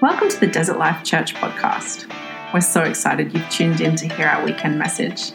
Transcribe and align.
Welcome 0.00 0.30
to 0.30 0.40
the 0.40 0.46
Desert 0.46 0.78
Life 0.78 1.04
Church 1.04 1.34
podcast. 1.34 2.10
We're 2.54 2.62
so 2.62 2.80
excited 2.84 3.34
you've 3.34 3.50
tuned 3.50 3.82
in 3.82 3.96
to 3.96 4.08
hear 4.08 4.28
our 4.28 4.42
weekend 4.42 4.78
message. 4.78 5.30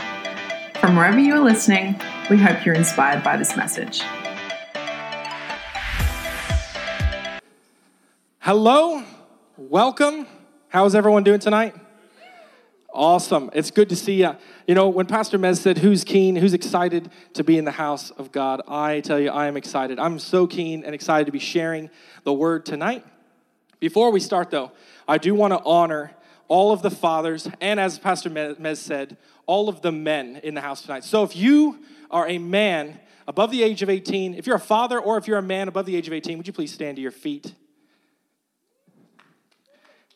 From 0.80 0.96
wherever 0.96 1.20
you 1.20 1.36
are 1.36 1.40
listening, 1.40 2.02
we 2.32 2.38
hope 2.38 2.66
you're 2.66 2.74
inspired 2.74 3.24
by 3.24 3.38
this 3.38 3.56
message. 3.56 4.02
Hello, 8.40 9.04
welcome. 9.56 10.26
How's 10.70 10.96
everyone 10.96 11.24
doing 11.24 11.40
tonight? 11.40 11.76
Awesome. 12.92 13.52
It's 13.54 13.70
good 13.70 13.90
to 13.90 13.96
see 13.96 14.22
you. 14.22 14.36
You 14.68 14.74
know, 14.74 14.90
when 14.90 15.06
Pastor 15.06 15.38
Mez 15.38 15.60
said, 15.60 15.78
Who's 15.78 16.04
keen, 16.04 16.36
who's 16.36 16.56
excited 16.56 17.12
to 17.34 17.44
be 17.44 17.60
in 17.60 17.66
the 17.66 17.72
house 17.72 18.10
of 18.10 18.32
God? 18.32 18.64
I 18.68 19.02
tell 19.02 19.20
you, 19.20 19.30
I 19.30 19.46
am 19.46 19.58
excited. 19.58 20.00
I'm 20.00 20.18
so 20.18 20.48
keen 20.48 20.84
and 20.84 20.96
excited 20.96 21.26
to 21.26 21.32
be 21.32 21.38
sharing 21.38 21.92
the 22.24 22.34
word 22.34 22.66
tonight. 22.66 23.06
Before 23.80 24.12
we 24.12 24.20
start, 24.20 24.52
though, 24.52 24.72
I 25.08 25.18
do 25.18 25.36
want 25.36 25.54
to 25.54 25.62
honor 25.64 26.12
all 26.48 26.72
of 26.72 26.82
the 26.82 26.92
fathers 26.92 27.48
and, 27.60 27.80
as 27.80 28.00
Pastor 28.00 28.30
Mez 28.30 28.78
said, 28.78 29.18
all 29.46 29.70
of 29.70 29.82
the 29.82 29.92
men 29.92 30.40
in 30.44 30.54
the 30.54 30.62
house 30.62 30.82
tonight. 30.82 31.04
So 31.04 31.24
if 31.24 31.36
you 31.36 31.80
are 32.10 32.28
a 32.28 32.38
man 32.38 33.00
above 33.28 33.52
the 33.52 33.64
age 33.64 33.82
of 33.82 33.90
18, 33.90 34.36
if 34.36 34.48
you're 34.48 34.56
a 34.56 34.60
father 34.60 35.00
or 35.00 35.18
if 35.18 35.28
you're 35.28 35.38
a 35.38 35.44
man 35.44 35.68
above 35.68 35.86
the 35.86 35.96
age 35.96 36.08
of 36.08 36.14
18, 36.14 36.38
would 36.38 36.48
you 36.48 36.54
please 36.54 36.74
stand 36.74 36.96
to 36.98 37.02
your 37.02 37.12
feet? 37.12 37.54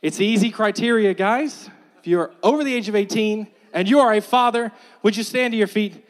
It's 0.02 0.22
easy 0.22 0.50
criteria, 0.50 1.14
guys. 1.14 1.70
If 2.00 2.08
you're 2.08 2.32
over 2.42 2.64
the 2.64 2.74
age 2.74 2.88
of 2.88 2.96
18 2.96 3.48
and 3.74 3.90
you 3.90 4.00
are 4.00 4.14
a 4.14 4.22
father, 4.22 4.72
would 5.04 5.18
you 5.18 5.24
stand 5.24 5.52
to 5.54 5.58
your 5.58 5.68
feet? 5.68 6.06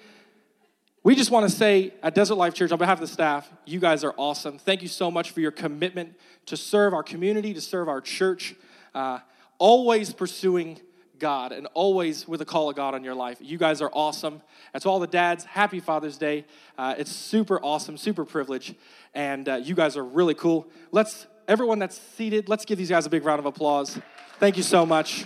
We 1.09 1.15
just 1.15 1.31
want 1.31 1.49
to 1.49 1.55
say 1.55 1.91
at 2.03 2.13
Desert 2.13 2.35
Life 2.35 2.53
Church, 2.53 2.71
on 2.71 2.77
behalf 2.77 3.01
of 3.01 3.01
the 3.01 3.11
staff, 3.11 3.51
you 3.65 3.79
guys 3.79 4.03
are 4.03 4.13
awesome. 4.15 4.59
Thank 4.59 4.83
you 4.83 4.87
so 4.87 5.09
much 5.09 5.31
for 5.31 5.41
your 5.41 5.49
commitment 5.49 6.13
to 6.45 6.55
serve 6.55 6.93
our 6.93 7.01
community, 7.01 7.51
to 7.55 7.61
serve 7.61 7.89
our 7.89 7.99
church, 7.99 8.53
uh, 8.93 9.17
always 9.57 10.13
pursuing 10.13 10.79
God 11.17 11.51
and 11.51 11.65
always 11.73 12.27
with 12.27 12.41
a 12.41 12.45
call 12.45 12.69
of 12.69 12.75
God 12.75 12.93
on 12.93 13.03
your 13.03 13.15
life. 13.15 13.39
You 13.41 13.57
guys 13.57 13.81
are 13.81 13.89
awesome. 13.91 14.43
That's 14.71 14.85
all 14.85 14.99
the 14.99 15.07
dads, 15.07 15.45
happy 15.45 15.79
Father's 15.79 16.15
Day. 16.15 16.45
Uh, 16.77 16.93
it's 16.95 17.11
super 17.11 17.59
awesome, 17.59 17.97
super 17.97 18.23
privilege, 18.23 18.75
and 19.15 19.49
uh, 19.49 19.55
you 19.55 19.73
guys 19.73 19.97
are 19.97 20.05
really 20.05 20.35
cool. 20.35 20.67
Let's 20.91 21.25
everyone 21.47 21.79
that's 21.79 21.99
seated, 22.17 22.49
let's 22.49 22.65
give 22.65 22.77
these 22.77 22.91
guys 22.91 23.07
a 23.07 23.09
big 23.09 23.25
round 23.25 23.39
of 23.39 23.47
applause. 23.47 23.99
Thank 24.37 24.57
you 24.57 24.63
so 24.63 24.85
much. 24.85 25.25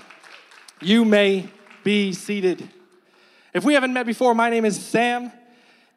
You 0.81 1.03
may 1.03 1.49
be 1.83 2.13
seated. 2.13 2.69
If 3.53 3.65
we 3.65 3.73
haven't 3.73 3.91
met 3.91 4.05
before, 4.05 4.33
my 4.33 4.49
name 4.49 4.63
is 4.63 4.81
Sam, 4.81 5.29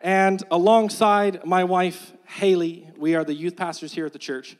and 0.01 0.43
alongside 0.51 1.45
my 1.45 1.65
wife, 1.65 2.13
Haley, 2.27 2.91
we 2.97 3.15
are 3.15 3.25
the 3.25 3.35
youth 3.35 3.57
pastors 3.57 3.93
here 3.93 4.07
at 4.07 4.13
the 4.13 4.19
church. 4.19 4.57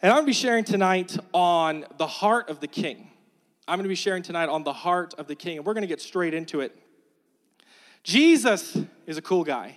And 0.00 0.12
I'm 0.12 0.18
going 0.18 0.26
to 0.26 0.30
be 0.30 0.32
sharing 0.32 0.64
tonight 0.64 1.16
on 1.34 1.84
the 1.96 2.06
heart 2.06 2.48
of 2.50 2.60
the 2.60 2.68
king. 2.68 3.10
I'm 3.66 3.78
going 3.78 3.84
to 3.84 3.88
be 3.88 3.94
sharing 3.94 4.22
tonight 4.22 4.48
on 4.48 4.62
the 4.62 4.72
heart 4.72 5.14
of 5.18 5.26
the 5.26 5.34
king, 5.34 5.58
and 5.58 5.66
we're 5.66 5.74
going 5.74 5.82
to 5.82 5.88
get 5.88 6.00
straight 6.00 6.34
into 6.34 6.60
it. 6.60 6.76
Jesus 8.04 8.78
is 9.06 9.18
a 9.18 9.22
cool 9.22 9.44
guy. 9.44 9.76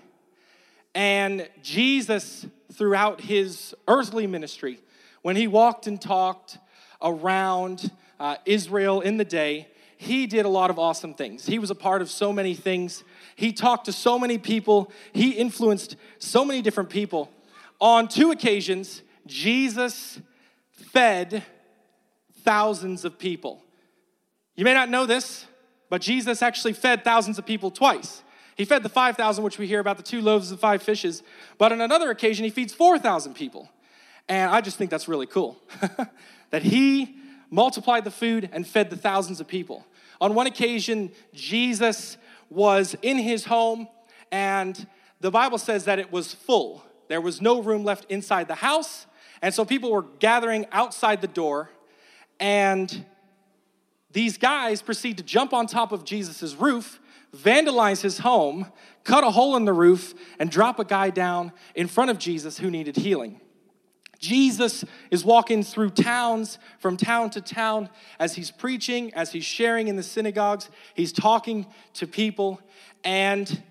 And 0.93 1.49
Jesus, 1.63 2.45
throughout 2.71 3.21
his 3.21 3.73
earthly 3.87 4.27
ministry, 4.27 4.79
when 5.21 5.35
he 5.35 5.47
walked 5.47 5.87
and 5.87 5.99
talked 5.99 6.57
around 7.01 7.91
uh, 8.19 8.35
Israel 8.45 9.01
in 9.01 9.17
the 9.17 9.25
day, 9.25 9.67
he 9.97 10.27
did 10.27 10.45
a 10.45 10.49
lot 10.49 10.69
of 10.69 10.79
awesome 10.79 11.13
things. 11.13 11.45
He 11.45 11.59
was 11.59 11.71
a 11.71 11.75
part 11.75 12.01
of 12.01 12.09
so 12.09 12.31
many 12.31 12.53
things. 12.53 13.03
He 13.41 13.51
talked 13.51 13.85
to 13.85 13.91
so 13.91 14.19
many 14.19 14.37
people. 14.37 14.91
He 15.13 15.31
influenced 15.31 15.95
so 16.19 16.45
many 16.45 16.61
different 16.61 16.91
people. 16.91 17.31
On 17.79 18.07
two 18.07 18.29
occasions, 18.29 19.01
Jesus 19.25 20.19
fed 20.69 21.43
thousands 22.43 23.03
of 23.03 23.17
people. 23.17 23.63
You 24.55 24.63
may 24.63 24.75
not 24.75 24.89
know 24.89 25.07
this, 25.07 25.47
but 25.89 26.01
Jesus 26.01 26.43
actually 26.43 26.73
fed 26.73 27.03
thousands 27.03 27.39
of 27.39 27.45
people 27.47 27.71
twice. 27.71 28.21
He 28.55 28.63
fed 28.63 28.83
the 28.83 28.89
5,000, 28.89 29.43
which 29.43 29.57
we 29.57 29.65
hear 29.65 29.79
about 29.79 29.97
the 29.97 30.03
two 30.03 30.21
loaves 30.21 30.51
and 30.51 30.59
five 30.59 30.83
fishes, 30.83 31.23
but 31.57 31.71
on 31.71 31.81
another 31.81 32.11
occasion, 32.11 32.45
he 32.45 32.51
feeds 32.51 32.73
4,000 32.75 33.33
people. 33.33 33.71
And 34.29 34.51
I 34.51 34.61
just 34.61 34.77
think 34.77 34.91
that's 34.91 35.07
really 35.07 35.25
cool 35.25 35.57
that 36.51 36.61
he 36.61 37.15
multiplied 37.49 38.03
the 38.03 38.11
food 38.11 38.51
and 38.53 38.67
fed 38.67 38.91
the 38.91 38.97
thousands 38.97 39.39
of 39.39 39.47
people. 39.47 39.83
On 40.19 40.35
one 40.35 40.45
occasion, 40.45 41.11
Jesus 41.33 42.17
was 42.51 42.95
in 43.01 43.17
his 43.17 43.45
home, 43.45 43.87
and 44.31 44.85
the 45.19 45.31
Bible 45.31 45.57
says 45.57 45.85
that 45.85 45.97
it 45.97 46.11
was 46.11 46.33
full. 46.33 46.83
There 47.07 47.21
was 47.21 47.41
no 47.41 47.61
room 47.61 47.83
left 47.83 48.05
inside 48.11 48.47
the 48.47 48.55
house, 48.55 49.07
and 49.41 49.53
so 49.53 49.65
people 49.65 49.91
were 49.91 50.05
gathering 50.19 50.67
outside 50.71 51.21
the 51.21 51.27
door, 51.27 51.71
and 52.39 53.05
these 54.11 54.37
guys 54.37 54.81
proceed 54.81 55.17
to 55.17 55.23
jump 55.23 55.53
on 55.53 55.65
top 55.65 55.91
of 55.91 56.03
Jesus' 56.03 56.53
roof 56.53 56.99
vandalize 57.35 58.01
his 58.01 58.19
home, 58.19 58.71
cut 59.03 59.23
a 59.23 59.31
hole 59.31 59.55
in 59.55 59.65
the 59.65 59.73
roof, 59.73 60.13
and 60.39 60.49
drop 60.51 60.79
a 60.79 60.85
guy 60.85 61.09
down 61.09 61.51
in 61.75 61.87
front 61.87 62.11
of 62.11 62.17
Jesus 62.17 62.57
who 62.57 62.69
needed 62.69 62.95
healing. 62.95 63.39
Jesus 64.21 64.85
is 65.09 65.25
walking 65.25 65.63
through 65.63 65.89
towns 65.89 66.59
from 66.79 66.95
town 66.95 67.31
to 67.31 67.41
town 67.41 67.89
as 68.19 68.35
he's 68.35 68.51
preaching, 68.51 69.11
as 69.15 69.31
he's 69.31 69.43
sharing 69.43 69.87
in 69.87 69.95
the 69.95 70.03
synagogues, 70.03 70.69
he's 70.93 71.11
talking 71.11 71.65
to 71.95 72.05
people. 72.05 72.61
And 73.03 73.61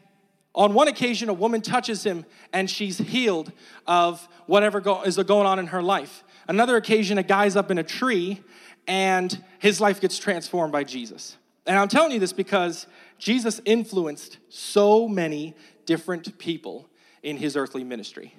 on 0.53 0.75
one 0.75 0.89
occasion, 0.89 1.29
a 1.29 1.33
woman 1.33 1.63
touches 1.63 2.05
him 2.05 2.27
and 2.53 2.69
she's 2.69 2.99
healed 2.99 3.53
of 3.87 4.29
whatever 4.47 4.81
go- 4.81 5.03
is 5.03 5.17
going 5.17 5.47
on 5.47 5.61
in 5.61 5.69
her 5.69 5.83
life. 5.83 6.25
Another 6.49 6.77
occasion, 6.77 7.17
a 7.17 7.23
guy's 7.23 7.55
up 7.55 7.71
in 7.71 7.79
a 7.79 7.85
tree 7.85 8.43
and 8.89 9.43
his 9.61 9.81
life 9.81 10.01
gets 10.01 10.19
transformed 10.19 10.73
by 10.73 10.83
Jesus. 10.83 11.37
And 11.65 11.79
I'm 11.79 11.87
telling 11.87 12.11
you 12.11 12.19
this 12.19 12.33
because 12.33 12.89
Jesus 13.19 13.61
influenced 13.65 14.39
so 14.49 15.07
many 15.07 15.55
different 15.87 16.39
people 16.39 16.89
in 17.23 17.37
his 17.37 17.57
earthly 17.57 17.85
ministry. 17.85 18.35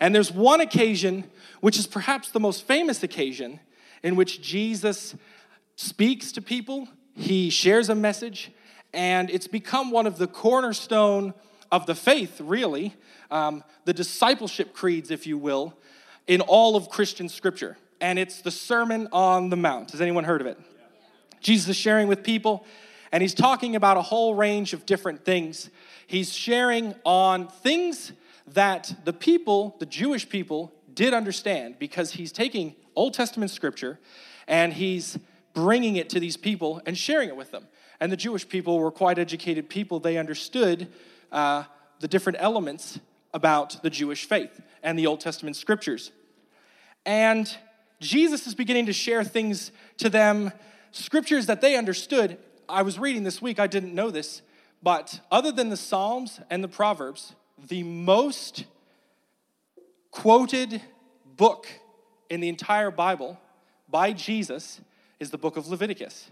And 0.00 0.14
there's 0.14 0.32
one 0.32 0.60
occasion, 0.60 1.24
which 1.60 1.78
is 1.78 1.86
perhaps 1.86 2.30
the 2.30 2.40
most 2.40 2.66
famous 2.66 3.02
occasion, 3.02 3.60
in 4.02 4.16
which 4.16 4.42
Jesus 4.42 5.14
speaks 5.76 6.32
to 6.32 6.42
people, 6.42 6.88
he 7.16 7.50
shares 7.50 7.88
a 7.88 7.94
message, 7.94 8.50
and 8.92 9.30
it's 9.30 9.46
become 9.46 9.90
one 9.90 10.06
of 10.06 10.18
the 10.18 10.26
cornerstone 10.26 11.34
of 11.72 11.86
the 11.86 11.94
faith, 11.94 12.40
really, 12.40 12.94
um, 13.30 13.64
the 13.84 13.92
discipleship 13.92 14.72
creeds, 14.72 15.10
if 15.10 15.26
you 15.26 15.38
will, 15.38 15.74
in 16.26 16.40
all 16.40 16.76
of 16.76 16.88
Christian 16.88 17.28
scripture. 17.28 17.76
And 18.00 18.18
it's 18.18 18.42
the 18.42 18.50
Sermon 18.50 19.08
on 19.12 19.50
the 19.50 19.56
Mount. 19.56 19.92
Has 19.92 20.00
anyone 20.00 20.24
heard 20.24 20.40
of 20.40 20.46
it? 20.46 20.58
Jesus 21.40 21.68
is 21.70 21.76
sharing 21.76 22.08
with 22.08 22.22
people, 22.22 22.64
and 23.10 23.22
he's 23.22 23.34
talking 23.34 23.76
about 23.76 23.96
a 23.96 24.02
whole 24.02 24.34
range 24.34 24.72
of 24.72 24.86
different 24.86 25.24
things. 25.24 25.70
He's 26.06 26.32
sharing 26.32 26.94
on 27.04 27.48
things 27.48 28.12
that 28.46 28.94
the 29.04 29.12
people, 29.12 29.76
the 29.78 29.86
Jewish 29.86 30.28
people, 30.28 30.72
did 30.92 31.14
understand 31.14 31.78
because 31.78 32.12
he's 32.12 32.32
taking 32.32 32.74
Old 32.94 33.14
Testament 33.14 33.50
scripture 33.50 33.98
and 34.46 34.72
he's 34.72 35.18
bringing 35.54 35.96
it 35.96 36.08
to 36.10 36.20
these 36.20 36.36
people 36.36 36.80
and 36.86 36.96
sharing 36.96 37.28
it 37.28 37.36
with 37.36 37.50
them. 37.50 37.66
And 38.00 38.12
the 38.12 38.16
Jewish 38.16 38.48
people 38.48 38.78
were 38.78 38.90
quite 38.90 39.18
educated 39.18 39.68
people. 39.68 40.00
They 40.00 40.18
understood 40.18 40.88
uh, 41.32 41.64
the 42.00 42.08
different 42.08 42.38
elements 42.40 42.98
about 43.32 43.82
the 43.82 43.90
Jewish 43.90 44.26
faith 44.26 44.60
and 44.82 44.98
the 44.98 45.06
Old 45.06 45.20
Testament 45.20 45.56
scriptures. 45.56 46.12
And 47.06 47.56
Jesus 48.00 48.46
is 48.46 48.54
beginning 48.54 48.86
to 48.86 48.92
share 48.92 49.24
things 49.24 49.72
to 49.98 50.10
them, 50.10 50.52
scriptures 50.92 51.46
that 51.46 51.60
they 51.60 51.76
understood 51.76 52.38
I 52.68 52.82
was 52.82 52.98
reading 52.98 53.24
this 53.24 53.42
week, 53.42 53.60
I 53.60 53.66
didn't 53.66 53.94
know 53.94 54.10
this, 54.10 54.42
but 54.82 55.20
other 55.30 55.52
than 55.52 55.68
the 55.68 55.76
Psalms 55.76 56.40
and 56.50 56.64
the 56.64 56.68
Proverbs, 56.68 57.34
the 57.58 57.82
most 57.82 58.64
quoted 60.10 60.80
book 61.36 61.66
in 62.30 62.40
the 62.40 62.48
entire 62.48 62.90
Bible 62.90 63.38
by 63.88 64.12
Jesus 64.12 64.80
is 65.20 65.30
the 65.30 65.38
book 65.38 65.56
of 65.56 65.68
Leviticus. 65.68 66.30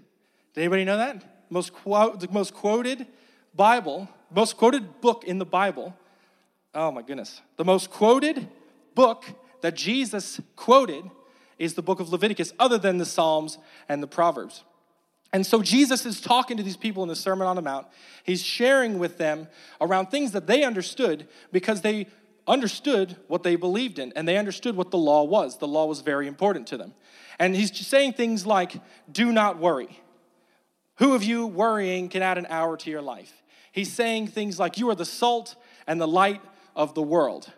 Did 0.55 0.63
anybody 0.63 0.85
know 0.85 0.97
that? 0.97 1.47
Most 1.51 1.73
quote, 1.73 2.21
the 2.21 2.29
most 2.31 2.55
quoted 2.55 3.07
Bible, 3.55 4.09
most 4.35 4.57
quoted 4.57 5.01
book 5.01 5.25
in 5.25 5.39
the 5.39 5.45
Bible. 5.45 5.95
Oh 6.75 6.91
my 6.91 7.03
goodness. 7.03 7.41
The 7.57 7.65
most 7.65 7.91
quoted 7.91 8.49
book 8.95 9.25
that 9.61 9.75
Jesus 9.75 10.41
quoted 10.57 11.05
is 11.59 11.75
the 11.75 11.83
book 11.83 12.01
of 12.01 12.11
Leviticus, 12.11 12.53
other 12.59 12.79
than 12.79 12.99
the 12.99 13.05
Psalms 13.05 13.59
and 13.89 14.03
the 14.03 14.07
Proverbs. 14.07 14.65
And 15.33 15.47
so 15.47 15.63
Jesus 15.63 16.05
is 16.05 16.21
talking 16.21 16.59
to 16.59 16.63
these 16.63 16.77
people 16.77 17.03
in 17.03 17.09
the 17.09 17.17
Sermon 17.17 17.47
on 17.47 17.57
the 17.57 17.63
Mount. 17.63 17.87
He's 18.23 18.43
sharing 18.43 18.99
with 18.99 19.17
them 19.17 19.49
around 19.81 20.07
things 20.07 20.33
that 20.33 20.47
they 20.47 20.63
understood 20.63 21.27
because 21.53 21.81
they 21.81 22.07
understood 22.47 23.17
what 23.29 23.43
they 23.43 23.57
believed 23.57 23.99
in 23.99 24.13
and 24.15 24.29
they 24.29 24.37
understood 24.37 24.77
what 24.77 24.91
the 24.91 24.99
law 24.99 25.23
was. 25.23 25.59
The 25.59 25.69
law 25.69 25.87
was 25.87 26.01
very 26.01 26.27
important 26.27 26.67
to 26.69 26.77
them. 26.77 26.93
And 27.39 27.57
he's 27.57 27.75
saying 27.87 28.13
things 28.13 28.45
like, 28.47 28.75
do 29.11 29.33
not 29.33 29.59
worry. 29.59 30.01
Who 30.97 31.15
of 31.15 31.23
you 31.23 31.47
worrying 31.47 32.09
can 32.09 32.23
add 32.23 32.37
an 32.37 32.47
hour 32.51 32.77
to 32.77 32.91
your 32.91 33.03
life? 33.03 33.43
He's 33.73 33.93
saying 33.93 34.29
things 34.29 34.59
like, 34.59 34.77
you 34.79 34.91
are 34.91 34.95
the 34.95 35.07
salt 35.07 35.57
and 35.87 35.99
the 36.01 36.09
light 36.09 36.43
of 36.77 36.95
the 36.95 37.03
world. 37.03 37.51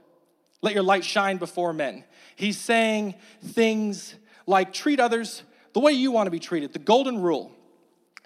Let 0.63 0.75
your 0.75 0.85
light 0.85 1.05
shine 1.05 1.39
before 1.39 1.73
men. 1.73 2.05
He's 2.37 2.59
saying 2.59 3.15
things 3.43 4.15
like 4.47 4.73
treat 4.73 5.01
others 5.01 5.43
the 5.73 5.81
way 5.81 5.93
you 5.93 6.13
want 6.13 6.29
to 6.29 6.31
be 6.31 6.39
treated, 6.39 6.73
the 6.73 6.79
golden 6.79 7.21
rule. 7.21 7.54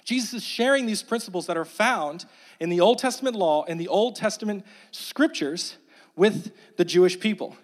Jesus 0.08 0.32
is 0.32 0.42
sharing 0.42 0.86
these 0.86 1.02
principles 1.02 1.48
that 1.48 1.58
are 1.58 1.66
found 1.66 2.24
in 2.60 2.70
the 2.70 2.80
Old 2.80 2.98
Testament 2.98 3.36
law 3.36 3.66
and 3.68 3.78
the 3.78 3.88
Old 3.88 4.16
Testament 4.16 4.64
scriptures 4.90 5.76
with 6.16 6.50
the 6.78 6.84
Jewish 6.86 7.20
people. 7.20 7.54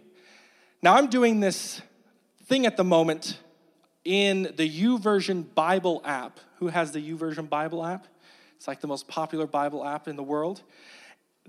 Now, 0.83 0.97
I'm 0.97 1.07
doing 1.07 1.41
this 1.41 1.81
thing 2.45 2.67
at 2.67 2.77
the 2.77 2.85
moment 2.85 3.39
in 4.05 4.43
the 4.57 4.69
YouVersion 4.69 5.55
Bible 5.55 6.03
app. 6.05 6.39
Who 6.59 6.67
has 6.67 6.93
the 6.93 7.01
YouVersion 7.01 7.49
Bible 7.49 7.83
app? 7.83 8.09
It's 8.59 8.69
like 8.69 8.83
the 8.83 8.89
most 8.89 9.09
popular 9.09 9.47
Bible 9.47 9.83
app 9.83 10.07
in 10.07 10.17
the 10.17 10.23
world. 10.23 10.61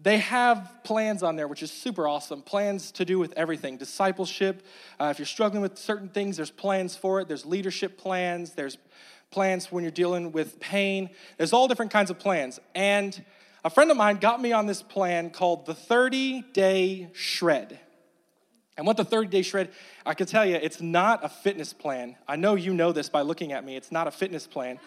They 0.02 0.20
have 0.20 0.80
plans 0.86 1.24
on 1.24 1.36
there, 1.36 1.50
which 1.50 1.62
is 1.62 1.72
super 1.72 2.08
awesome. 2.08 2.42
Plans 2.42 2.94
to 2.94 3.04
do 3.04 3.20
with 3.20 3.34
everything 3.36 3.76
discipleship. 3.76 4.66
Uh, 4.98 5.08
if 5.12 5.20
you're 5.20 5.26
struggling 5.26 5.62
with 5.62 5.78
certain 5.78 6.08
things, 6.08 6.38
there's 6.38 6.52
plans 6.52 6.96
for 6.96 7.20
it. 7.20 7.28
There's 7.28 7.46
leadership 7.46 7.98
plans. 7.98 8.52
There's 8.52 8.78
plans 9.32 9.72
when 9.72 9.84
you're 9.84 9.92
dealing 9.92 10.32
with 10.32 10.60
pain. 10.60 11.10
There's 11.38 11.54
all 11.54 11.68
different 11.68 11.92
kinds 11.92 12.10
of 12.10 12.20
plans. 12.20 12.60
And 12.74 13.24
a 13.64 13.70
friend 13.70 13.90
of 13.92 13.98
mine 13.98 14.18
got 14.18 14.42
me 14.42 14.52
on 14.52 14.66
this 14.68 14.82
plan 14.82 15.30
called 15.30 15.66
the 15.66 15.74
30 15.74 16.44
day 16.54 17.10
shred. 17.14 17.80
And 18.78 18.86
what 18.86 18.98
the 18.98 19.06
30 19.06 19.30
day 19.30 19.42
shred, 19.42 19.72
I 20.06 20.14
can 20.14 20.28
tell 20.28 20.46
you, 20.46 20.56
it's 20.56 20.82
not 20.82 21.24
a 21.24 21.30
fitness 21.30 21.74
plan. 21.74 22.16
I 22.28 22.36
know 22.36 22.56
you 22.56 22.74
know 22.74 22.92
this 22.92 23.10
by 23.10 23.22
looking 23.22 23.54
at 23.54 23.66
me. 23.66 23.76
It's 23.76 23.92
not 23.92 24.08
a 24.08 24.12
fitness 24.12 24.48
plan. 24.48 24.80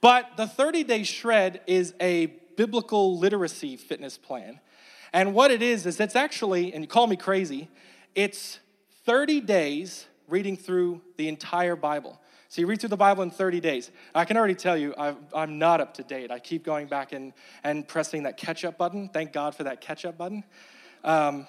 But 0.00 0.36
the 0.36 0.46
30 0.46 0.84
day 0.84 1.02
shred 1.02 1.60
is 1.66 1.94
a 2.00 2.26
biblical 2.56 3.18
literacy 3.18 3.76
fitness 3.76 4.18
plan. 4.18 4.60
And 5.12 5.34
what 5.34 5.50
it 5.50 5.62
is, 5.62 5.86
is 5.86 5.98
it's 6.00 6.16
actually, 6.16 6.72
and 6.72 6.84
you 6.84 6.88
call 6.88 7.06
me 7.06 7.16
crazy, 7.16 7.68
it's 8.14 8.58
30 9.04 9.40
days 9.40 10.06
reading 10.28 10.56
through 10.56 11.00
the 11.16 11.28
entire 11.28 11.76
Bible. 11.76 12.20
So 12.50 12.62
you 12.62 12.66
read 12.66 12.80
through 12.80 12.88
the 12.88 12.96
Bible 12.96 13.22
in 13.22 13.30
30 13.30 13.60
days. 13.60 13.90
I 14.14 14.24
can 14.24 14.38
already 14.38 14.54
tell 14.54 14.76
you, 14.76 14.94
i 14.96 15.14
am 15.34 15.58
not 15.58 15.82
up 15.82 15.94
to 15.94 16.02
date. 16.02 16.30
I 16.30 16.38
keep 16.38 16.64
going 16.64 16.86
back 16.86 17.12
and, 17.12 17.34
and 17.62 17.86
pressing 17.86 18.22
that 18.22 18.38
catch 18.38 18.64
up 18.64 18.78
button. 18.78 19.10
Thank 19.10 19.34
God 19.34 19.54
for 19.54 19.64
that 19.64 19.82
catch 19.82 20.06
up 20.06 20.16
button. 20.16 20.44
Um, 21.04 21.46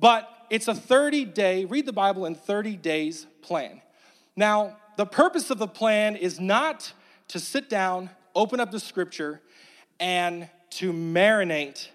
but 0.00 0.28
it's 0.50 0.66
a 0.66 0.74
30 0.74 1.26
day, 1.26 1.66
read 1.66 1.86
the 1.86 1.92
Bible 1.92 2.26
in 2.26 2.34
30 2.34 2.76
days 2.76 3.26
plan. 3.42 3.80
Now, 4.34 4.76
the 4.96 5.06
purpose 5.06 5.50
of 5.50 5.58
the 5.58 5.68
plan 5.68 6.16
is 6.16 6.40
not 6.40 6.92
to 7.28 7.38
sit 7.38 7.70
down, 7.70 8.10
open 8.34 8.58
up 8.58 8.72
the 8.72 8.80
scripture, 8.80 9.40
and 10.00 10.48
to 10.70 10.92
marinate 10.92 11.88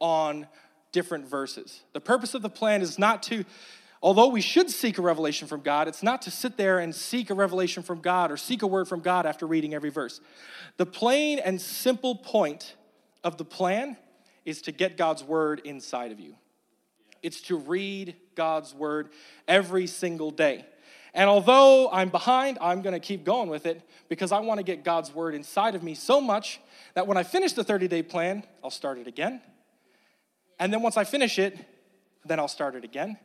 on 0.00 0.48
different 0.90 1.28
verses. 1.28 1.82
The 1.92 2.00
purpose 2.00 2.34
of 2.34 2.42
the 2.42 2.50
plan 2.50 2.82
is 2.82 2.98
not 2.98 3.22
to 3.24 3.44
Although 4.02 4.28
we 4.28 4.40
should 4.40 4.70
seek 4.70 4.96
a 4.96 5.02
revelation 5.02 5.46
from 5.46 5.60
God, 5.60 5.86
it's 5.86 6.02
not 6.02 6.22
to 6.22 6.30
sit 6.30 6.56
there 6.56 6.78
and 6.78 6.94
seek 6.94 7.28
a 7.28 7.34
revelation 7.34 7.82
from 7.82 8.00
God 8.00 8.30
or 8.30 8.38
seek 8.38 8.62
a 8.62 8.66
word 8.66 8.88
from 8.88 9.00
God 9.00 9.26
after 9.26 9.46
reading 9.46 9.74
every 9.74 9.90
verse. 9.90 10.20
The 10.78 10.86
plain 10.86 11.38
and 11.38 11.60
simple 11.60 12.14
point 12.14 12.76
of 13.22 13.36
the 13.36 13.44
plan 13.44 13.98
is 14.46 14.62
to 14.62 14.72
get 14.72 14.96
God's 14.96 15.22
word 15.22 15.60
inside 15.64 16.12
of 16.12 16.20
you. 16.20 16.34
It's 17.22 17.42
to 17.42 17.56
read 17.56 18.16
God's 18.34 18.74
word 18.74 19.10
every 19.46 19.86
single 19.86 20.30
day. 20.30 20.64
And 21.12 21.28
although 21.28 21.90
I'm 21.90 22.08
behind, 22.08 22.56
I'm 22.60 22.80
going 22.80 22.94
to 22.94 23.00
keep 23.00 23.24
going 23.24 23.50
with 23.50 23.66
it 23.66 23.82
because 24.08 24.32
I 24.32 24.38
want 24.40 24.58
to 24.58 24.64
get 24.64 24.82
God's 24.82 25.14
word 25.14 25.34
inside 25.34 25.74
of 25.74 25.82
me 25.82 25.94
so 25.94 26.20
much 26.20 26.60
that 26.94 27.06
when 27.06 27.18
I 27.18 27.22
finish 27.22 27.52
the 27.52 27.64
30 27.64 27.88
day 27.88 28.02
plan, 28.02 28.44
I'll 28.64 28.70
start 28.70 28.96
it 28.96 29.06
again. 29.06 29.42
And 30.58 30.72
then 30.72 30.80
once 30.80 30.96
I 30.96 31.04
finish 31.04 31.38
it, 31.38 31.58
then 32.24 32.38
I'll 32.38 32.48
start 32.48 32.74
it 32.76 32.84
again. 32.84 33.18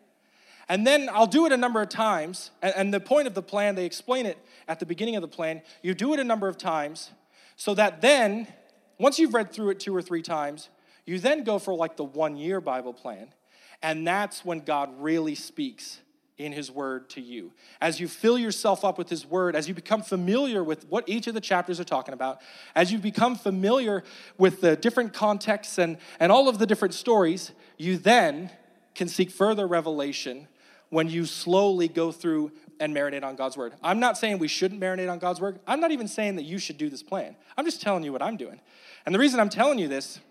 And 0.68 0.86
then 0.86 1.10
I'll 1.12 1.28
do 1.28 1.46
it 1.46 1.52
a 1.52 1.58
number 1.58 1.82
of 1.82 1.90
times. 1.90 2.52
And, 2.62 2.94
the 2.94 3.00
point 3.00 3.28
of 3.28 3.34
the 3.34 3.42
plan, 3.42 3.76
they 3.76 3.86
explain 3.86 4.26
it 4.26 4.38
at 4.68 4.80
the 4.80 4.86
beginning 4.86 5.16
of 5.16 5.22
the 5.22 5.28
plan. 5.28 5.62
You 5.82 5.94
do 5.94 6.14
it 6.14 6.20
a 6.20 6.24
number 6.24 6.48
of 6.48 6.58
times 6.58 7.12
so 7.56 7.74
that 7.76 8.02
then, 8.02 8.48
once 9.00 9.20
you've 9.20 9.34
read 9.34 9.52
through 9.52 9.70
it 9.70 9.80
two 9.80 9.96
or 9.96 10.02
three 10.02 10.22
times, 10.22 10.70
you 11.06 11.20
then 11.20 11.44
go 11.44 11.60
for 11.60 11.76
like 11.76 11.98
the 11.98 12.04
one 12.04 12.36
year 12.36 12.60
Bible 12.60 12.94
plan. 12.94 13.28
And 13.82 14.08
that's 14.08 14.44
when 14.44 14.62
God 14.62 14.90
really 15.00 15.36
speaks 15.36 16.00
in 16.38 16.52
His 16.52 16.72
Word 16.72 17.10
to 17.12 17.22
you. 17.22 17.54
As 17.80 18.00
you 18.00 18.08
fill 18.08 18.38
yourself 18.38 18.84
up 18.84 18.98
with 18.98 19.10
His 19.10 19.26
Word, 19.26 19.56
as 19.56 19.68
you 19.68 19.74
become 19.74 20.02
familiar 20.02 20.64
with 20.64 20.88
what 20.90 21.08
each 21.08 21.28
of 21.28 21.34
the 21.34 21.42
chapters 21.42 21.80
are 21.80 21.86
talking 21.86 22.14
about, 22.14 22.40
as 22.74 22.92
you 22.92 22.98
become 22.98 23.36
familiar 23.36 24.04
with 24.38 24.62
the 24.62 24.76
different 24.76 25.14
contexts 25.14 25.78
and, 25.78 25.98
and 26.20 26.32
all 26.32 26.50
of 26.50 26.58
the 26.58 26.66
different 26.66 26.94
stories, 26.94 27.52
you 27.78 27.98
then 27.98 28.50
can 28.96 29.08
seek 29.08 29.30
further 29.30 29.68
revelation 29.68 30.48
when 30.96 31.10
you 31.10 31.26
slowly 31.26 31.90
go 31.90 32.10
through 32.10 32.50
and 32.80 32.96
marinate 32.96 33.22
on 33.22 33.36
God's 33.36 33.58
word. 33.58 33.74
I'm 33.84 34.00
not 34.00 34.18
saying 34.18 34.40
we 34.40 34.48
shouldn't 34.48 34.80
marinate 34.80 35.12
on 35.12 35.20
God's 35.20 35.42
word. 35.42 35.60
I'm 35.68 35.82
not 35.82 35.92
even 35.92 36.08
saying 36.08 36.38
that 36.38 36.44
you 36.44 36.58
should 36.58 36.78
do 36.78 36.90
this 36.90 37.04
plan. 37.04 37.36
I'm 37.58 37.66
just 37.66 37.82
telling 37.82 38.06
you 38.06 38.14
what 38.14 38.22
I'm 38.22 38.38
doing. 38.38 38.62
And 39.06 39.14
the 39.14 39.20
reason 39.20 39.42
I'm 39.42 39.50
telling 39.50 39.78
you 39.78 39.90
this 39.90 40.22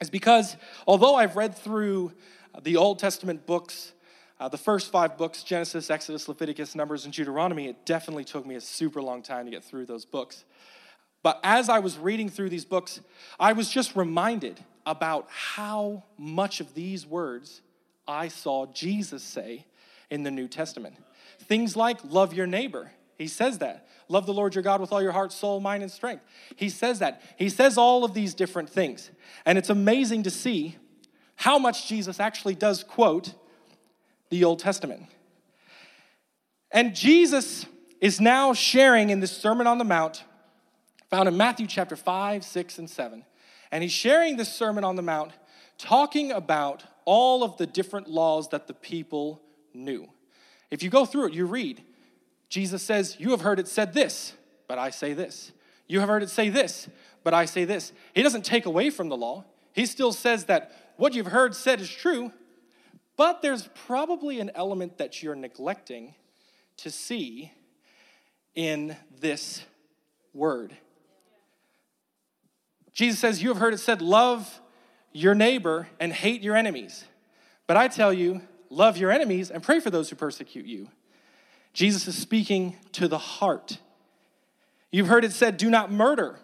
is 0.00 0.10
because 0.10 0.56
although 0.88 1.14
I've 1.14 1.36
read 1.36 1.56
through 1.56 2.10
the 2.60 2.76
Old 2.76 2.98
Testament 2.98 3.46
books, 3.46 3.92
uh, 4.40 4.48
the 4.48 4.58
first 4.58 4.90
five 4.90 5.16
books 5.16 5.44
Genesis, 5.44 5.88
Exodus, 5.90 6.26
Leviticus, 6.26 6.74
Numbers, 6.74 7.04
and 7.04 7.14
Deuteronomy 7.14 7.68
it 7.68 7.86
definitely 7.86 8.24
took 8.24 8.44
me 8.44 8.56
a 8.56 8.60
super 8.60 9.00
long 9.00 9.22
time 9.22 9.44
to 9.44 9.52
get 9.52 9.62
through 9.62 9.86
those 9.86 10.04
books. 10.04 10.44
But 11.22 11.38
as 11.44 11.68
I 11.68 11.78
was 11.78 11.98
reading 11.98 12.28
through 12.28 12.48
these 12.48 12.64
books, 12.64 13.00
I 13.38 13.52
was 13.52 13.70
just 13.70 13.94
reminded 13.94 14.58
about 14.84 15.28
how 15.28 16.02
much 16.18 16.58
of 16.58 16.74
these 16.74 17.06
words 17.06 17.62
I 18.08 18.26
saw 18.26 18.66
Jesus 18.66 19.22
say 19.22 19.66
in 20.14 20.22
the 20.22 20.30
New 20.30 20.48
Testament. 20.48 20.94
Things 21.40 21.76
like 21.76 21.98
love 22.04 22.32
your 22.32 22.46
neighbor. 22.46 22.92
He 23.18 23.26
says 23.26 23.58
that. 23.58 23.88
Love 24.08 24.26
the 24.26 24.32
Lord 24.32 24.54
your 24.54 24.62
God 24.62 24.80
with 24.80 24.92
all 24.92 25.02
your 25.02 25.12
heart, 25.12 25.32
soul, 25.32 25.60
mind, 25.60 25.82
and 25.82 25.90
strength. 25.90 26.24
He 26.56 26.68
says 26.68 27.00
that. 27.00 27.20
He 27.36 27.48
says 27.48 27.76
all 27.76 28.04
of 28.04 28.14
these 28.14 28.32
different 28.34 28.70
things. 28.70 29.10
And 29.44 29.58
it's 29.58 29.70
amazing 29.70 30.22
to 30.22 30.30
see 30.30 30.76
how 31.36 31.58
much 31.58 31.88
Jesus 31.88 32.20
actually 32.20 32.54
does 32.54 32.84
quote 32.84 33.34
the 34.30 34.44
Old 34.44 34.60
Testament. 34.60 35.06
And 36.70 36.94
Jesus 36.94 37.66
is 38.00 38.20
now 38.20 38.52
sharing 38.52 39.10
in 39.10 39.20
this 39.20 39.36
Sermon 39.36 39.66
on 39.66 39.78
the 39.78 39.84
Mount, 39.84 40.24
found 41.10 41.28
in 41.28 41.36
Matthew 41.36 41.66
chapter 41.66 41.96
5, 41.96 42.44
6, 42.44 42.78
and 42.78 42.90
7. 42.90 43.24
And 43.72 43.82
he's 43.82 43.92
sharing 43.92 44.36
this 44.36 44.52
Sermon 44.52 44.84
on 44.84 44.96
the 44.96 45.02
Mount, 45.02 45.32
talking 45.78 46.30
about 46.30 46.84
all 47.04 47.42
of 47.42 47.56
the 47.56 47.66
different 47.66 48.08
laws 48.08 48.48
that 48.50 48.66
the 48.66 48.74
people 48.74 49.43
knew. 49.74 50.08
If 50.70 50.82
you 50.82 50.90
go 50.90 51.04
through 51.04 51.28
it, 51.28 51.34
you 51.34 51.46
read, 51.46 51.82
Jesus 52.48 52.82
says, 52.82 53.16
You 53.18 53.30
have 53.30 53.40
heard 53.40 53.58
it 53.58 53.68
said 53.68 53.92
this, 53.92 54.34
but 54.68 54.78
I 54.78 54.90
say 54.90 55.12
this. 55.12 55.52
You 55.86 56.00
have 56.00 56.08
heard 56.08 56.22
it 56.22 56.30
say 56.30 56.48
this, 56.48 56.88
but 57.22 57.34
I 57.34 57.44
say 57.44 57.64
this. 57.64 57.92
He 58.14 58.22
doesn't 58.22 58.44
take 58.44 58.66
away 58.66 58.90
from 58.90 59.08
the 59.08 59.16
law. 59.16 59.44
He 59.72 59.86
still 59.86 60.12
says 60.12 60.44
that 60.44 60.72
what 60.96 61.14
you've 61.14 61.26
heard 61.26 61.54
said 61.54 61.80
is 61.80 61.90
true, 61.90 62.32
but 63.16 63.42
there's 63.42 63.68
probably 63.86 64.40
an 64.40 64.50
element 64.54 64.98
that 64.98 65.22
you're 65.22 65.34
neglecting 65.34 66.14
to 66.78 66.90
see 66.90 67.52
in 68.54 68.96
this 69.20 69.64
word. 70.32 70.76
Jesus 72.92 73.18
says, 73.18 73.42
You 73.42 73.48
have 73.48 73.58
heard 73.58 73.74
it 73.74 73.78
said, 73.78 74.00
Love 74.00 74.60
your 75.12 75.34
neighbor 75.34 75.88
and 76.00 76.12
hate 76.12 76.42
your 76.42 76.56
enemies. 76.56 77.04
But 77.66 77.76
I 77.76 77.88
tell 77.88 78.12
you, 78.12 78.42
love 78.74 78.96
your 78.96 79.10
enemies, 79.10 79.50
and 79.50 79.62
pray 79.62 79.80
for 79.80 79.90
those 79.90 80.10
who 80.10 80.16
persecute 80.16 80.66
you. 80.66 80.88
Jesus 81.72 82.06
is 82.06 82.16
speaking 82.16 82.76
to 82.92 83.08
the 83.08 83.18
heart. 83.18 83.78
You've 84.90 85.08
heard 85.08 85.24
it 85.24 85.32
said, 85.32 85.56
do 85.56 85.68
not 85.68 85.90
murder. 85.90 86.38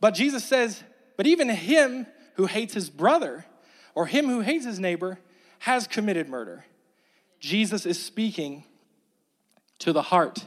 But 0.00 0.12
Jesus 0.14 0.44
says, 0.44 0.82
but 1.16 1.26
even 1.26 1.48
him 1.48 2.06
who 2.34 2.46
hates 2.46 2.74
his 2.74 2.90
brother 2.90 3.44
or 3.94 4.06
him 4.06 4.26
who 4.26 4.40
hates 4.40 4.64
his 4.64 4.78
neighbor 4.78 5.18
has 5.60 5.86
committed 5.86 6.28
murder. 6.28 6.64
Jesus 7.40 7.86
is 7.86 8.02
speaking 8.02 8.64
to 9.80 9.92
the 9.92 10.02
heart. 10.02 10.46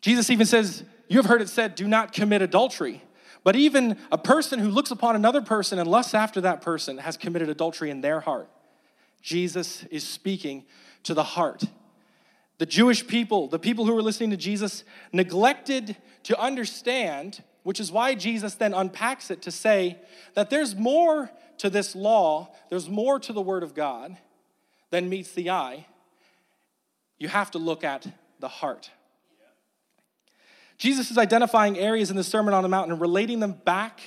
Jesus 0.00 0.30
even 0.30 0.46
says, 0.46 0.84
You 1.08 1.18
have 1.18 1.26
heard 1.26 1.42
it 1.42 1.48
said, 1.48 1.74
do 1.74 1.86
not 1.86 2.12
commit 2.12 2.42
adultery. 2.42 3.02
But 3.42 3.56
even 3.56 3.98
a 4.10 4.16
person 4.16 4.58
who 4.58 4.70
looks 4.70 4.90
upon 4.90 5.16
another 5.16 5.42
person 5.42 5.78
and 5.78 5.88
lusts 5.88 6.14
after 6.14 6.40
that 6.40 6.62
person 6.62 6.96
has 6.98 7.18
committed 7.18 7.50
adultery 7.50 7.90
in 7.90 8.00
their 8.00 8.20
heart. 8.20 8.48
Jesus 9.24 9.84
is 9.84 10.06
speaking 10.06 10.66
to 11.02 11.14
the 11.14 11.22
heart. 11.22 11.64
The 12.58 12.66
Jewish 12.66 13.06
people, 13.06 13.48
the 13.48 13.58
people 13.58 13.86
who 13.86 13.94
were 13.94 14.02
listening 14.02 14.30
to 14.30 14.36
Jesus, 14.36 14.84
neglected 15.14 15.96
to 16.24 16.38
understand, 16.38 17.42
which 17.62 17.80
is 17.80 17.90
why 17.90 18.14
Jesus 18.14 18.54
then 18.54 18.74
unpacks 18.74 19.30
it 19.30 19.40
to 19.42 19.50
say 19.50 19.98
that 20.34 20.50
there's 20.50 20.76
more 20.76 21.30
to 21.56 21.70
this 21.70 21.96
law, 21.96 22.54
there's 22.68 22.90
more 22.90 23.18
to 23.18 23.32
the 23.32 23.40
Word 23.40 23.62
of 23.62 23.74
God 23.74 24.14
than 24.90 25.08
meets 25.08 25.32
the 25.32 25.48
eye. 25.48 25.86
You 27.18 27.28
have 27.28 27.50
to 27.52 27.58
look 27.58 27.82
at 27.82 28.06
the 28.40 28.48
heart. 28.48 28.90
Jesus 30.76 31.10
is 31.10 31.16
identifying 31.16 31.78
areas 31.78 32.10
in 32.10 32.16
the 32.16 32.24
Sermon 32.24 32.52
on 32.52 32.62
the 32.62 32.68
Mount 32.68 32.90
and 32.90 33.00
relating 33.00 33.40
them 33.40 33.52
back 33.52 34.00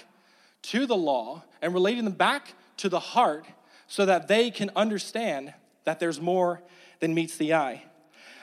to 0.64 0.86
the 0.86 0.96
law 0.96 1.44
and 1.60 1.74
relating 1.74 2.04
them 2.04 2.14
back 2.14 2.54
to 2.78 2.88
the 2.88 3.00
heart 3.00 3.48
so 3.88 4.06
that 4.06 4.28
they 4.28 4.52
can 4.52 4.70
understand 4.76 5.54
that 5.86 6.00
there's 6.00 6.20
more 6.20 6.62
than 7.00 7.14
meets 7.14 7.38
the 7.38 7.54
eye. 7.54 7.84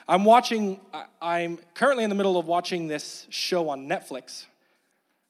I'm 0.07 0.25
watching, 0.25 0.79
I'm 1.21 1.57
currently 1.73 2.03
in 2.03 2.09
the 2.09 2.15
middle 2.15 2.37
of 2.37 2.45
watching 2.47 2.87
this 2.87 3.25
show 3.29 3.69
on 3.69 3.87
Netflix. 3.87 4.45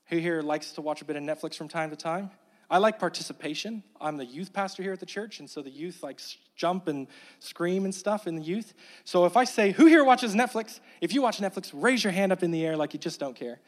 Who 0.07 0.17
here 0.17 0.41
likes 0.41 0.71
to 0.73 0.81
watch 0.81 1.01
a 1.01 1.05
bit 1.05 1.15
of 1.15 1.23
Netflix 1.23 1.55
from 1.55 1.67
time 1.67 1.89
to 1.89 1.95
time? 1.95 2.31
I 2.69 2.79
like 2.79 2.99
participation. 2.99 3.83
I'm 4.01 4.17
the 4.17 4.25
youth 4.25 4.51
pastor 4.51 4.81
here 4.83 4.93
at 4.93 4.99
the 4.99 5.05
church, 5.05 5.39
and 5.39 5.49
so 5.49 5.61
the 5.61 5.69
youth 5.69 6.01
like 6.01 6.19
jump 6.55 6.87
and 6.87 7.07
scream 7.39 7.85
and 7.85 7.93
stuff 7.93 8.27
in 8.27 8.35
the 8.35 8.41
youth. 8.41 8.73
So 9.03 9.25
if 9.25 9.37
I 9.37 9.43
say, 9.43 9.71
Who 9.71 9.85
here 9.85 10.03
watches 10.03 10.33
Netflix? 10.33 10.79
If 10.99 11.13
you 11.13 11.21
watch 11.21 11.39
Netflix, 11.39 11.71
raise 11.73 12.03
your 12.03 12.11
hand 12.11 12.31
up 12.31 12.43
in 12.43 12.51
the 12.51 12.65
air 12.65 12.75
like 12.75 12.93
you 12.93 12.99
just 12.99 13.19
don't 13.19 13.35
care. 13.35 13.59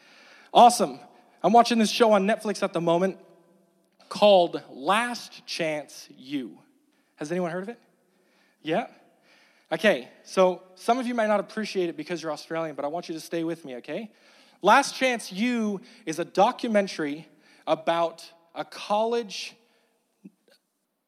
Awesome. 0.54 1.00
I'm 1.44 1.54
watching 1.54 1.77
this 1.77 1.92
show 1.92 2.13
on 2.13 2.25
Netflix 2.25 2.63
at 2.63 2.74
the 2.74 2.82
moment 2.82 3.20
called 4.09 4.61
Last 4.69 5.45
Chance 5.45 6.07
U. 6.17 6.57
Has 7.15 7.31
anyone 7.31 7.51
heard 7.51 7.63
of 7.63 7.69
it? 7.69 7.79
Yeah? 8.61 8.87
Okay, 9.71 10.07
so 10.23 10.61
some 10.75 10.97
of 10.97 11.07
you 11.07 11.13
might 11.13 11.27
not 11.27 11.39
appreciate 11.39 11.89
it 11.89 11.97
because 11.97 12.21
you're 12.21 12.31
Australian, 12.31 12.75
but 12.75 12.85
I 12.85 12.87
want 12.87 13.09
you 13.09 13.15
to 13.15 13.19
stay 13.19 13.43
with 13.43 13.65
me, 13.65 13.75
okay? 13.77 14.11
Last 14.61 14.95
Chance 14.95 15.31
U 15.33 15.81
is 16.05 16.19
a 16.19 16.25
documentary 16.25 17.27
about 17.65 18.25
a 18.55 18.63
college 18.63 19.55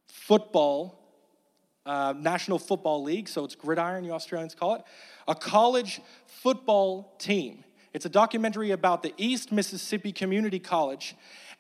football, 0.07 0.99
uh, 1.85 2.13
National 2.17 2.59
Football 2.59 3.01
League, 3.01 3.29
so 3.29 3.45
it's 3.45 3.55
gridiron, 3.55 4.03
you 4.03 4.11
Australians 4.11 4.53
call 4.55 4.75
it, 4.75 4.83
a 5.27 5.33
college 5.33 6.01
football 6.27 7.15
team. 7.17 7.63
It's 7.93 8.05
a 8.05 8.09
documentary 8.09 8.71
about 8.71 9.01
the 9.01 9.13
East 9.17 9.51
Mississippi 9.51 10.11
Community 10.11 10.59
College, 10.59 11.15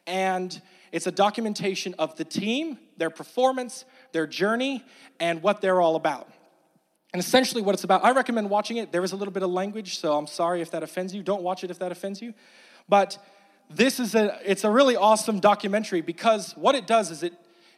and 0.05 0.61
it's 0.91 1.07
a 1.07 1.11
documentation 1.11 1.95
of 1.99 2.15
the 2.17 2.25
team, 2.25 2.77
their 2.97 3.09
performance, 3.09 3.85
their 4.11 4.27
journey, 4.27 4.83
and 5.19 5.41
what 5.41 5.61
they're 5.61 5.81
all 5.81 5.95
about. 5.95 6.29
And 7.11 7.19
essentially, 7.19 7.61
what 7.61 7.73
it's 7.73 7.83
about, 7.83 8.03
I 8.03 8.11
recommend 8.11 8.49
watching 8.49 8.77
it. 8.77 8.91
There 8.91 9.03
is 9.03 9.13
a 9.13 9.15
little 9.15 9.33
bit 9.33 9.41
of 9.41 9.49
language, 9.49 9.97
so 9.97 10.15
I'm 10.17 10.27
sorry 10.27 10.61
if 10.61 10.71
that 10.71 10.83
offends 10.83 11.13
you. 11.13 11.23
Don't 11.23 11.41
watch 11.41 11.63
it 11.63 11.71
if 11.71 11.79
that 11.79 11.91
offends 11.91 12.21
you. 12.21 12.33
But 12.87 13.17
this 13.69 13.99
is 13.99 14.15
a 14.15 14.39
it's 14.43 14.63
a 14.63 14.69
really 14.69 14.95
awesome 14.95 15.39
documentary 15.39 16.01
because 16.01 16.53
what 16.53 16.75
it 16.75 16.87
does 16.87 17.11
is 17.11 17.23
it 17.23 17.33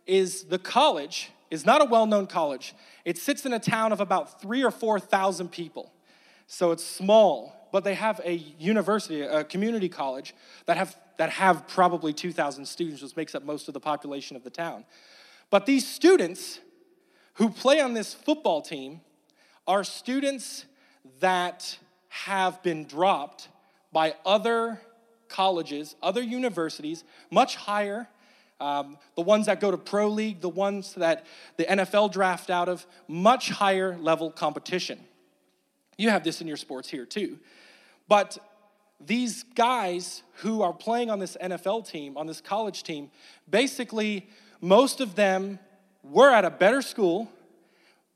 is 0.05 0.45
the 0.45 0.59
college 0.59 1.31
is 1.49 1.65
not 1.65 1.81
a 1.81 1.85
well-known 1.85 2.27
college. 2.27 2.73
It 3.03 3.17
sits 3.17 3.45
in 3.45 3.53
a 3.53 3.59
town 3.59 3.91
of 3.91 3.99
about 3.99 4.41
three 4.41 4.63
or 4.63 4.71
four 4.71 4.99
thousand 4.99 5.49
people. 5.49 5.91
So 6.47 6.71
it's 6.71 6.83
small, 6.83 7.60
but 7.71 7.83
they 7.83 7.95
have 7.95 8.19
a 8.23 8.33
university, 8.59 9.21
a 9.21 9.43
community 9.43 9.89
college 9.89 10.33
that 10.65 10.77
have 10.77 10.95
that 11.21 11.29
have 11.29 11.67
probably 11.67 12.13
2,000 12.13 12.65
students, 12.65 13.03
which 13.03 13.15
makes 13.15 13.35
up 13.35 13.43
most 13.43 13.67
of 13.67 13.75
the 13.75 13.79
population 13.79 14.35
of 14.35 14.43
the 14.43 14.49
town. 14.49 14.83
But 15.51 15.67
these 15.67 15.87
students 15.87 16.59
who 17.35 17.49
play 17.49 17.79
on 17.79 17.93
this 17.93 18.11
football 18.11 18.63
team 18.63 19.01
are 19.67 19.83
students 19.83 20.65
that 21.19 21.77
have 22.07 22.63
been 22.63 22.85
dropped 22.85 23.49
by 23.91 24.15
other 24.25 24.81
colleges, 25.27 25.95
other 26.01 26.23
universities, 26.23 27.03
much 27.29 27.55
higher. 27.55 28.07
Um, 28.59 28.97
the 29.15 29.21
ones 29.21 29.45
that 29.45 29.59
go 29.59 29.69
to 29.69 29.77
Pro 29.77 30.07
League, 30.07 30.41
the 30.41 30.49
ones 30.49 30.95
that 30.95 31.25
the 31.57 31.65
NFL 31.65 32.11
draft 32.11 32.49
out 32.49 32.67
of, 32.67 32.85
much 33.07 33.49
higher 33.49 33.97
level 33.97 34.31
competition. 34.31 34.99
You 35.97 36.09
have 36.09 36.23
this 36.23 36.41
in 36.41 36.47
your 36.47 36.57
sports 36.57 36.89
here 36.89 37.05
too. 37.05 37.37
But 38.11 38.39
these 38.99 39.43
guys 39.55 40.23
who 40.39 40.63
are 40.63 40.73
playing 40.73 41.09
on 41.09 41.19
this 41.19 41.37
NFL 41.41 41.89
team, 41.89 42.17
on 42.17 42.27
this 42.27 42.41
college 42.41 42.83
team, 42.83 43.09
basically, 43.49 44.27
most 44.59 44.99
of 44.99 45.15
them 45.15 45.59
were 46.03 46.29
at 46.29 46.43
a 46.43 46.49
better 46.49 46.81
school, 46.81 47.31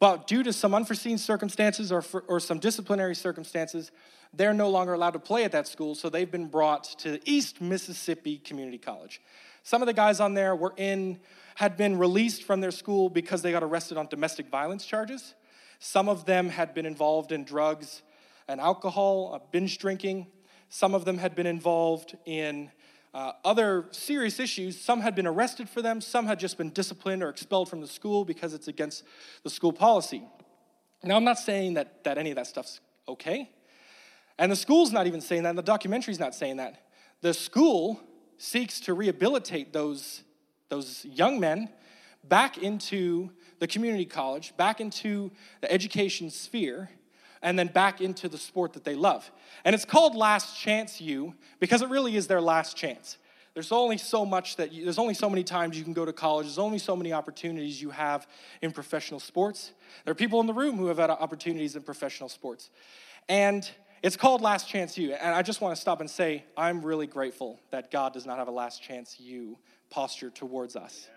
but 0.01 0.27
due 0.27 0.43
to 0.43 0.51
some 0.51 0.75
unforeseen 0.75 1.17
circumstances 1.17 1.93
or, 1.93 2.01
for, 2.01 2.25
or 2.27 2.41
some 2.41 2.59
disciplinary 2.59 3.15
circumstances, 3.15 3.93
they're 4.33 4.53
no 4.53 4.69
longer 4.69 4.95
allowed 4.95 5.13
to 5.13 5.19
play 5.19 5.45
at 5.45 5.53
that 5.53 5.65
school, 5.65 5.95
so 5.95 6.09
they've 6.09 6.29
been 6.29 6.47
brought 6.47 6.83
to 6.99 7.21
East 7.23 7.61
Mississippi 7.61 8.39
Community 8.39 8.77
College. 8.77 9.21
Some 9.63 9.81
of 9.81 9.85
the 9.85 9.93
guys 9.93 10.19
on 10.19 10.33
there 10.33 10.57
were 10.57 10.73
in, 10.75 11.21
had 11.55 11.77
been 11.77 11.97
released 11.97 12.43
from 12.43 12.59
their 12.59 12.71
school 12.71 13.07
because 13.07 13.43
they 13.43 13.53
got 13.53 13.63
arrested 13.63 13.97
on 13.97 14.07
domestic 14.07 14.49
violence 14.49 14.85
charges. 14.85 15.35
Some 15.79 16.09
of 16.09 16.25
them 16.25 16.49
had 16.49 16.73
been 16.73 16.85
involved 16.85 17.31
in 17.31 17.45
drugs 17.45 18.01
and 18.47 18.61
alcohol, 18.61 19.47
binge 19.51 19.77
drinking. 19.77 20.27
Some 20.69 20.93
of 20.93 21.05
them 21.05 21.17
had 21.17 21.35
been 21.35 21.47
involved 21.47 22.17
in 22.25 22.71
uh, 23.13 23.31
other 23.45 23.85
serious 23.91 24.39
issues. 24.39 24.79
Some 24.79 24.99
had 24.99 25.15
been 25.15 25.25
arrested 25.25 25.69
for 25.69 25.81
them, 25.81 26.01
some 26.01 26.27
had 26.27 26.39
just 26.39 26.57
been 26.57 26.69
disciplined 26.69 27.23
or 27.23 27.29
expelled 27.29 27.69
from 27.69 27.81
the 27.81 27.87
school 27.87 28.25
because 28.25 28.53
it's 28.53 28.67
against 28.67 29.03
the 29.43 29.49
school 29.49 29.71
policy. 29.71 30.23
Now, 31.01 31.15
I'm 31.15 31.23
not 31.23 31.39
saying 31.39 31.75
that, 31.75 32.03
that 32.03 32.17
any 32.17 32.31
of 32.31 32.35
that 32.35 32.47
stuff's 32.47 32.81
okay. 33.07 33.49
And 34.37 34.51
the 34.51 34.55
school's 34.55 34.91
not 34.91 35.07
even 35.07 35.21
saying 35.21 35.43
that, 35.43 35.49
and 35.49 35.57
the 35.57 35.63
documentary's 35.63 36.19
not 36.19 36.35
saying 36.35 36.57
that. 36.57 36.87
The 37.21 37.33
school 37.33 38.01
seeks 38.37 38.81
to 38.81 38.93
rehabilitate 38.93 39.71
those, 39.71 40.23
those 40.67 41.05
young 41.05 41.39
men 41.39 41.69
back 42.23 42.57
into 42.57 43.29
the 43.59 43.67
community 43.67 44.05
college, 44.05 44.57
back 44.57 44.81
into 44.81 45.31
the 45.61 45.71
education 45.71 46.29
sphere, 46.29 46.89
and 47.45 47.59
then 47.59 47.67
back 47.67 48.01
into 48.01 48.27
the 48.27 48.39
sport 48.39 48.73
that 48.73 48.83
they 48.83 48.95
love. 48.95 49.31
And 49.63 49.75
it's 49.75 49.85
called 49.85 50.15
Last 50.15 50.59
Chance 50.59 50.99
U 50.99 51.35
because 51.59 51.83
it 51.83 51.89
really 51.89 52.15
is 52.15 52.25
their 52.25 52.41
last 52.41 52.75
chance. 52.75 53.19
There's 53.53 53.71
only 53.71 53.99
so 53.99 54.25
much 54.25 54.55
that 54.55 54.73
you, 54.73 54.83
there's 54.83 54.97
only 54.97 55.13
so 55.13 55.29
many 55.29 55.43
times 55.43 55.77
you 55.77 55.83
can 55.83 55.93
go 55.93 56.05
to 56.05 56.11
college. 56.11 56.47
There's 56.47 56.57
only 56.57 56.79
so 56.79 56.95
many 56.95 57.13
opportunities 57.13 57.79
you 57.79 57.91
have 57.91 58.27
in 58.63 58.71
professional 58.71 59.19
sports. 59.19 59.73
There 60.03 60.11
are 60.11 60.15
people 60.15 60.41
in 60.41 60.47
the 60.47 60.55
room 60.55 60.75
who 60.75 60.87
have 60.87 60.97
had 60.97 61.11
opportunities 61.11 61.75
in 61.75 61.83
professional 61.83 62.29
sports. 62.29 62.71
And 63.29 63.69
it's 64.01 64.17
called 64.17 64.41
Last 64.41 64.67
Chance 64.67 64.97
U. 64.97 65.13
And 65.13 65.35
I 65.35 65.43
just 65.43 65.61
want 65.61 65.75
to 65.75 65.79
stop 65.79 66.01
and 66.01 66.09
say, 66.09 66.45
I'm 66.57 66.81
really 66.81 67.07
grateful 67.07 67.59
that 67.69 67.91
God 67.91 68.11
does 68.11 68.25
not 68.25 68.39
have 68.39 68.47
a 68.47 68.51
last 68.51 68.81
chance 68.81 69.19
you 69.19 69.59
posture 69.91 70.31
towards 70.31 70.75
us. 70.75 71.07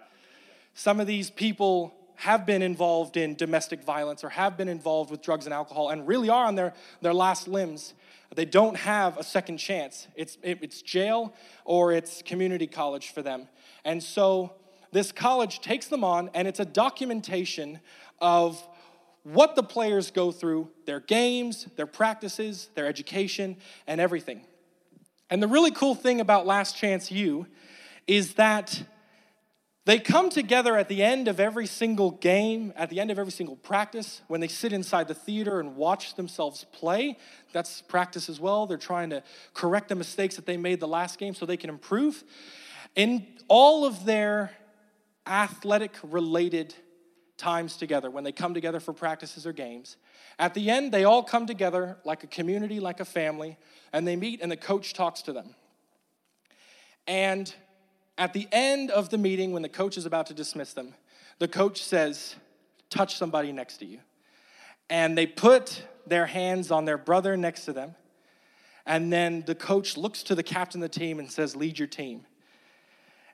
Some 0.74 1.00
of 1.00 1.06
these 1.06 1.30
people 1.30 1.94
have 2.18 2.44
been 2.44 2.62
involved 2.62 3.16
in 3.16 3.36
domestic 3.36 3.84
violence 3.84 4.24
or 4.24 4.28
have 4.28 4.56
been 4.56 4.68
involved 4.68 5.08
with 5.08 5.22
drugs 5.22 5.44
and 5.44 5.54
alcohol 5.54 5.90
and 5.90 6.06
really 6.08 6.28
are 6.28 6.46
on 6.46 6.56
their, 6.56 6.74
their 7.00 7.14
last 7.14 7.46
limbs. 7.46 7.94
They 8.34 8.44
don't 8.44 8.76
have 8.76 9.16
a 9.16 9.22
second 9.22 9.58
chance. 9.58 10.08
It's, 10.16 10.36
it's 10.42 10.82
jail 10.82 11.32
or 11.64 11.92
it's 11.92 12.20
community 12.22 12.66
college 12.66 13.12
for 13.12 13.22
them. 13.22 13.46
And 13.84 14.02
so 14.02 14.54
this 14.90 15.12
college 15.12 15.60
takes 15.60 15.86
them 15.86 16.02
on, 16.02 16.28
and 16.34 16.48
it's 16.48 16.58
a 16.58 16.64
documentation 16.64 17.78
of 18.20 18.60
what 19.22 19.54
the 19.54 19.62
players 19.62 20.10
go 20.10 20.32
through, 20.32 20.70
their 20.86 20.98
games, 20.98 21.68
their 21.76 21.86
practices, 21.86 22.68
their 22.74 22.86
education, 22.86 23.56
and 23.86 24.00
everything. 24.00 24.40
And 25.30 25.40
the 25.40 25.48
really 25.48 25.70
cool 25.70 25.94
thing 25.94 26.20
about 26.20 26.46
Last 26.46 26.76
Chance 26.76 27.12
U 27.12 27.46
is 28.08 28.34
that 28.34 28.82
they 29.88 29.98
come 29.98 30.28
together 30.28 30.76
at 30.76 30.90
the 30.90 31.02
end 31.02 31.28
of 31.28 31.40
every 31.40 31.64
single 31.64 32.10
game, 32.10 32.74
at 32.76 32.90
the 32.90 33.00
end 33.00 33.10
of 33.10 33.18
every 33.18 33.32
single 33.32 33.56
practice, 33.56 34.20
when 34.28 34.38
they 34.38 34.46
sit 34.46 34.70
inside 34.70 35.08
the 35.08 35.14
theater 35.14 35.60
and 35.60 35.76
watch 35.76 36.14
themselves 36.14 36.66
play. 36.72 37.16
That's 37.54 37.80
practice 37.80 38.28
as 38.28 38.38
well. 38.38 38.66
They're 38.66 38.76
trying 38.76 39.08
to 39.08 39.22
correct 39.54 39.88
the 39.88 39.94
mistakes 39.94 40.36
that 40.36 40.44
they 40.44 40.58
made 40.58 40.80
the 40.80 40.86
last 40.86 41.18
game 41.18 41.34
so 41.34 41.46
they 41.46 41.56
can 41.56 41.70
improve. 41.70 42.22
In 42.96 43.26
all 43.48 43.86
of 43.86 44.04
their 44.04 44.50
athletic 45.26 45.96
related 46.02 46.74
times 47.38 47.78
together, 47.78 48.10
when 48.10 48.24
they 48.24 48.32
come 48.32 48.52
together 48.52 48.80
for 48.80 48.92
practices 48.92 49.46
or 49.46 49.54
games. 49.54 49.96
At 50.38 50.52
the 50.52 50.68
end, 50.68 50.92
they 50.92 51.04
all 51.04 51.22
come 51.22 51.46
together 51.46 51.96
like 52.04 52.22
a 52.24 52.26
community, 52.26 52.78
like 52.78 53.00
a 53.00 53.06
family, 53.06 53.56
and 53.94 54.06
they 54.06 54.16
meet, 54.16 54.42
and 54.42 54.52
the 54.52 54.56
coach 54.58 54.92
talks 54.92 55.22
to 55.22 55.32
them. 55.32 55.54
And 57.06 57.50
at 58.18 58.32
the 58.32 58.48
end 58.50 58.90
of 58.90 59.08
the 59.08 59.16
meeting, 59.16 59.52
when 59.52 59.62
the 59.62 59.68
coach 59.68 59.96
is 59.96 60.04
about 60.04 60.26
to 60.26 60.34
dismiss 60.34 60.74
them, 60.74 60.94
the 61.38 61.48
coach 61.48 61.82
says, 61.82 62.34
Touch 62.90 63.16
somebody 63.16 63.52
next 63.52 63.78
to 63.78 63.86
you. 63.86 64.00
And 64.90 65.16
they 65.16 65.26
put 65.26 65.82
their 66.06 66.26
hands 66.26 66.70
on 66.70 66.84
their 66.84 66.98
brother 66.98 67.36
next 67.36 67.66
to 67.66 67.72
them. 67.72 67.94
And 68.86 69.12
then 69.12 69.44
the 69.46 69.54
coach 69.54 69.96
looks 69.96 70.22
to 70.24 70.34
the 70.34 70.42
captain 70.42 70.82
of 70.82 70.90
the 70.90 70.98
team 70.98 71.18
and 71.18 71.30
says, 71.30 71.54
Lead 71.54 71.78
your 71.78 71.88
team. 71.88 72.26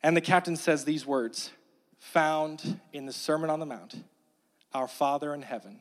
And 0.03 0.17
the 0.17 0.21
captain 0.21 0.57
says 0.57 0.85
these 0.85 1.07
words 1.07 1.51
found 1.99 2.79
in 2.93 3.07
the 3.07 3.13
Sermon 3.13 3.49
on 3.49 3.61
the 3.61 3.67
Mount 3.67 3.95
Our 4.75 4.89
Father 4.89 5.33
in 5.33 5.43
heaven, 5.43 5.81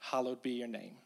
hallowed 0.00 0.42
be 0.42 0.52
your 0.52 0.68
name. 0.68 0.96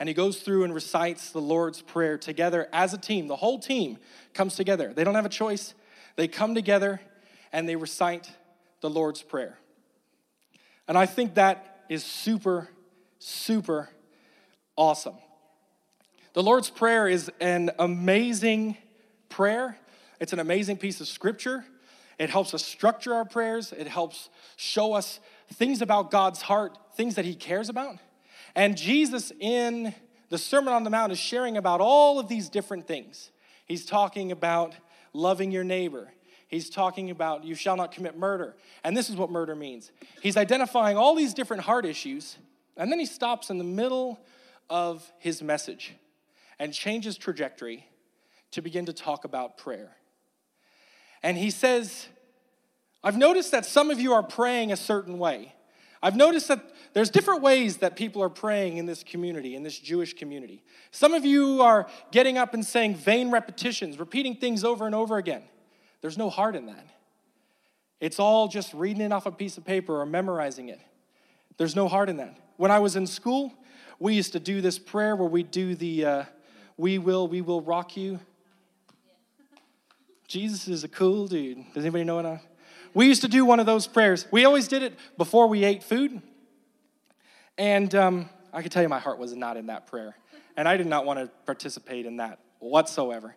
And 0.00 0.08
he 0.08 0.14
goes 0.14 0.40
through 0.40 0.64
and 0.64 0.74
recites 0.74 1.30
the 1.30 1.40
Lord's 1.40 1.82
Prayer 1.82 2.16
together 2.16 2.68
as 2.72 2.94
a 2.94 2.98
team. 2.98 3.28
The 3.28 3.36
whole 3.36 3.58
team 3.58 3.98
comes 4.32 4.56
together. 4.56 4.92
They 4.94 5.04
don't 5.04 5.14
have 5.14 5.26
a 5.26 5.28
choice. 5.28 5.74
They 6.16 6.28
come 6.28 6.54
together 6.54 7.00
and 7.52 7.68
they 7.68 7.76
recite 7.76 8.30
the 8.80 8.90
Lord's 8.90 9.22
Prayer. 9.22 9.58
And 10.88 10.96
I 10.98 11.06
think 11.06 11.34
that 11.34 11.84
is 11.88 12.04
super, 12.04 12.68
super 13.18 13.90
awesome. 14.76 15.16
The 16.32 16.42
Lord's 16.42 16.70
Prayer 16.70 17.08
is 17.08 17.30
an 17.40 17.70
amazing 17.78 18.76
prayer, 19.28 19.76
it's 20.20 20.32
an 20.32 20.38
amazing 20.38 20.76
piece 20.76 21.00
of 21.00 21.08
scripture. 21.08 21.64
It 22.18 22.28
helps 22.28 22.52
us 22.52 22.62
structure 22.62 23.14
our 23.14 23.24
prayers, 23.24 23.72
it 23.72 23.88
helps 23.88 24.28
show 24.56 24.92
us 24.92 25.20
things 25.54 25.80
about 25.80 26.10
God's 26.10 26.42
heart, 26.42 26.76
things 26.94 27.14
that 27.14 27.24
He 27.24 27.34
cares 27.34 27.70
about. 27.70 27.96
And 28.54 28.76
Jesus, 28.76 29.32
in 29.40 29.94
the 30.28 30.38
Sermon 30.38 30.74
on 30.74 30.84
the 30.84 30.90
Mount, 30.90 31.12
is 31.12 31.18
sharing 31.18 31.56
about 31.56 31.80
all 31.80 32.18
of 32.18 32.28
these 32.28 32.48
different 32.48 32.86
things. 32.86 33.30
He's 33.64 33.86
talking 33.86 34.32
about 34.32 34.74
loving 35.12 35.50
your 35.50 35.64
neighbor. 35.64 36.12
He's 36.48 36.68
talking 36.68 37.10
about 37.10 37.44
you 37.44 37.54
shall 37.54 37.76
not 37.76 37.92
commit 37.92 38.18
murder. 38.18 38.56
And 38.82 38.96
this 38.96 39.08
is 39.08 39.16
what 39.16 39.30
murder 39.30 39.54
means. 39.54 39.92
He's 40.20 40.36
identifying 40.36 40.96
all 40.96 41.14
these 41.14 41.32
different 41.32 41.62
heart 41.62 41.86
issues, 41.86 42.38
and 42.76 42.90
then 42.90 42.98
he 42.98 43.06
stops 43.06 43.50
in 43.50 43.58
the 43.58 43.64
middle 43.64 44.18
of 44.68 45.10
his 45.18 45.42
message 45.42 45.94
and 46.58 46.72
changes 46.72 47.16
trajectory 47.16 47.86
to 48.50 48.62
begin 48.62 48.86
to 48.86 48.92
talk 48.92 49.24
about 49.24 49.56
prayer. 49.58 49.96
And 51.22 51.36
he 51.36 51.50
says, 51.50 52.08
I've 53.02 53.16
noticed 53.16 53.52
that 53.52 53.64
some 53.64 53.90
of 53.90 54.00
you 54.00 54.12
are 54.12 54.22
praying 54.22 54.72
a 54.72 54.76
certain 54.76 55.18
way. 55.18 55.54
I've 56.02 56.16
noticed 56.16 56.48
that 56.48 56.64
there's 56.92 57.10
different 57.10 57.42
ways 57.42 57.78
that 57.78 57.96
people 57.96 58.22
are 58.22 58.28
praying 58.28 58.78
in 58.78 58.86
this 58.86 59.04
community, 59.04 59.54
in 59.54 59.62
this 59.62 59.78
Jewish 59.78 60.14
community. 60.14 60.62
Some 60.90 61.14
of 61.14 61.24
you 61.24 61.62
are 61.62 61.86
getting 62.10 62.36
up 62.36 62.54
and 62.54 62.64
saying 62.64 62.96
vain 62.96 63.30
repetitions, 63.30 63.98
repeating 63.98 64.36
things 64.36 64.64
over 64.64 64.86
and 64.86 64.94
over 64.94 65.16
again. 65.16 65.42
There's 66.00 66.18
no 66.18 66.30
heart 66.30 66.56
in 66.56 66.66
that. 66.66 66.86
It's 68.00 68.18
all 68.18 68.48
just 68.48 68.72
reading 68.74 69.02
it 69.02 69.12
off 69.12 69.26
a 69.26 69.30
piece 69.30 69.58
of 69.58 69.64
paper 69.64 70.00
or 70.00 70.06
memorizing 70.06 70.68
it. 70.68 70.80
There's 71.58 71.76
no 71.76 71.86
heart 71.86 72.08
in 72.08 72.16
that. 72.16 72.36
When 72.56 72.70
I 72.70 72.78
was 72.78 72.96
in 72.96 73.06
school, 73.06 73.52
we 73.98 74.14
used 74.14 74.32
to 74.32 74.40
do 74.40 74.60
this 74.60 74.78
prayer 74.78 75.14
where 75.14 75.28
we 75.28 75.42
do 75.42 75.74
the 75.74 76.04
uh, 76.04 76.24
we 76.80 76.96
will, 76.96 77.28
we 77.28 77.42
will 77.42 77.60
rock 77.60 77.94
you. 77.94 78.18
Jesus 80.26 80.66
is 80.66 80.82
a 80.82 80.88
cool 80.88 81.26
dude. 81.26 81.58
Does 81.74 81.84
anybody 81.84 82.04
know 82.04 82.16
what 82.16 82.24
I? 82.24 82.40
We 82.94 83.06
used 83.06 83.20
to 83.20 83.28
do 83.28 83.44
one 83.44 83.60
of 83.60 83.66
those 83.66 83.86
prayers. 83.86 84.26
We 84.30 84.46
always 84.46 84.66
did 84.66 84.82
it 84.82 84.94
before 85.18 85.46
we 85.46 85.62
ate 85.62 85.82
food. 85.82 86.22
And 87.58 87.94
um, 87.94 88.30
I 88.52 88.62
can 88.62 88.70
tell 88.70 88.82
you 88.82 88.88
my 88.88 88.98
heart 88.98 89.18
was 89.18 89.34
not 89.34 89.56
in 89.56 89.66
that 89.66 89.86
prayer. 89.86 90.16
And 90.56 90.68
I 90.68 90.76
did 90.76 90.86
not 90.86 91.04
want 91.04 91.18
to 91.18 91.30
participate 91.46 92.06
in 92.06 92.16
that 92.18 92.38
whatsoever. 92.58 93.34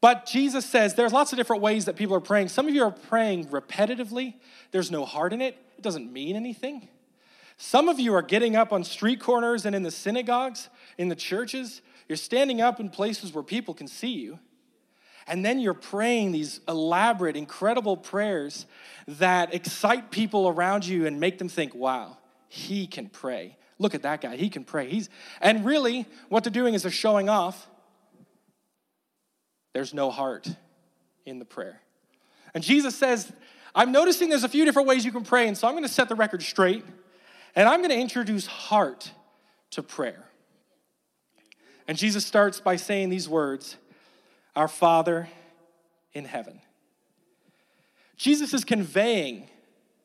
But 0.00 0.26
Jesus 0.26 0.64
says 0.64 0.94
there's 0.94 1.12
lots 1.12 1.32
of 1.32 1.36
different 1.36 1.62
ways 1.62 1.84
that 1.84 1.96
people 1.96 2.16
are 2.16 2.20
praying. 2.20 2.48
Some 2.48 2.66
of 2.66 2.74
you 2.74 2.82
are 2.84 2.90
praying 2.90 3.46
repetitively, 3.46 4.34
there's 4.70 4.90
no 4.90 5.04
heart 5.04 5.32
in 5.32 5.40
it, 5.40 5.56
it 5.76 5.82
doesn't 5.82 6.12
mean 6.12 6.36
anything. 6.36 6.88
Some 7.58 7.90
of 7.90 8.00
you 8.00 8.14
are 8.14 8.22
getting 8.22 8.56
up 8.56 8.72
on 8.72 8.84
street 8.84 9.20
corners 9.20 9.66
and 9.66 9.76
in 9.76 9.82
the 9.82 9.90
synagogues, 9.90 10.70
in 10.96 11.08
the 11.08 11.14
churches. 11.14 11.82
You're 12.08 12.16
standing 12.16 12.62
up 12.62 12.80
in 12.80 12.88
places 12.88 13.34
where 13.34 13.44
people 13.44 13.74
can 13.74 13.86
see 13.86 14.14
you. 14.14 14.38
And 15.26 15.44
then 15.44 15.60
you're 15.60 15.74
praying 15.74 16.32
these 16.32 16.60
elaborate, 16.66 17.36
incredible 17.36 17.98
prayers 17.98 18.64
that 19.06 19.54
excite 19.54 20.10
people 20.10 20.48
around 20.48 20.86
you 20.86 21.06
and 21.06 21.20
make 21.20 21.36
them 21.36 21.50
think, 21.50 21.74
wow, 21.74 22.16
he 22.52 22.88
can 22.88 23.08
pray. 23.08 23.56
Look 23.78 23.94
at 23.94 24.02
that 24.02 24.20
guy, 24.20 24.34
he 24.34 24.50
can 24.50 24.64
pray. 24.64 24.90
He's 24.90 25.08
and 25.40 25.64
really 25.64 26.04
what 26.28 26.42
they're 26.42 26.52
doing 26.52 26.74
is 26.74 26.82
they're 26.82 26.90
showing 26.90 27.28
off. 27.28 27.68
There's 29.72 29.94
no 29.94 30.10
heart 30.10 30.48
in 31.24 31.38
the 31.38 31.44
prayer. 31.44 31.80
And 32.52 32.64
Jesus 32.64 32.96
says, 32.96 33.32
I'm 33.72 33.92
noticing 33.92 34.28
there's 34.28 34.42
a 34.42 34.48
few 34.48 34.64
different 34.64 34.88
ways 34.88 35.04
you 35.04 35.12
can 35.12 35.22
pray, 35.22 35.46
and 35.46 35.56
so 35.56 35.68
I'm 35.68 35.74
going 35.74 35.84
to 35.84 35.88
set 35.88 36.08
the 36.08 36.16
record 36.16 36.42
straight, 36.42 36.84
and 37.54 37.68
I'm 37.68 37.78
going 37.78 37.90
to 37.90 37.98
introduce 37.98 38.46
heart 38.48 39.12
to 39.70 39.82
prayer. 39.84 40.24
And 41.86 41.96
Jesus 41.96 42.26
starts 42.26 42.58
by 42.58 42.74
saying 42.74 43.10
these 43.10 43.28
words 43.28 43.76
our 44.56 44.66
Father 44.66 45.28
in 46.12 46.24
heaven. 46.24 46.60
Jesus 48.16 48.52
is 48.52 48.64
conveying 48.64 49.48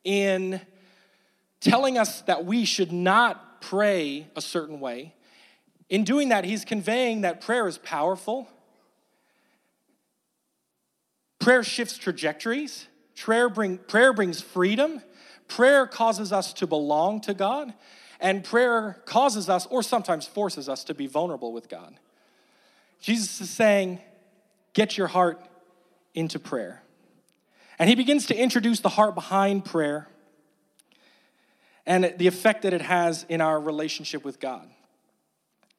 in 0.04 0.60
telling 1.66 1.98
us 1.98 2.20
that 2.22 2.44
we 2.44 2.64
should 2.64 2.92
not 2.92 3.60
pray 3.60 4.28
a 4.36 4.40
certain 4.40 4.78
way. 4.78 5.14
In 5.88 6.04
doing 6.04 6.28
that, 6.28 6.44
he's 6.44 6.64
conveying 6.64 7.22
that 7.22 7.40
prayer 7.40 7.66
is 7.66 7.78
powerful. 7.78 8.48
Prayer 11.40 11.64
shifts 11.64 11.98
trajectories. 11.98 12.86
Prayer, 13.16 13.48
bring, 13.48 13.78
prayer 13.78 14.12
brings 14.12 14.40
freedom. 14.40 15.02
Prayer 15.48 15.86
causes 15.86 16.32
us 16.32 16.52
to 16.54 16.66
belong 16.66 17.20
to 17.22 17.34
God. 17.34 17.74
And 18.20 18.44
prayer 18.44 19.02
causes 19.04 19.48
us, 19.48 19.66
or 19.66 19.82
sometimes 19.82 20.26
forces 20.26 20.68
us, 20.68 20.84
to 20.84 20.94
be 20.94 21.06
vulnerable 21.06 21.52
with 21.52 21.68
God. 21.68 21.98
Jesus 23.00 23.40
is 23.40 23.50
saying, 23.50 24.00
Get 24.72 24.96
your 24.96 25.06
heart 25.06 25.42
into 26.14 26.38
prayer. 26.38 26.82
And 27.78 27.88
he 27.88 27.94
begins 27.94 28.26
to 28.26 28.36
introduce 28.36 28.80
the 28.80 28.90
heart 28.90 29.14
behind 29.14 29.64
prayer 29.64 30.08
and 31.86 32.14
the 32.18 32.26
effect 32.26 32.62
that 32.62 32.74
it 32.74 32.82
has 32.82 33.24
in 33.28 33.40
our 33.40 33.60
relationship 33.60 34.24
with 34.24 34.40
God. 34.40 34.68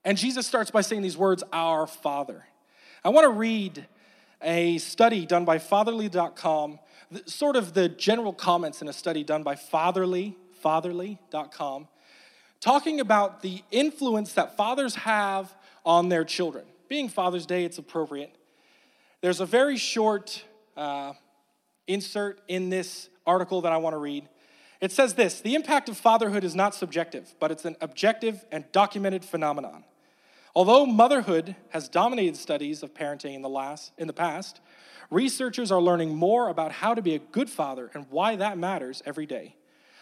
And 0.05 0.17
Jesus 0.17 0.47
starts 0.47 0.71
by 0.71 0.81
saying 0.81 1.01
these 1.01 1.17
words, 1.17 1.43
Our 1.51 1.85
Father. 1.85 2.45
I 3.03 3.09
want 3.09 3.25
to 3.25 3.31
read 3.31 3.85
a 4.41 4.77
study 4.77 5.25
done 5.25 5.43
by 5.43 5.57
fatherly.com, 5.57 6.79
sort 7.25 7.55
of 7.55 7.73
the 7.73 7.89
general 7.89 8.33
comments 8.33 8.81
in 8.81 8.87
a 8.87 8.93
study 8.93 9.23
done 9.23 9.43
by 9.43 9.55
fatherly, 9.55 10.37
fatherly.com, 10.63 11.87
talking 12.59 12.99
about 12.99 13.41
the 13.41 13.63
influence 13.71 14.33
that 14.33 14.55
fathers 14.55 14.95
have 14.95 15.53
on 15.85 16.09
their 16.09 16.23
children. 16.23 16.65
Being 16.87 17.09
Father's 17.09 17.45
Day, 17.45 17.65
it's 17.65 17.77
appropriate. 17.77 18.33
There's 19.21 19.41
a 19.41 19.45
very 19.45 19.77
short 19.77 20.43
uh, 20.75 21.13
insert 21.87 22.39
in 22.47 22.69
this 22.69 23.09
article 23.25 23.61
that 23.61 23.73
I 23.73 23.77
want 23.77 23.93
to 23.93 23.97
read. 23.97 24.29
It 24.79 24.91
says 24.91 25.15
this 25.15 25.41
The 25.41 25.55
impact 25.55 25.89
of 25.89 25.97
fatherhood 25.97 26.43
is 26.43 26.55
not 26.55 26.75
subjective, 26.75 27.33
but 27.39 27.51
it's 27.51 27.65
an 27.65 27.75
objective 27.81 28.45
and 28.51 28.71
documented 28.71 29.25
phenomenon. 29.25 29.83
Although 30.55 30.85
motherhood 30.85 31.55
has 31.69 31.87
dominated 31.87 32.35
studies 32.35 32.81
of 32.81 32.93
parenting 32.93 33.35
in 33.35 33.43
the, 33.43 33.49
last, 33.49 33.91
in 33.97 34.07
the 34.07 34.13
past, 34.13 34.59
researchers 35.11 35.71
are 35.71 35.81
learning 35.81 36.15
more 36.15 36.49
about 36.49 36.71
how 36.71 36.95
to 36.95 37.01
be 37.01 37.13
a 37.13 37.19
good 37.19 37.49
father 37.49 37.91
and 37.93 38.07
why 38.09 38.35
that 38.35 38.57
matters 38.57 39.03
every 39.05 39.27
day. 39.27 39.55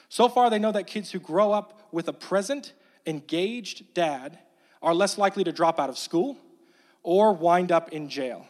So 0.07 0.29
far, 0.29 0.49
they 0.49 0.59
know 0.59 0.71
that 0.71 0.88
kids 0.88 1.11
who 1.11 1.19
grow 1.19 1.51
up 1.51 1.89
with 1.91 2.07
a 2.07 2.13
present, 2.13 2.73
engaged 3.05 3.93
dad 3.93 4.39
are 4.81 4.93
less 4.93 5.17
likely 5.17 5.43
to 5.43 5.51
drop 5.51 5.79
out 5.79 5.89
of 5.89 5.97
school 5.97 6.38
or 7.03 7.33
wind 7.33 7.71
up 7.71 7.91
in 7.91 8.07
jail 8.07 8.47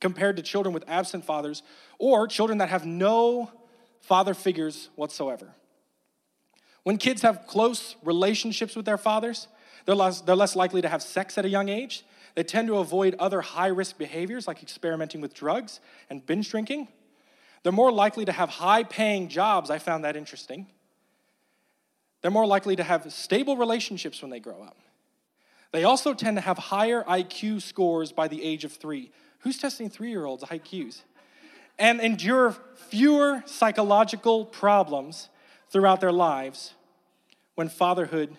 compared 0.00 0.36
to 0.36 0.42
children 0.42 0.74
with 0.74 0.84
absent 0.86 1.24
fathers 1.24 1.62
or 1.98 2.28
children 2.28 2.58
that 2.58 2.68
have 2.68 2.84
no 2.84 3.50
father 4.04 4.34
figures 4.34 4.90
whatsoever. 4.94 5.54
When 6.82 6.98
kids 6.98 7.22
have 7.22 7.46
close 7.46 7.96
relationships 8.02 8.76
with 8.76 8.84
their 8.84 8.98
fathers, 8.98 9.48
they're 9.86 9.94
less, 9.94 10.20
they're 10.20 10.36
less 10.36 10.54
likely 10.54 10.82
to 10.82 10.88
have 10.88 11.02
sex 11.02 11.38
at 11.38 11.44
a 11.44 11.48
young 11.48 11.68
age. 11.68 12.04
They 12.34 12.42
tend 12.42 12.68
to 12.68 12.76
avoid 12.78 13.14
other 13.18 13.40
high 13.40 13.68
risk 13.68 13.96
behaviors 13.96 14.46
like 14.46 14.62
experimenting 14.62 15.20
with 15.20 15.32
drugs 15.32 15.80
and 16.10 16.24
binge 16.24 16.50
drinking. 16.50 16.88
They're 17.62 17.72
more 17.72 17.92
likely 17.92 18.24
to 18.26 18.32
have 18.32 18.50
high 18.50 18.82
paying 18.82 19.28
jobs. 19.28 19.70
I 19.70 19.78
found 19.78 20.04
that 20.04 20.16
interesting. 20.16 20.66
They're 22.20 22.30
more 22.30 22.46
likely 22.46 22.76
to 22.76 22.82
have 22.82 23.10
stable 23.12 23.56
relationships 23.56 24.20
when 24.20 24.30
they 24.30 24.40
grow 24.40 24.62
up. 24.62 24.76
They 25.72 25.84
also 25.84 26.14
tend 26.14 26.36
to 26.36 26.40
have 26.40 26.58
higher 26.58 27.02
IQ 27.04 27.62
scores 27.62 28.12
by 28.12 28.28
the 28.28 28.42
age 28.42 28.64
of 28.64 28.72
three, 28.72 29.10
Who's 29.44 29.58
testing 29.58 29.90
three 29.90 30.08
year 30.08 30.24
olds' 30.24 30.42
IQs? 30.44 31.02
And 31.78 32.00
endure 32.00 32.56
fewer 32.88 33.42
psychological 33.46 34.44
problems 34.44 35.28
throughout 35.70 36.00
their 36.00 36.12
lives 36.12 36.74
when 37.54 37.68
fatherhood 37.68 38.36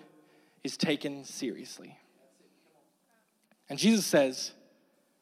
is 0.64 0.78
taken 0.78 1.24
seriously. 1.26 1.98
And 3.70 3.78
Jesus 3.78 4.06
says, 4.06 4.52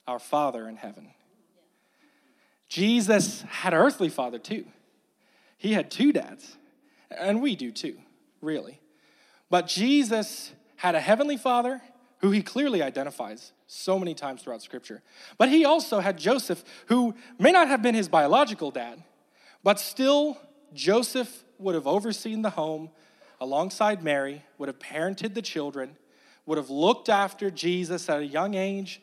Our 0.07 0.19
Father 0.19 0.67
in 0.67 0.75
heaven. 0.75 1.09
Jesus 2.67 3.43
had 3.43 3.73
an 3.73 3.79
earthly 3.79 4.09
father 4.09 4.39
too. 4.39 4.65
He 5.57 5.73
had 5.73 5.91
two 5.91 6.11
dads, 6.11 6.57
and 7.11 7.41
we 7.41 7.55
do 7.55 7.71
too, 7.71 7.97
really. 8.41 8.81
But 9.49 9.67
Jesus 9.67 10.51
had 10.77 10.95
a 10.95 10.99
heavenly 10.99 11.37
father 11.37 11.81
who 12.17 12.31
he 12.31 12.41
clearly 12.41 12.81
identifies 12.81 13.51
so 13.73 13.97
many 13.97 14.13
times 14.13 14.41
throughout 14.41 14.61
Scripture. 14.61 15.01
But 15.37 15.49
he 15.49 15.65
also 15.65 15.99
had 15.99 16.17
Joseph, 16.17 16.63
who 16.87 17.15
may 17.39 17.51
not 17.51 17.67
have 17.67 17.81
been 17.81 17.95
his 17.95 18.07
biological 18.07 18.71
dad, 18.71 19.03
but 19.63 19.79
still, 19.79 20.37
Joseph 20.73 21.43
would 21.57 21.75
have 21.75 21.87
overseen 21.87 22.41
the 22.41 22.51
home 22.51 22.89
alongside 23.41 24.03
Mary, 24.03 24.43
would 24.57 24.67
have 24.67 24.79
parented 24.79 25.33
the 25.33 25.41
children, 25.41 25.97
would 26.45 26.57
have 26.57 26.69
looked 26.69 27.09
after 27.09 27.49
Jesus 27.49 28.09
at 28.09 28.19
a 28.19 28.25
young 28.25 28.53
age. 28.53 29.01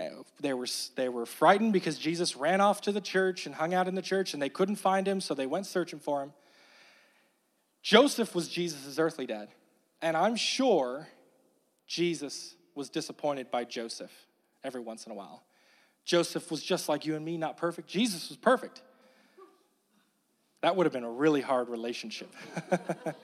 Uh, 0.00 0.04
they 0.40 0.52
were, 0.52 0.66
they 0.96 1.08
were 1.08 1.26
frightened 1.26 1.72
because 1.72 1.98
Jesus 1.98 2.36
ran 2.36 2.60
off 2.60 2.80
to 2.82 2.92
the 2.92 3.00
church 3.00 3.46
and 3.46 3.54
hung 3.54 3.74
out 3.74 3.88
in 3.88 3.94
the 3.94 4.02
church, 4.02 4.32
and 4.32 4.42
they 4.42 4.48
couldn't 4.48 4.76
find 4.76 5.06
him, 5.06 5.20
so 5.20 5.34
they 5.34 5.46
went 5.46 5.66
searching 5.66 5.98
for 5.98 6.22
him. 6.22 6.32
Joseph 7.82 8.34
was 8.34 8.48
Jesus' 8.48 8.98
earthly 8.98 9.26
dad. 9.26 9.48
And 10.00 10.16
I'm 10.16 10.36
sure 10.36 11.08
Jesus 11.86 12.54
was 12.78 12.88
disappointed 12.88 13.50
by 13.50 13.64
Joseph 13.64 14.12
every 14.62 14.80
once 14.80 15.04
in 15.04 15.12
a 15.12 15.14
while. 15.14 15.42
Joseph 16.04 16.50
was 16.50 16.62
just 16.62 16.88
like 16.88 17.04
you 17.04 17.16
and 17.16 17.24
me, 17.24 17.36
not 17.36 17.56
perfect. 17.56 17.88
Jesus 17.88 18.28
was 18.28 18.38
perfect. 18.38 18.80
That 20.62 20.76
would 20.76 20.86
have 20.86 20.92
been 20.92 21.04
a 21.04 21.10
really 21.10 21.40
hard 21.40 21.68
relationship. 21.68 22.32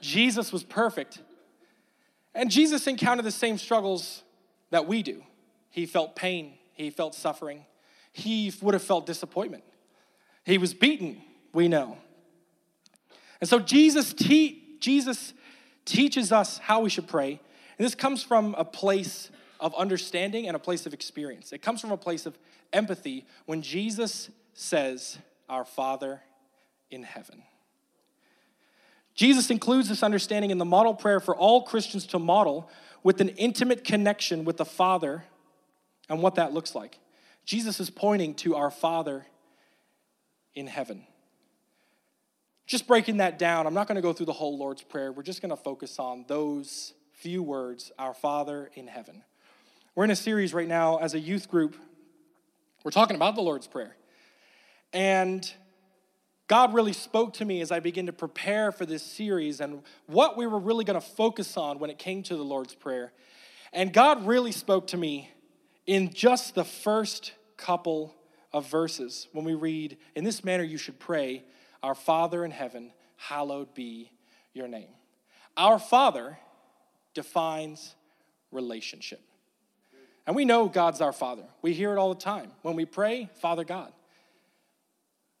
Jesus 0.00 0.52
was 0.52 0.64
perfect. 0.64 1.22
And 2.34 2.50
Jesus 2.50 2.86
encountered 2.86 3.24
the 3.24 3.30
same 3.30 3.58
struggles 3.58 4.22
that 4.70 4.86
we 4.86 5.02
do. 5.02 5.22
He 5.70 5.86
felt 5.86 6.16
pain, 6.16 6.54
he 6.72 6.90
felt 6.90 7.14
suffering, 7.14 7.64
he 8.12 8.52
would 8.60 8.74
have 8.74 8.82
felt 8.82 9.06
disappointment. 9.06 9.62
He 10.44 10.58
was 10.58 10.74
beaten, 10.74 11.22
we 11.52 11.68
know. 11.68 11.96
And 13.40 13.48
so 13.48 13.60
Jesus, 13.60 14.12
te- 14.12 14.76
Jesus 14.80 15.32
teaches 15.84 16.32
us 16.32 16.58
how 16.58 16.80
we 16.80 16.90
should 16.90 17.06
pray. 17.06 17.40
And 17.80 17.86
this 17.86 17.94
comes 17.94 18.22
from 18.22 18.54
a 18.58 18.64
place 18.66 19.30
of 19.58 19.74
understanding 19.74 20.46
and 20.46 20.54
a 20.54 20.58
place 20.58 20.84
of 20.84 20.92
experience. 20.92 21.50
It 21.50 21.62
comes 21.62 21.80
from 21.80 21.92
a 21.92 21.96
place 21.96 22.26
of 22.26 22.36
empathy 22.74 23.24
when 23.46 23.62
Jesus 23.62 24.28
says, 24.52 25.16
Our 25.48 25.64
Father 25.64 26.20
in 26.90 27.04
heaven. 27.04 27.42
Jesus 29.14 29.48
includes 29.48 29.88
this 29.88 30.02
understanding 30.02 30.50
in 30.50 30.58
the 30.58 30.64
model 30.66 30.92
prayer 30.92 31.20
for 31.20 31.34
all 31.34 31.62
Christians 31.62 32.04
to 32.08 32.18
model 32.18 32.68
with 33.02 33.18
an 33.22 33.30
intimate 33.30 33.82
connection 33.82 34.44
with 34.44 34.58
the 34.58 34.66
Father 34.66 35.24
and 36.10 36.20
what 36.20 36.34
that 36.34 36.52
looks 36.52 36.74
like. 36.74 36.98
Jesus 37.46 37.80
is 37.80 37.88
pointing 37.88 38.34
to 38.34 38.56
our 38.56 38.70
Father 38.70 39.24
in 40.54 40.66
heaven. 40.66 41.06
Just 42.66 42.86
breaking 42.86 43.16
that 43.16 43.38
down, 43.38 43.66
I'm 43.66 43.72
not 43.72 43.88
going 43.88 43.96
to 43.96 44.02
go 44.02 44.12
through 44.12 44.26
the 44.26 44.34
whole 44.34 44.58
Lord's 44.58 44.82
Prayer. 44.82 45.12
We're 45.12 45.22
just 45.22 45.40
going 45.40 45.48
to 45.48 45.56
focus 45.56 45.98
on 45.98 46.26
those 46.28 46.92
few 47.20 47.42
words 47.42 47.92
Our 47.98 48.14
Father 48.14 48.70
in 48.74 48.86
heaven. 48.86 49.22
We're 49.94 50.04
in 50.04 50.10
a 50.10 50.16
series 50.16 50.54
right 50.54 50.66
now 50.66 50.96
as 50.96 51.12
a 51.12 51.20
youth 51.20 51.50
group. 51.50 51.76
We're 52.82 52.92
talking 52.92 53.14
about 53.14 53.34
the 53.34 53.42
Lord's 53.42 53.66
Prayer. 53.66 53.94
And 54.94 55.52
God 56.48 56.72
really 56.72 56.94
spoke 56.94 57.34
to 57.34 57.44
me 57.44 57.60
as 57.60 57.70
I 57.70 57.78
began 57.78 58.06
to 58.06 58.12
prepare 58.14 58.72
for 58.72 58.86
this 58.86 59.02
series 59.02 59.60
and 59.60 59.82
what 60.06 60.38
we 60.38 60.46
were 60.46 60.58
really 60.58 60.82
going 60.82 60.98
to 60.98 61.06
focus 61.06 61.58
on 61.58 61.78
when 61.78 61.90
it 61.90 61.98
came 61.98 62.22
to 62.22 62.36
the 62.36 62.42
Lord's 62.42 62.74
Prayer. 62.74 63.12
And 63.70 63.92
God 63.92 64.26
really 64.26 64.52
spoke 64.52 64.86
to 64.88 64.96
me 64.96 65.30
in 65.86 66.14
just 66.14 66.54
the 66.54 66.64
first 66.64 67.32
couple 67.58 68.14
of 68.50 68.66
verses 68.66 69.28
when 69.32 69.44
we 69.44 69.52
read, 69.52 69.98
In 70.16 70.24
this 70.24 70.42
manner 70.42 70.64
you 70.64 70.78
should 70.78 70.98
pray, 70.98 71.44
Our 71.82 71.94
Father 71.94 72.46
in 72.46 72.50
heaven, 72.50 72.94
hallowed 73.16 73.74
be 73.74 74.10
your 74.54 74.68
name. 74.68 74.88
Our 75.58 75.78
Father 75.78 76.38
defines 77.14 77.94
relationship. 78.52 79.20
And 80.26 80.36
we 80.36 80.44
know 80.44 80.68
God's 80.68 81.00
our 81.00 81.12
Father. 81.12 81.44
We 81.62 81.72
hear 81.72 81.92
it 81.92 81.98
all 81.98 82.14
the 82.14 82.20
time. 82.20 82.52
When 82.62 82.76
we 82.76 82.84
pray, 82.84 83.30
Father 83.40 83.64
God. 83.64 83.92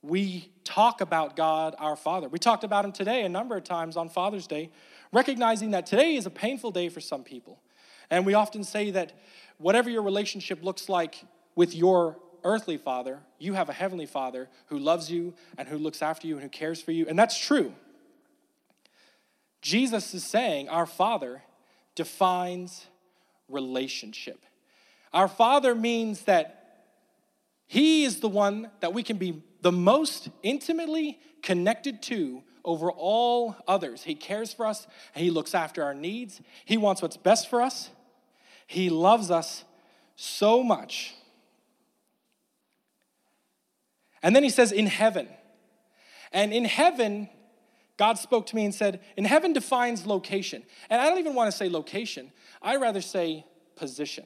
We 0.02 0.50
talk 0.64 1.00
about 1.00 1.36
God 1.36 1.74
our 1.78 1.96
Father. 1.96 2.28
We 2.28 2.38
talked 2.38 2.64
about 2.64 2.84
Him 2.84 2.92
today 2.92 3.22
a 3.22 3.28
number 3.28 3.56
of 3.56 3.64
times 3.64 3.96
on 3.96 4.08
Father's 4.08 4.46
Day, 4.46 4.70
recognizing 5.12 5.72
that 5.72 5.86
today 5.86 6.16
is 6.16 6.24
a 6.24 6.30
painful 6.30 6.70
day 6.70 6.88
for 6.88 7.00
some 7.00 7.22
people. 7.22 7.60
And 8.08 8.24
we 8.24 8.34
often 8.34 8.64
say 8.64 8.90
that 8.92 9.12
whatever 9.58 9.90
your 9.90 10.02
relationship 10.02 10.64
looks 10.64 10.88
like 10.88 11.22
with 11.54 11.74
your 11.74 12.16
earthly 12.44 12.78
father, 12.78 13.20
you 13.38 13.52
have 13.52 13.68
a 13.68 13.74
heavenly 13.74 14.06
father 14.06 14.48
who 14.66 14.78
loves 14.78 15.10
you 15.10 15.34
and 15.58 15.68
who 15.68 15.76
looks 15.76 16.00
after 16.00 16.26
you 16.26 16.34
and 16.34 16.42
who 16.42 16.48
cares 16.48 16.80
for 16.80 16.92
you. 16.92 17.06
And 17.06 17.18
that's 17.18 17.38
true. 17.38 17.74
Jesus 19.60 20.14
is 20.14 20.24
saying 20.24 20.68
our 20.70 20.86
Father 20.86 21.42
defines 22.00 22.86
relationship. 23.46 24.46
Our 25.12 25.28
Father 25.28 25.74
means 25.74 26.22
that 26.22 26.86
He 27.66 28.04
is 28.04 28.20
the 28.20 28.28
one 28.28 28.70
that 28.80 28.94
we 28.94 29.02
can 29.02 29.18
be 29.18 29.42
the 29.60 29.70
most 29.70 30.30
intimately 30.42 31.18
connected 31.42 32.00
to 32.04 32.42
over 32.64 32.90
all 32.90 33.54
others. 33.68 34.04
He 34.04 34.14
cares 34.14 34.54
for 34.54 34.64
us 34.64 34.86
He 35.14 35.30
looks 35.30 35.54
after 35.54 35.84
our 35.84 35.92
needs. 35.92 36.40
He 36.64 36.78
wants 36.78 37.02
what's 37.02 37.18
best 37.18 37.50
for 37.50 37.60
us. 37.60 37.90
He 38.66 38.88
loves 38.88 39.30
us 39.30 39.64
so 40.16 40.62
much. 40.62 41.14
And 44.22 44.34
then 44.34 44.42
He 44.42 44.48
says, 44.48 44.72
in 44.72 44.86
heaven. 44.86 45.28
And 46.32 46.54
in 46.54 46.64
heaven, 46.64 47.28
God 48.00 48.16
spoke 48.16 48.46
to 48.46 48.56
me 48.56 48.64
and 48.64 48.74
said, 48.74 49.00
in 49.18 49.26
heaven 49.26 49.52
defines 49.52 50.06
location. 50.06 50.62
And 50.88 51.02
I 51.02 51.10
don't 51.10 51.18
even 51.18 51.34
want 51.34 51.50
to 51.50 51.56
say 51.56 51.68
location, 51.68 52.32
I 52.62 52.76
rather 52.76 53.02
say 53.02 53.44
position. 53.76 54.24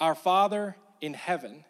Our 0.00 0.14
Father 0.14 0.78
in 1.02 1.12
heaven, 1.12 1.66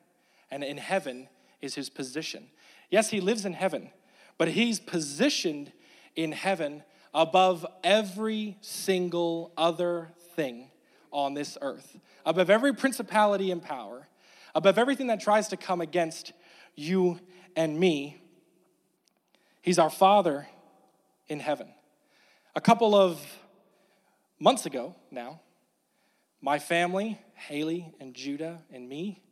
and 0.53 0.63
in 0.63 0.79
heaven 0.79 1.29
is 1.61 1.75
his 1.75 1.91
position. 1.91 2.47
Yes, 2.93 3.11
he 3.11 3.21
lives 3.21 3.45
in 3.45 3.55
heaven, 3.55 3.91
but 4.39 4.47
he's 4.47 4.79
positioned 4.79 5.73
in 6.15 6.31
heaven 6.31 6.85
above 7.13 7.67
every 7.83 8.57
single 8.61 9.53
other 9.57 10.13
thing 10.37 10.71
on 11.11 11.35
this 11.35 11.59
earth, 11.61 11.99
above 12.25 12.51
every 12.51 12.73
principality 12.73 13.51
and 13.51 13.61
power, 13.61 14.07
above 14.55 14.79
everything 14.79 15.09
that 15.09 15.19
tries 15.19 15.49
to 15.49 15.57
come 15.57 15.81
against 15.81 16.33
you 16.77 17.19
and 17.57 17.81
me. 17.81 18.23
He's 19.61 19.81
our 19.81 19.91
Father 19.91 20.47
in 21.29 21.41
heaven. 21.41 21.69
A 22.55 22.61
couple 22.61 22.95
of 22.95 23.21
months 24.39 24.67
ago 24.67 24.95
now, 25.11 25.41
my 26.41 26.59
family, 26.59 27.21
Haley 27.35 27.93
and 28.01 28.15
Judah 28.15 28.63
and 28.73 28.89
me, 28.89 29.23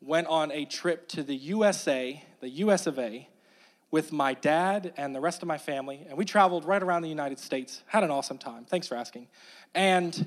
went 0.00 0.26
on 0.28 0.50
a 0.52 0.64
trip 0.64 1.08
to 1.08 1.22
the 1.22 1.34
USA, 1.34 2.22
the 2.40 2.48
US 2.48 2.86
of 2.86 2.98
A, 2.98 3.28
with 3.90 4.12
my 4.12 4.34
dad 4.34 4.92
and 4.96 5.14
the 5.14 5.20
rest 5.20 5.42
of 5.42 5.48
my 5.48 5.58
family, 5.58 6.06
and 6.08 6.16
we 6.16 6.24
traveled 6.24 6.64
right 6.64 6.82
around 6.82 7.02
the 7.02 7.08
United 7.08 7.38
States. 7.38 7.82
Had 7.86 8.04
an 8.04 8.10
awesome 8.10 8.38
time. 8.38 8.64
Thanks 8.64 8.86
for 8.86 8.94
asking. 8.94 9.26
And 9.74 10.26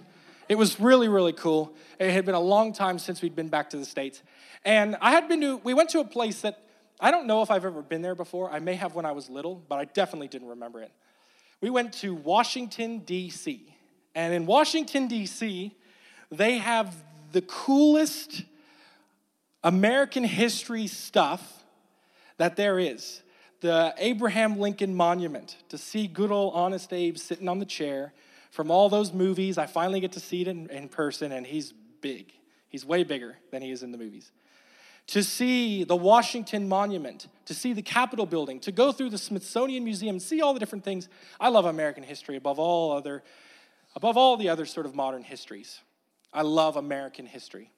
it 0.50 0.56
was 0.56 0.80
really, 0.80 1.08
really 1.08 1.34
cool. 1.34 1.74
It 2.00 2.12
had 2.12 2.26
been 2.26 2.36
a 2.36 2.40
long 2.40 2.74
time 2.74 3.00
since 3.00 3.22
we'd 3.22 3.36
been 3.36 3.48
back 3.48 3.70
to 3.70 3.78
the 3.78 3.86
States. 3.86 4.22
And 4.66 4.98
I 5.02 5.12
had 5.12 5.28
been 5.28 5.42
to, 5.42 5.58
we 5.58 5.74
went 5.74 5.90
to 5.92 6.00
a 6.00 6.06
place 6.06 6.42
that 6.42 6.64
I 7.00 7.12
don't 7.12 7.28
know 7.28 7.42
if 7.42 7.52
I've 7.52 7.66
ever 7.66 7.82
been 7.82 8.02
there 8.02 8.16
before. 8.16 8.52
I 8.52 8.60
may 8.60 8.76
have 8.76 8.96
when 8.96 9.06
I 9.06 9.12
was 9.12 9.30
little, 9.30 9.62
but 9.68 9.80
I 9.80 9.86
definitely 9.86 10.28
didn't 10.28 10.50
remember 10.50 10.82
it. 10.82 10.92
We 11.62 11.70
went 11.70 11.94
to 11.96 12.14
Washington, 12.14 13.00
D.C. 13.00 13.74
And 14.16 14.34
in 14.34 14.46
Washington, 14.46 15.08
D.C., 15.08 15.76
they 16.32 16.58
have 16.58 16.96
the 17.32 17.42
coolest 17.42 18.44
American 19.64 20.24
history 20.24 20.88
stuff 20.88 21.64
that 22.38 22.56
there 22.56 22.80
is. 22.80 23.22
The 23.62 23.94
Abraham 23.98 24.60
Lincoln 24.60 24.94
Monument, 24.94 25.56
to 25.70 25.78
see 25.78 26.08
good 26.08 26.32
old 26.32 26.54
Honest 26.54 26.92
Abe 26.92 27.18
sitting 27.18 27.48
on 27.48 27.60
the 27.60 27.66
chair. 27.66 28.14
From 28.52 28.70
all 28.70 28.90
those 28.90 29.14
movies, 29.14 29.58
I 29.58 29.66
finally 29.66 30.00
get 30.00 30.12
to 30.12 30.20
see 30.20 30.42
it 30.42 30.48
in, 30.48 30.70
in 30.70 30.90
person, 30.90 31.32
and 31.32 31.48
he's 31.48 31.74
big. 32.02 32.34
He's 32.68 32.86
way 32.86 33.04
bigger 33.04 33.38
than 33.52 33.62
he 33.62 33.72
is 33.72 33.82
in 33.82 33.92
the 33.92 33.98
movies. 33.98 34.32
To 35.08 35.22
see 35.22 35.84
the 35.84 35.96
Washington 35.96 36.70
Monument, 36.70 37.28
to 37.46 37.54
see 37.54 37.74
the 37.74 37.82
Capitol 37.82 38.26
building, 38.26 38.60
to 38.62 38.72
go 38.72 38.92
through 38.92 39.10
the 39.10 39.18
Smithsonian 39.18 39.84
Museum, 39.84 40.20
see 40.20 40.42
all 40.42 40.54
the 40.54 40.60
different 40.60 40.86
things. 40.86 41.10
I 41.40 41.50
love 41.50 41.66
American 41.66 42.04
history 42.04 42.38
above 42.38 42.58
all 42.58 42.94
other, 42.94 43.22
above 43.96 44.16
all 44.16 44.38
the 44.38 44.50
other 44.50 44.66
sort 44.66 44.86
of 44.86 44.96
modern 44.96 45.24
histories. 45.24 45.82
I 46.32 46.42
love 46.42 46.78
American 46.78 47.26
history. 47.26 47.70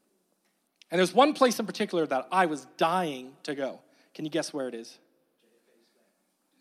And 0.92 1.00
there's 1.00 1.14
one 1.14 1.34
place 1.34 1.60
in 1.60 1.66
particular 1.66 2.06
that 2.08 2.28
I 2.32 2.46
was 2.46 2.68
dying 2.78 3.34
to 3.44 3.56
go. 3.56 3.80
Can 4.14 4.24
you 4.24 4.32
guess 4.32 4.54
where 4.54 4.68
it 4.68 4.76
is? 4.76 4.98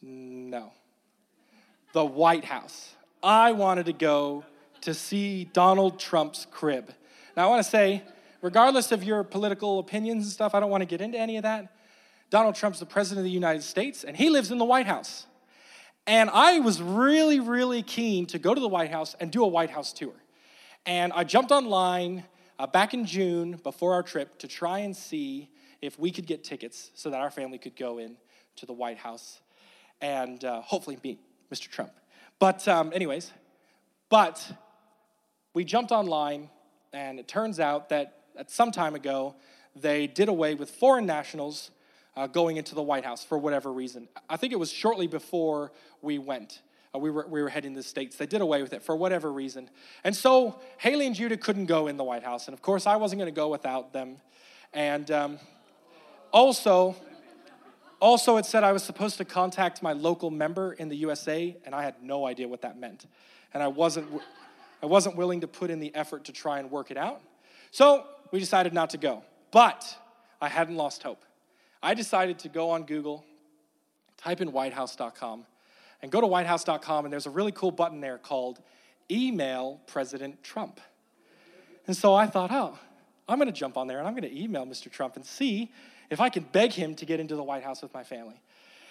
No. 0.00 0.72
The 1.92 2.04
White 2.04 2.44
House. 2.44 2.94
I 3.22 3.52
wanted 3.52 3.86
to 3.86 3.92
go 3.92 4.44
to 4.80 4.92
see 4.94 5.44
Donald 5.44 5.98
Trump's 5.98 6.46
crib. 6.50 6.90
Now, 7.36 7.44
I 7.44 7.48
want 7.48 7.64
to 7.64 7.70
say, 7.70 8.02
regardless 8.44 8.92
of 8.92 9.02
your 9.02 9.24
political 9.24 9.78
opinions 9.78 10.24
and 10.24 10.30
stuff, 10.30 10.54
I 10.54 10.60
don't 10.60 10.68
want 10.68 10.82
to 10.82 10.86
get 10.86 11.00
into 11.00 11.18
any 11.18 11.38
of 11.38 11.44
that. 11.44 11.74
Donald 12.28 12.54
Trump's 12.54 12.78
the 12.78 12.84
president 12.84 13.20
of 13.20 13.24
the 13.24 13.30
United 13.30 13.62
States, 13.62 14.04
and 14.04 14.14
he 14.14 14.28
lives 14.28 14.50
in 14.50 14.58
the 14.58 14.66
White 14.66 14.86
House. 14.86 15.26
And 16.06 16.28
I 16.28 16.58
was 16.58 16.82
really, 16.82 17.40
really 17.40 17.82
keen 17.82 18.26
to 18.26 18.38
go 18.38 18.52
to 18.54 18.60
the 18.60 18.68
White 18.68 18.90
House 18.90 19.16
and 19.18 19.32
do 19.32 19.42
a 19.42 19.48
White 19.48 19.70
House 19.70 19.94
tour. 19.94 20.12
And 20.84 21.10
I 21.14 21.24
jumped 21.24 21.52
online 21.52 22.24
uh, 22.58 22.66
back 22.66 22.92
in 22.92 23.06
June 23.06 23.58
before 23.62 23.94
our 23.94 24.02
trip 24.02 24.38
to 24.40 24.46
try 24.46 24.80
and 24.80 24.94
see 24.94 25.48
if 25.80 25.98
we 25.98 26.10
could 26.10 26.26
get 26.26 26.44
tickets 26.44 26.90
so 26.94 27.08
that 27.08 27.22
our 27.22 27.30
family 27.30 27.56
could 27.56 27.76
go 27.76 27.96
in 27.96 28.14
to 28.56 28.66
the 28.66 28.74
White 28.74 28.98
House 28.98 29.40
and 30.02 30.44
uh, 30.44 30.60
hopefully 30.60 30.98
meet 31.02 31.18
Mr. 31.50 31.70
Trump. 31.70 31.92
But, 32.38 32.68
um, 32.68 32.92
anyways, 32.94 33.32
but 34.10 34.46
we 35.54 35.64
jumped 35.64 35.92
online, 35.92 36.50
and 36.92 37.18
it 37.18 37.26
turns 37.26 37.58
out 37.58 37.88
that 37.88 38.23
at 38.36 38.50
some 38.50 38.72
time 38.72 38.94
ago, 38.94 39.34
they 39.76 40.06
did 40.06 40.28
away 40.28 40.54
with 40.54 40.70
foreign 40.70 41.06
nationals 41.06 41.70
uh, 42.16 42.26
going 42.26 42.56
into 42.56 42.74
the 42.74 42.82
White 42.82 43.04
House 43.04 43.24
for 43.24 43.38
whatever 43.38 43.72
reason. 43.72 44.08
I 44.28 44.36
think 44.36 44.52
it 44.52 44.58
was 44.58 44.70
shortly 44.70 45.06
before 45.06 45.72
we 46.00 46.18
went. 46.18 46.60
Uh, 46.94 46.98
we, 46.98 47.10
were, 47.10 47.26
we 47.28 47.42
were 47.42 47.48
heading 47.48 47.72
to 47.72 47.80
the 47.80 47.82
States. 47.82 48.16
They 48.16 48.26
did 48.26 48.40
away 48.40 48.62
with 48.62 48.72
it 48.72 48.82
for 48.82 48.94
whatever 48.94 49.32
reason. 49.32 49.68
And 50.04 50.14
so 50.14 50.60
Haley 50.78 51.06
and 51.06 51.14
Judah 51.14 51.36
couldn't 51.36 51.66
go 51.66 51.86
in 51.88 51.96
the 51.96 52.04
White 52.04 52.22
House. 52.22 52.46
And 52.46 52.54
of 52.54 52.62
course, 52.62 52.86
I 52.86 52.96
wasn't 52.96 53.20
going 53.20 53.32
to 53.32 53.36
go 53.36 53.48
without 53.48 53.92
them. 53.92 54.16
And 54.72 55.10
um, 55.10 55.38
also, 56.32 56.94
also, 58.00 58.36
it 58.36 58.46
said 58.46 58.64
I 58.64 58.72
was 58.72 58.82
supposed 58.82 59.16
to 59.18 59.24
contact 59.24 59.82
my 59.82 59.92
local 59.92 60.30
member 60.30 60.72
in 60.72 60.88
the 60.88 60.96
USA, 60.96 61.56
and 61.64 61.74
I 61.74 61.82
had 61.82 62.02
no 62.02 62.26
idea 62.26 62.46
what 62.46 62.62
that 62.62 62.78
meant. 62.78 63.06
And 63.52 63.62
I 63.62 63.68
wasn't, 63.68 64.08
I 64.82 64.86
wasn't 64.86 65.16
willing 65.16 65.40
to 65.40 65.48
put 65.48 65.70
in 65.70 65.80
the 65.80 65.94
effort 65.94 66.24
to 66.24 66.32
try 66.32 66.58
and 66.58 66.70
work 66.70 66.90
it 66.90 66.96
out. 66.96 67.22
So 67.74 68.06
we 68.30 68.38
decided 68.38 68.72
not 68.72 68.90
to 68.90 68.98
go. 68.98 69.24
But 69.50 69.96
I 70.40 70.48
hadn't 70.48 70.76
lost 70.76 71.02
hope. 71.02 71.24
I 71.82 71.94
decided 71.94 72.38
to 72.40 72.48
go 72.48 72.70
on 72.70 72.84
Google, 72.84 73.24
type 74.16 74.40
in 74.40 74.52
whitehouse.com, 74.52 75.44
and 76.00 76.12
go 76.12 76.20
to 76.20 76.26
whitehouse.com, 76.28 77.04
and 77.04 77.12
there's 77.12 77.26
a 77.26 77.30
really 77.30 77.50
cool 77.50 77.72
button 77.72 78.00
there 78.00 78.16
called 78.16 78.60
Email 79.10 79.80
President 79.88 80.40
Trump. 80.44 80.80
And 81.88 81.96
so 81.96 82.14
I 82.14 82.26
thought, 82.28 82.52
oh, 82.52 82.78
I'm 83.28 83.38
going 83.38 83.52
to 83.52 83.52
jump 83.52 83.76
on 83.76 83.88
there 83.88 83.98
and 83.98 84.06
I'm 84.06 84.14
going 84.14 84.30
to 84.30 84.40
email 84.40 84.64
Mr. 84.66 84.88
Trump 84.88 85.16
and 85.16 85.26
see 85.26 85.72
if 86.10 86.20
I 86.20 86.28
can 86.28 86.44
beg 86.44 86.72
him 86.72 86.94
to 86.94 87.04
get 87.04 87.18
into 87.18 87.34
the 87.34 87.42
White 87.42 87.64
House 87.64 87.82
with 87.82 87.92
my 87.92 88.04
family. 88.04 88.40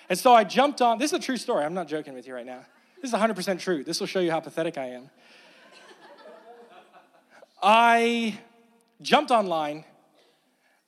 And 0.10 0.20
so 0.20 0.34
I 0.34 0.44
jumped 0.44 0.82
on, 0.82 0.98
this 0.98 1.14
is 1.14 1.20
a 1.20 1.22
true 1.22 1.38
story, 1.38 1.64
I'm 1.64 1.74
not 1.74 1.88
joking 1.88 2.16
with 2.16 2.28
you 2.28 2.34
right 2.34 2.46
now. 2.46 2.66
This 3.02 3.14
is 3.14 3.18
100% 3.18 3.60
true. 3.60 3.86
This 3.86 4.02
will 4.02 4.08
show 4.08 4.20
you 4.20 4.32
how 4.32 4.42
pathetic 4.42 4.78
I 4.78 4.88
am. 4.88 5.10
I 7.62 8.38
jumped 9.04 9.32
online, 9.32 9.86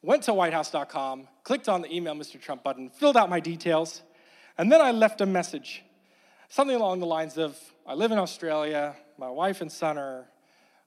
went 0.01 0.23
to 0.23 0.33
whitehouse.com, 0.33 1.27
clicked 1.43 1.69
on 1.69 1.81
the 1.81 1.93
email 1.93 2.15
Mr. 2.15 2.41
Trump 2.41 2.63
button, 2.63 2.89
filled 2.89 3.17
out 3.17 3.29
my 3.29 3.39
details, 3.39 4.01
and 4.57 4.71
then 4.71 4.81
I 4.81 4.91
left 4.91 5.21
a 5.21 5.25
message. 5.25 5.83
Something 6.49 6.75
along 6.75 6.99
the 6.99 7.05
lines 7.05 7.37
of 7.37 7.57
I 7.85 7.93
live 7.93 8.11
in 8.11 8.17
Australia, 8.17 8.95
my 9.17 9.29
wife 9.29 9.61
and 9.61 9.71
son 9.71 9.97
are 9.97 10.25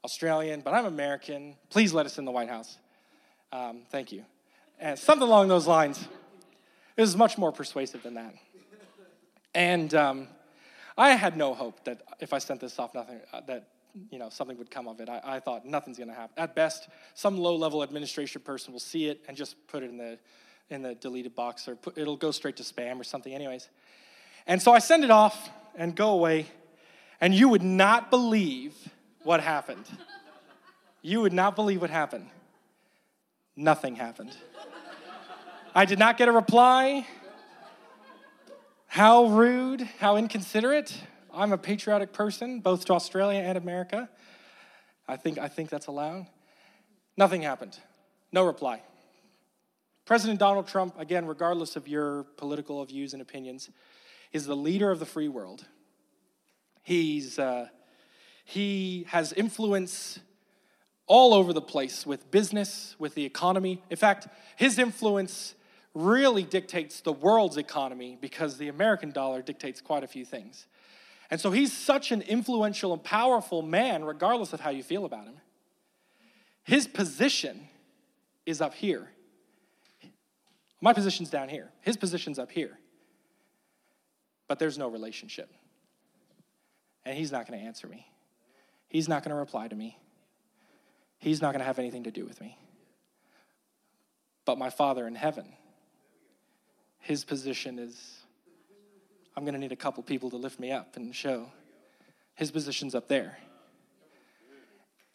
Australian, 0.05 0.61
but 0.61 0.75
I'm 0.75 0.87
American. 0.87 1.57
Please 1.71 1.93
let 1.93 2.07
us 2.07 2.19
in 2.19 2.25
the 2.25 2.31
White 2.31 2.49
House. 2.49 2.79
Um, 3.53 3.83
thank 3.91 4.11
you. 4.11 4.25
And 4.81 4.99
something 4.99 5.27
along 5.27 5.49
those 5.49 5.67
lines. 5.67 6.07
It 6.97 7.01
was 7.01 7.17
much 7.17 7.39
more 7.39 7.53
persuasive 7.53 8.03
than 8.03 8.15
that. 8.15 8.35
And 9.55 9.95
um, 9.95 10.29
I 10.97 11.11
had 11.11 11.37
no 11.37 11.55
hope 11.55 11.85
that 11.85 12.03
if 12.21 12.33
I 12.33 12.39
sent 12.39 12.61
this 12.61 12.79
off, 12.79 12.95
nothing 12.95 13.21
uh, 13.33 13.41
that 13.47 13.69
you 14.11 14.19
know 14.19 14.29
something 14.29 14.57
would 14.59 14.71
come 14.71 14.89
of 14.89 15.01
it. 15.01 15.09
I, 15.09 15.21
I 15.25 15.41
thought 15.41 15.67
nothing's 15.67 15.99
going 15.99 16.09
to 16.09 16.15
happen. 16.15 16.35
At 16.37 16.55
best, 16.55 16.89
some 17.15 17.39
low-level 17.39 17.83
administration 17.83 18.41
person 18.43 18.73
will 18.73 18.81
see 18.81 19.07
it 19.07 19.23
and 19.29 19.37
just 19.37 19.57
put 19.67 19.83
it 19.83 19.91
in 19.91 19.97
the 19.97 20.19
in 20.71 20.83
the 20.83 20.95
deleted 20.95 21.35
box, 21.35 21.67
or 21.67 21.77
put, 21.77 21.97
it'll 21.97 22.17
go 22.17 22.31
straight 22.31 22.57
to 22.57 22.63
spam 22.63 23.01
or 23.01 23.05
something, 23.05 23.35
anyways. 23.35 23.71
And 24.47 24.61
so 24.61 24.73
I 24.73 24.81
send 24.81 25.03
it 25.03 25.11
off 25.11 25.49
and 25.75 25.95
go 25.95 26.11
away, 26.11 26.47
and 27.21 27.35
you 27.35 27.49
would 27.49 27.63
not 27.63 28.11
believe 28.11 28.75
what 29.23 29.41
happened. 29.41 29.87
You 31.01 31.23
would 31.23 31.33
not 31.33 31.57
believe 31.57 31.81
what 31.81 31.91
happened. 31.91 32.29
Nothing 33.57 33.97
happened. 33.97 34.37
I 35.75 35.87
did 35.87 35.99
not 35.99 36.19
get 36.19 36.29
a 36.29 36.33
reply. 36.33 37.07
How 38.89 39.27
rude, 39.27 39.83
how 39.99 40.17
inconsiderate. 40.17 40.95
I'm 41.33 41.53
a 41.53 41.59
patriotic 41.59 42.13
person, 42.13 42.61
both 42.61 42.85
to 42.87 42.95
Australia 42.95 43.41
and 43.41 43.59
America. 43.59 44.09
I 45.07 45.17
think, 45.17 45.39
I 45.39 45.49
think 45.49 45.71
that's 45.71 45.87
allowed. 45.87 46.27
Nothing 47.17 47.43
happened. 47.43 47.79
No 48.33 48.45
reply. 48.45 48.83
President 50.05 50.39
Donald 50.39 50.67
Trump, 50.67 50.99
again, 50.99 51.27
regardless 51.27 51.77
of 51.77 51.87
your 51.87 52.25
political 52.37 52.85
views 52.85 53.13
and 53.13 53.21
opinions, 53.21 53.71
is 54.33 54.47
the 54.47 54.57
leader 54.57 54.91
of 54.91 54.99
the 54.99 55.07
free 55.07 55.29
world. 55.29 55.67
He's, 56.83 57.39
uh, 57.39 57.69
he 58.45 59.07
has 59.09 59.33
influence 59.33 60.21
all 61.07 61.35
over 61.35 61.53
the 61.53 61.61
place 61.61 62.07
with 62.07 62.31
business, 62.31 62.95
with 62.99 63.15
the 63.15 63.25
economy. 63.25 63.83
In 63.91 63.97
fact, 63.97 64.29
his 64.57 64.79
influence 64.79 65.55
really 65.95 66.43
dictates 66.43 67.01
the 67.01 67.13
world's 67.13 67.57
economy 67.57 68.17
because 68.21 68.59
the 68.59 68.69
American 68.69 69.11
dollar 69.11 69.43
dictates 69.43 69.81
quite 69.81 70.05
a 70.05 70.07
few 70.07 70.25
things. 70.25 70.67
And 71.31 71.41
so 71.41 71.51
he's 71.51 71.73
such 71.73 72.11
an 72.11 72.23
influential 72.23 72.93
and 72.93 73.03
powerful 73.03 73.63
man, 73.63 74.05
regardless 74.05 74.53
of 74.53 74.61
how 74.61 74.71
you 74.71 74.83
feel 74.83 75.05
about 75.05 75.25
him. 75.25 75.37
His 76.63 76.87
position 76.87 77.69
is 78.47 78.61
up 78.61 78.75
here. 78.75 79.09
My 80.81 80.93
position's 80.93 81.29
down 81.29 81.49
here. 81.49 81.71
His 81.81 81.97
position's 81.97 82.39
up 82.39 82.51
here. 82.51 82.79
But 84.47 84.59
there's 84.59 84.79
no 84.79 84.89
relationship. 84.89 85.51
And 87.05 87.17
he's 87.17 87.33
not 87.33 87.47
going 87.47 87.59
to 87.59 87.67
answer 87.67 87.87
me. 87.87 88.07
He's 88.89 89.09
not 89.09 89.23
going 89.23 89.31
to 89.31 89.37
reply 89.37 89.69
to 89.69 89.75
me. 89.75 89.99
He's 91.19 91.43
not 91.43 91.53
going 91.53 91.61
to 91.61 91.67
have 91.67 91.79
anything 91.79 92.05
to 92.05 92.11
do 92.11 92.25
with 92.25 92.41
me. 92.41 92.57
But 94.45 94.57
my 94.57 94.71
Father 94.71 95.07
in 95.07 95.15
heaven, 95.15 95.47
his 97.01 97.25
position 97.25 97.79
is 97.79 98.18
I'm 99.39 99.45
going 99.45 99.55
to 99.55 99.61
need 99.61 99.71
a 99.71 99.77
couple 99.77 100.03
people 100.03 100.31
to 100.31 100.37
lift 100.37 100.59
me 100.59 100.73
up 100.73 100.97
and 100.97 101.15
show. 101.15 101.47
His 102.35 102.51
position's 102.51 102.93
up 102.97 103.07
there. 103.07 103.39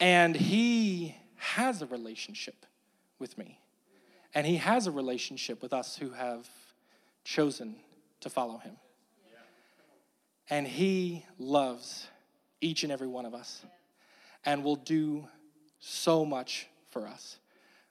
And 0.00 0.34
he 0.34 1.14
has 1.36 1.82
a 1.82 1.86
relationship 1.86 2.64
with 3.18 3.36
me. 3.36 3.60
And 4.34 4.46
he 4.46 4.56
has 4.56 4.86
a 4.86 4.90
relationship 4.90 5.60
with 5.60 5.74
us 5.74 5.96
who 5.96 6.08
have 6.12 6.48
chosen 7.22 7.76
to 8.20 8.30
follow 8.30 8.56
him. 8.56 8.78
And 10.48 10.66
he 10.66 11.26
loves 11.38 12.06
each 12.62 12.82
and 12.82 12.90
every 12.90 13.08
one 13.08 13.26
of 13.26 13.34
us 13.34 13.62
and 14.46 14.64
will 14.64 14.76
do 14.76 15.28
so 15.80 16.24
much 16.24 16.66
for 16.88 17.06
us. 17.06 17.36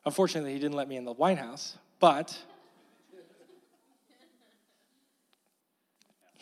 Unfortunately, 0.04 0.54
he 0.54 0.58
didn't 0.58 0.78
let 0.78 0.88
me 0.88 0.98
in 0.98 1.06
the 1.06 1.14
White 1.14 1.38
House, 1.38 1.78
but 2.00 2.36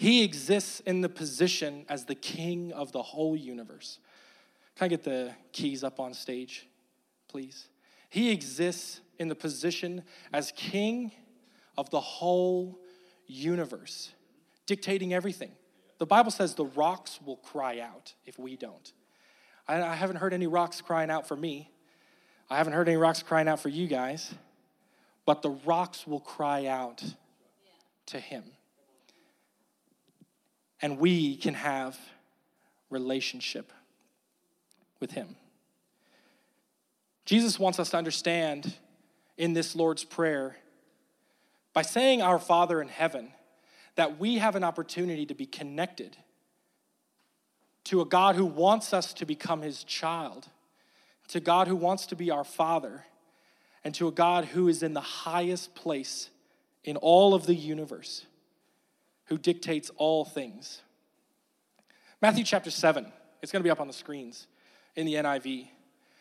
he 0.01 0.23
exists 0.23 0.79
in 0.79 1.01
the 1.01 1.09
position 1.09 1.85
as 1.87 2.05
the 2.05 2.15
king 2.15 2.73
of 2.73 2.91
the 2.91 3.03
whole 3.03 3.35
universe. 3.35 3.99
Can 4.75 4.85
I 4.85 4.87
get 4.87 5.03
the 5.03 5.31
keys 5.51 5.83
up 5.83 5.99
on 5.99 6.15
stage, 6.15 6.67
please? 7.27 7.67
He 8.09 8.31
exists 8.31 9.01
in 9.19 9.27
the 9.27 9.35
position 9.35 10.01
as 10.33 10.53
king 10.55 11.11
of 11.77 11.91
the 11.91 11.99
whole 11.99 12.79
universe, 13.27 14.09
dictating 14.65 15.13
everything. 15.13 15.51
The 15.99 16.07
Bible 16.07 16.31
says 16.31 16.55
the 16.55 16.65
rocks 16.65 17.19
will 17.23 17.37
cry 17.37 17.77
out 17.77 18.15
if 18.25 18.39
we 18.39 18.57
don't. 18.57 18.91
I, 19.67 19.83
I 19.83 19.93
haven't 19.93 20.15
heard 20.15 20.33
any 20.33 20.47
rocks 20.47 20.81
crying 20.81 21.11
out 21.11 21.27
for 21.27 21.35
me. 21.35 21.69
I 22.49 22.57
haven't 22.57 22.73
heard 22.73 22.87
any 22.87 22.97
rocks 22.97 23.21
crying 23.21 23.47
out 23.47 23.59
for 23.59 23.69
you 23.69 23.85
guys, 23.85 24.33
but 25.27 25.43
the 25.43 25.51
rocks 25.51 26.07
will 26.07 26.21
cry 26.21 26.65
out 26.65 27.03
to 28.07 28.19
Him. 28.19 28.45
And 30.81 30.97
we 30.97 31.35
can 31.35 31.53
have 31.53 31.97
relationship 32.89 33.71
with 34.99 35.11
Him. 35.11 35.35
Jesus 37.25 37.59
wants 37.59 37.79
us 37.79 37.91
to 37.91 37.97
understand 37.97 38.73
in 39.37 39.53
this 39.53 39.75
Lord's 39.75 40.03
Prayer 40.03 40.57
by 41.73 41.81
saying, 41.81 42.21
Our 42.21 42.39
Father 42.39 42.81
in 42.81 42.87
heaven, 42.87 43.31
that 43.95 44.19
we 44.19 44.37
have 44.37 44.55
an 44.55 44.63
opportunity 44.63 45.25
to 45.25 45.35
be 45.35 45.45
connected 45.45 46.17
to 47.85 48.01
a 48.01 48.05
God 48.05 48.35
who 48.35 48.45
wants 48.45 48.93
us 48.93 49.13
to 49.15 49.25
become 49.25 49.61
his 49.61 49.83
child, 49.83 50.47
to 51.29 51.39
God 51.39 51.67
who 51.67 51.75
wants 51.75 52.05
to 52.07 52.15
be 52.15 52.29
our 52.31 52.43
father, 52.43 53.05
and 53.83 53.93
to 53.95 54.07
a 54.07 54.11
God 54.11 54.45
who 54.45 54.67
is 54.67 54.83
in 54.83 54.93
the 54.93 55.01
highest 55.01 55.73
place 55.73 56.29
in 56.83 56.97
all 56.97 57.33
of 57.33 57.45
the 57.45 57.55
universe, 57.55 58.25
who 59.31 59.37
dictates 59.37 59.89
all 59.95 60.25
things. 60.25 60.81
Matthew 62.21 62.43
chapter 62.43 62.69
7, 62.69 63.09
it's 63.41 63.49
going 63.49 63.61
to 63.61 63.63
be 63.63 63.69
up 63.69 63.79
on 63.79 63.87
the 63.87 63.93
screens 63.93 64.45
in 64.97 65.05
the 65.05 65.13
NIV. 65.13 65.69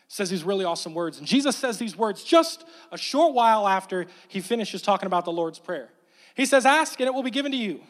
Says 0.07 0.29
these 0.29 0.45
really 0.45 0.63
awesome 0.63 0.93
words. 0.93 1.17
And 1.17 1.27
Jesus 1.27 1.57
says 1.57 1.77
these 1.77 1.97
words 1.97 2.23
just 2.23 2.63
a 2.89 2.97
short 2.97 3.33
while 3.33 3.67
after 3.67 4.07
he 4.29 4.39
finishes 4.39 4.81
talking 4.81 5.07
about 5.07 5.25
the 5.25 5.31
Lord's 5.33 5.59
Prayer. 5.59 5.89
He 6.35 6.45
says, 6.45 6.65
Ask 6.65 7.01
and 7.01 7.07
it 7.07 7.13
will 7.13 7.21
be 7.21 7.31
given 7.31 7.51
to 7.51 7.57
you. 7.57 7.81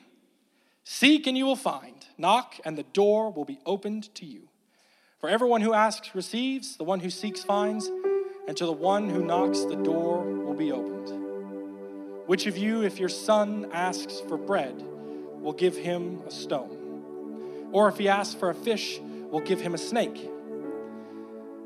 Seek 0.86 1.28
and 1.28 1.38
you 1.38 1.46
will 1.46 1.56
find. 1.56 2.04
Knock 2.18 2.56
and 2.66 2.76
the 2.76 2.82
door 2.82 3.32
will 3.32 3.46
be 3.46 3.60
opened 3.64 4.14
to 4.16 4.26
you. 4.26 4.50
For 5.20 5.30
everyone 5.30 5.62
who 5.62 5.76
asks 5.76 6.16
receives, 6.16 6.78
the 6.78 6.84
one 6.84 7.00
who 7.00 7.12
seeks 7.12 7.44
finds, 7.44 7.92
and 8.48 8.58
to 8.58 8.66
the 8.66 8.72
one 8.72 9.08
who 9.08 9.24
knocks 9.24 9.66
the 9.66 9.76
door 9.76 10.24
will 10.24 10.56
be 10.56 10.72
opened. 10.72 12.26
Which 12.26 12.48
of 12.48 12.58
you, 12.58 12.82
if 12.82 12.98
your 13.00 13.10
son 13.10 13.70
asks 13.72 14.20
for 14.22 14.36
bread, 14.36 14.84
will 15.42 15.54
give 15.54 15.76
him 15.76 16.22
a 16.28 16.32
stone? 16.32 17.70
Or 17.72 17.90
if 17.90 17.98
he 17.98 18.08
asks 18.08 18.34
for 18.34 18.50
a 18.50 18.56
fish, 18.56 19.00
will 19.30 19.40
give 19.42 19.60
him 19.60 19.74
a 19.74 19.78
snake? 19.78 20.30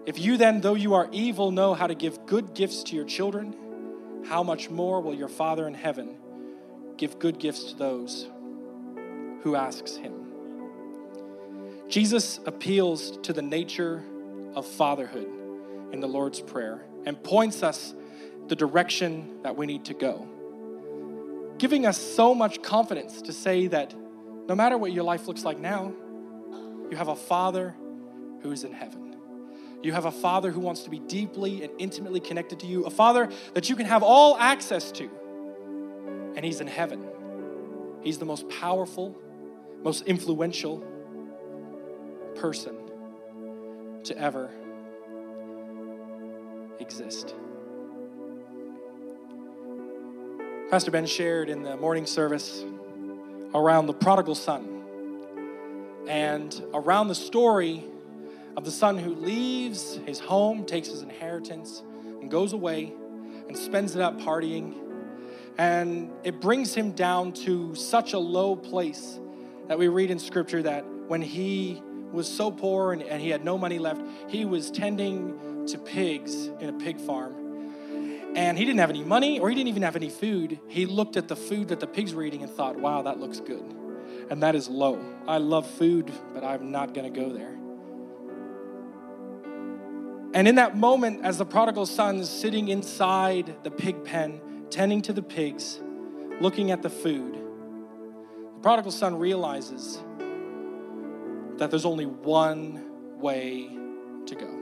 If 0.06 0.20
you 0.20 0.38
then, 0.38 0.62
though 0.62 0.76
you 0.76 0.94
are 0.94 1.10
evil, 1.12 1.52
know 1.52 1.74
how 1.74 1.88
to 1.88 1.96
give 1.96 2.26
good 2.26 2.54
gifts 2.54 2.84
to 2.84 2.96
your 2.96 3.06
children, 3.06 3.56
how 4.28 4.44
much 4.44 4.70
more 4.70 5.02
will 5.02 5.16
your 5.16 5.28
Father 5.28 5.68
in 5.68 5.74
heaven 5.74 6.16
give 6.98 7.20
good 7.20 7.40
gifts 7.40 7.72
to 7.72 7.78
those 7.78 8.28
who 9.42 9.56
asks 9.56 9.96
him. 9.96 10.14
Jesus 11.88 12.40
appeals 12.46 13.18
to 13.18 13.34
the 13.34 13.42
nature 13.42 14.04
of 14.56 14.66
fatherhood 14.66 15.28
in 15.92 16.00
the 16.00 16.08
Lord's 16.08 16.40
Prayer 16.40 16.84
and 17.06 17.22
points 17.22 17.62
us 17.62 17.94
the 18.48 18.56
direction 18.56 19.42
that 19.44 19.56
we 19.56 19.66
need 19.66 19.86
to 19.86 19.94
go, 19.94 20.28
giving 21.58 21.86
us 21.86 21.98
so 21.98 22.36
much 22.36 22.62
confidence 22.62 23.22
to 23.24 23.34
say 23.34 23.68
that 23.68 23.94
no 24.48 24.56
matter 24.56 24.78
what 24.78 24.92
your 24.92 25.04
life 25.04 25.28
looks 25.28 25.44
like 25.44 25.60
now, 25.60 25.94
you 26.90 26.98
have 26.98 27.08
a 27.08 27.16
father 27.16 27.76
who 28.42 28.52
is 28.52 28.64
in 28.64 28.72
heaven. 28.72 29.06
You 29.86 29.94
have 29.94 30.06
a 30.06 30.12
Father 30.12 30.50
who 30.50 30.62
wants 30.62 30.82
to 30.86 30.90
be 30.90 30.98
deeply 30.98 31.64
and 31.64 31.72
intimately 31.78 32.20
connected 32.20 32.60
to 32.62 32.66
you, 32.66 32.86
a 32.86 32.90
Father 32.90 33.30
that 33.54 33.70
you 33.70 33.76
can 33.76 33.86
have 33.86 34.02
all 34.02 34.36
access 34.36 34.92
to. 34.94 35.08
And 36.36 36.44
He's 36.44 36.60
in 36.60 36.66
heaven. 36.66 37.06
He's 38.02 38.18
the 38.18 38.26
most 38.26 38.50
powerful, 38.50 39.16
most 39.84 40.02
influential 40.08 40.84
person 42.34 42.76
to 44.06 44.18
ever 44.18 44.50
exist. 46.80 47.36
Pastor 50.72 50.90
Ben 50.90 51.06
shared 51.06 51.48
in 51.48 51.62
the 51.62 51.78
morning 51.78 52.08
service 52.08 52.66
around 53.54 53.86
the 53.86 53.94
prodigal 53.94 54.34
son 54.34 54.82
and 56.08 56.60
around 56.74 57.08
the 57.08 57.16
story 57.16 57.86
of 58.58 58.66
the 58.66 58.72
son 58.72 58.98
who 58.98 59.14
leaves 59.14 60.00
his 60.08 60.20
home, 60.20 60.66
takes 60.66 60.88
his 60.88 61.04
inheritance, 61.04 61.84
and 62.20 62.32
goes 62.32 62.52
away 62.52 62.92
and 63.48 63.56
spends 63.56 63.96
it 63.96 64.02
up 64.02 64.20
partying. 64.20 64.74
And 65.60 66.12
it 66.24 66.42
brings 66.42 66.74
him 66.74 66.94
down 66.94 67.34
to 67.34 67.76
such 67.76 68.14
a 68.14 68.20
low 68.20 68.56
place 68.56 69.20
that 69.68 69.78
we 69.78 69.88
read 69.88 70.10
in 70.10 70.18
scripture 70.18 70.64
that 70.64 70.84
when 71.08 71.22
he 71.22 71.80
was 72.12 72.28
so 72.28 72.50
poor 72.50 72.92
and, 72.92 73.04
and 73.04 73.22
he 73.22 73.30
had 73.30 73.46
no 73.46 73.56
money 73.56 73.78
left, 73.78 74.02
he 74.30 74.46
was 74.46 74.72
tending 74.72 75.68
to 75.68 75.78
pigs 75.78 76.48
in 76.60 76.70
a 76.70 76.74
pig 76.74 77.00
farm. 77.00 77.35
And 78.36 78.58
he 78.58 78.66
didn't 78.66 78.80
have 78.80 78.90
any 78.90 79.04
money 79.04 79.40
or 79.40 79.50
he 79.50 79.56
didn't 79.56 79.70
even 79.70 79.84
have 79.84 79.96
any 79.96 80.10
food. 80.10 80.60
He 80.68 80.86
looked 80.86 81.16
at 81.16 81.30
the 81.30 81.38
food 81.38 81.70
that 81.70 81.80
the 81.80 81.88
pigs 81.88 82.14
were 82.14 82.22
eating 82.22 82.44
and 82.44 82.52
thought, 82.52 82.78
wow, 82.78 83.02
that 83.04 83.18
looks 83.18 83.40
good. 83.40 83.64
And 84.30 84.44
that 84.44 84.56
is 84.56 84.68
low. 84.68 85.02
I 85.26 85.38
love 85.38 85.66
food, 85.66 86.12
but 86.34 86.44
I'm 86.44 86.70
not 86.70 86.94
going 86.94 87.12
to 87.12 87.20
go 87.20 87.32
there. 87.32 87.54
And 90.34 90.50
in 90.50 90.56
that 90.56 90.76
moment, 90.76 91.24
as 91.24 91.38
the 91.38 91.46
prodigal 91.46 91.86
son 91.86 92.18
is 92.18 92.30
sitting 92.30 92.68
inside 92.68 93.56
the 93.64 93.72
pig 93.72 94.04
pen, 94.04 94.42
tending 94.70 95.02
to 95.04 95.14
the 95.14 95.22
pigs, 95.22 95.80
looking 96.42 96.72
at 96.72 96.82
the 96.82 96.90
food, 96.90 97.36
the 97.36 98.60
prodigal 98.62 98.92
son 98.92 99.18
realizes 99.18 99.98
that 101.56 101.70
there's 101.70 101.86
only 101.86 102.06
one 102.06 102.84
way 103.18 103.70
to 104.26 104.36
go. 104.36 104.62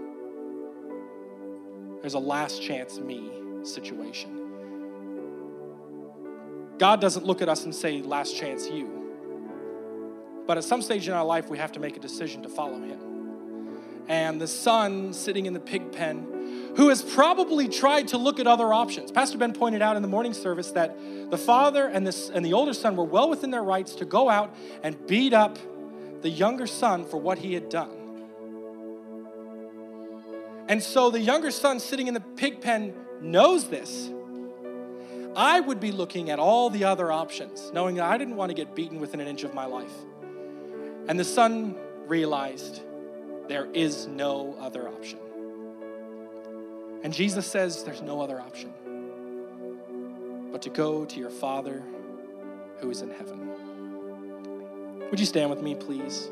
There's 2.01 2.13
a 2.13 2.19
last 2.19 2.61
chance 2.61 2.99
me 2.99 3.42
situation. 3.63 4.43
God 6.77 6.99
doesn't 6.99 7.25
look 7.25 7.41
at 7.41 7.49
us 7.49 7.63
and 7.65 7.73
say, 7.73 8.01
last 8.01 8.35
chance 8.35 8.69
you. 8.69 9.03
But 10.45 10.57
at 10.57 10.63
some 10.63 10.81
stage 10.81 11.07
in 11.07 11.13
our 11.13 11.23
life, 11.23 11.49
we 11.49 11.57
have 11.57 11.71
to 11.73 11.79
make 11.79 11.95
a 11.95 11.99
decision 11.99 12.43
to 12.43 12.49
follow 12.49 12.81
Him. 12.81 12.99
And 14.07 14.41
the 14.41 14.47
son 14.47 15.13
sitting 15.13 15.45
in 15.45 15.53
the 15.53 15.59
pig 15.59 15.91
pen, 15.93 16.73
who 16.75 16.89
has 16.89 17.01
probably 17.01 17.69
tried 17.69 18.09
to 18.09 18.17
look 18.17 18.39
at 18.39 18.47
other 18.47 18.73
options. 18.73 19.11
Pastor 19.11 19.37
Ben 19.37 19.53
pointed 19.53 19.81
out 19.81 19.95
in 19.95 20.01
the 20.01 20.07
morning 20.07 20.33
service 20.33 20.71
that 20.71 20.97
the 21.29 21.37
father 21.37 21.87
and, 21.87 22.05
this, 22.05 22.29
and 22.29 22.45
the 22.45 22.53
older 22.53 22.73
son 22.73 22.95
were 22.95 23.05
well 23.05 23.29
within 23.29 23.51
their 23.51 23.63
rights 23.63 23.95
to 23.95 24.05
go 24.05 24.29
out 24.29 24.53
and 24.81 25.07
beat 25.07 25.33
up 25.33 25.57
the 26.21 26.29
younger 26.29 26.67
son 26.67 27.05
for 27.05 27.17
what 27.17 27.37
he 27.37 27.53
had 27.53 27.69
done. 27.69 27.91
And 30.67 30.81
so 30.81 31.09
the 31.11 31.19
younger 31.19 31.51
son 31.51 31.79
sitting 31.79 32.07
in 32.07 32.13
the 32.13 32.21
pig 32.21 32.61
pen 32.61 32.93
knows 33.23 33.67
this. 33.67 34.11
I 35.35 35.59
would 35.59 35.79
be 35.79 35.91
looking 35.91 36.29
at 36.29 36.37
all 36.37 36.69
the 36.69 36.83
other 36.83 37.11
options, 37.11 37.71
knowing 37.73 37.95
that 37.95 38.05
I 38.05 38.17
didn't 38.17 38.35
want 38.35 38.49
to 38.49 38.53
get 38.53 38.75
beaten 38.75 38.99
within 38.99 39.19
an 39.19 39.27
inch 39.27 39.43
of 39.43 39.53
my 39.53 39.65
life. 39.65 39.93
And 41.07 41.19
the 41.19 41.23
son 41.23 41.75
realized 42.05 42.81
there 43.47 43.67
is 43.73 44.07
no 44.07 44.55
other 44.59 44.87
option. 44.87 45.19
And 47.03 47.13
Jesus 47.13 47.47
says 47.47 47.83
there's 47.83 48.01
no 48.01 48.21
other 48.21 48.39
option 48.39 48.73
but 50.51 50.61
to 50.61 50.69
go 50.69 51.03
to 51.03 51.19
your 51.19 51.31
Father 51.31 51.81
who 52.77 52.89
is 52.91 53.01
in 53.01 53.09
heaven. 53.09 53.49
Would 55.09 55.19
you 55.19 55.25
stand 55.25 55.49
with 55.49 55.61
me, 55.61 55.73
please? 55.73 56.29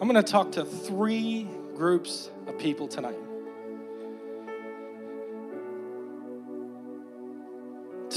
I'm 0.00 0.06
going 0.06 0.14
to 0.14 0.22
talk 0.22 0.52
to 0.52 0.64
three 0.64 1.48
groups 1.74 2.30
of 2.46 2.58
people 2.58 2.86
tonight. 2.86 3.18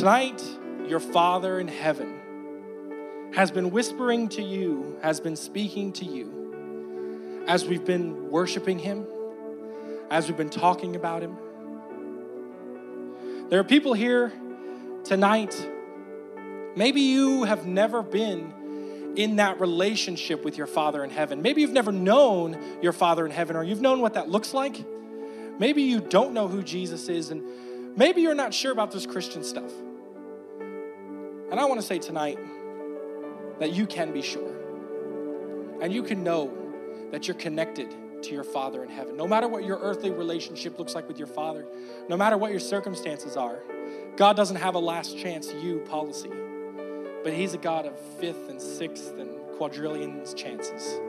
Tonight, 0.01 0.43
your 0.87 0.99
Father 0.99 1.59
in 1.59 1.67
heaven 1.67 3.31
has 3.35 3.51
been 3.51 3.69
whispering 3.69 4.29
to 4.29 4.41
you, 4.41 4.97
has 5.03 5.19
been 5.19 5.35
speaking 5.35 5.93
to 5.93 6.05
you 6.05 7.43
as 7.47 7.65
we've 7.65 7.85
been 7.85 8.31
worshiping 8.31 8.79
Him, 8.79 9.05
as 10.09 10.27
we've 10.27 10.35
been 10.35 10.49
talking 10.49 10.95
about 10.95 11.21
Him. 11.21 11.37
There 13.49 13.59
are 13.59 13.63
people 13.63 13.93
here 13.93 14.33
tonight, 15.03 15.53
maybe 16.75 17.01
you 17.01 17.43
have 17.43 17.67
never 17.67 18.01
been 18.01 19.13
in 19.17 19.35
that 19.35 19.59
relationship 19.59 20.43
with 20.43 20.57
your 20.57 20.65
Father 20.65 21.03
in 21.03 21.11
heaven. 21.11 21.43
Maybe 21.43 21.61
you've 21.61 21.73
never 21.73 21.91
known 21.91 22.57
your 22.81 22.93
Father 22.93 23.23
in 23.23 23.31
heaven, 23.31 23.55
or 23.55 23.63
you've 23.63 23.81
known 23.81 24.01
what 24.01 24.15
that 24.15 24.29
looks 24.29 24.51
like. 24.51 24.83
Maybe 25.59 25.83
you 25.83 25.99
don't 26.01 26.33
know 26.33 26.47
who 26.47 26.63
Jesus 26.63 27.07
is, 27.07 27.29
and 27.29 27.43
maybe 27.95 28.23
you're 28.23 28.33
not 28.33 28.51
sure 28.51 28.71
about 28.71 28.89
this 28.89 29.05
Christian 29.05 29.43
stuff. 29.43 29.71
And 31.51 31.59
I 31.59 31.65
want 31.65 31.81
to 31.81 31.85
say 31.85 31.99
tonight, 31.99 32.39
that 33.59 33.73
you 33.73 33.85
can 33.85 34.11
be 34.11 34.23
sure. 34.23 34.55
And 35.81 35.93
you 35.93 36.01
can 36.01 36.23
know 36.23 36.51
that 37.11 37.27
you're 37.27 37.35
connected 37.35 37.93
to 38.23 38.31
your 38.31 38.43
Father 38.43 38.83
in 38.83 38.89
heaven. 38.89 39.15
No 39.15 39.27
matter 39.27 39.47
what 39.47 39.63
your 39.63 39.77
earthly 39.79 40.09
relationship 40.09 40.79
looks 40.79 40.95
like 40.95 41.07
with 41.07 41.19
your 41.19 41.27
Father, 41.27 41.65
no 42.09 42.17
matter 42.17 42.37
what 42.37 42.49
your 42.51 42.59
circumstances 42.59 43.37
are, 43.37 43.59
God 44.15 44.35
doesn't 44.35 44.55
have 44.55 44.73
a 44.75 44.79
last 44.79 45.17
chance 45.17 45.53
you 45.61 45.79
policy, 45.89 46.31
but 47.23 47.33
He's 47.33 47.53
a 47.53 47.59
God 47.59 47.85
of 47.85 47.99
fifth 48.19 48.49
and 48.49 48.59
sixth 48.59 49.13
and 49.19 49.29
quadrillions 49.57 50.33
chances. 50.33 50.99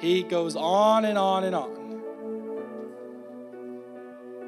He 0.00 0.22
goes 0.22 0.56
on 0.56 1.04
and 1.04 1.18
on 1.18 1.44
and 1.44 1.54
on. 1.54 2.02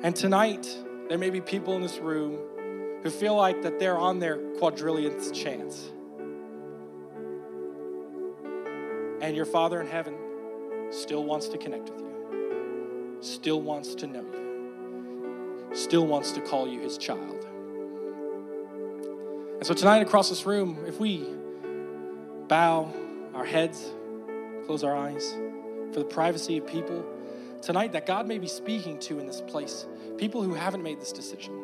And 0.03 0.17
tonight, 0.17 0.67
there 1.09 1.19
may 1.19 1.31
be 1.31 1.41
people 1.41 1.75
in 1.75 1.83
this 1.83 1.99
room 1.99 2.39
who 3.03 3.11
feel 3.11 3.37
like 3.37 3.63
that 3.63 3.79
they're 3.79 3.99
on 3.99 4.19
their 4.19 4.37
quadrillionth 4.37 5.33
chance. 5.33 5.91
And 9.21 9.37
your 9.37 9.45
Father 9.45 9.81
in 9.81 9.87
heaven 9.87 10.17
still 10.91 11.25
wants 11.25 11.49
to 11.49 11.59
connect 11.59 11.91
with 11.91 12.01
you, 12.01 13.19
still 13.21 13.61
wants 13.61 13.95
to 13.97 14.07
know 14.07 14.23
you, 14.23 15.71
still 15.75 16.07
wants 16.07 16.33
to 16.33 16.41
call 16.41 16.69
you 16.69 16.81
his 16.81 16.99
child. 16.99 17.45
And 19.59 19.67
so 19.67 19.75
tonight 19.75 20.03
across 20.03 20.29
this 20.29 20.47
room, 20.47 20.85
if 20.87 21.01
we 21.01 21.27
bow 22.47 22.93
our 23.35 23.45
heads, 23.45 23.93
close 24.67 24.85
our 24.85 24.97
eyes 24.97 25.37
for 25.93 25.99
the 25.99 26.05
privacy 26.05 26.59
of 26.59 26.67
people 26.67 27.05
tonight 27.61 27.93
that 27.93 28.07
God 28.07 28.27
may 28.27 28.39
be 28.39 28.47
speaking 28.47 28.99
to 29.01 29.19
in 29.19 29.27
this 29.27 29.41
place, 29.41 29.87
people 30.17 30.43
who 30.43 30.55
haven't 30.55 30.83
made 30.83 31.01
this 31.01 31.13
decision. 31.13 31.61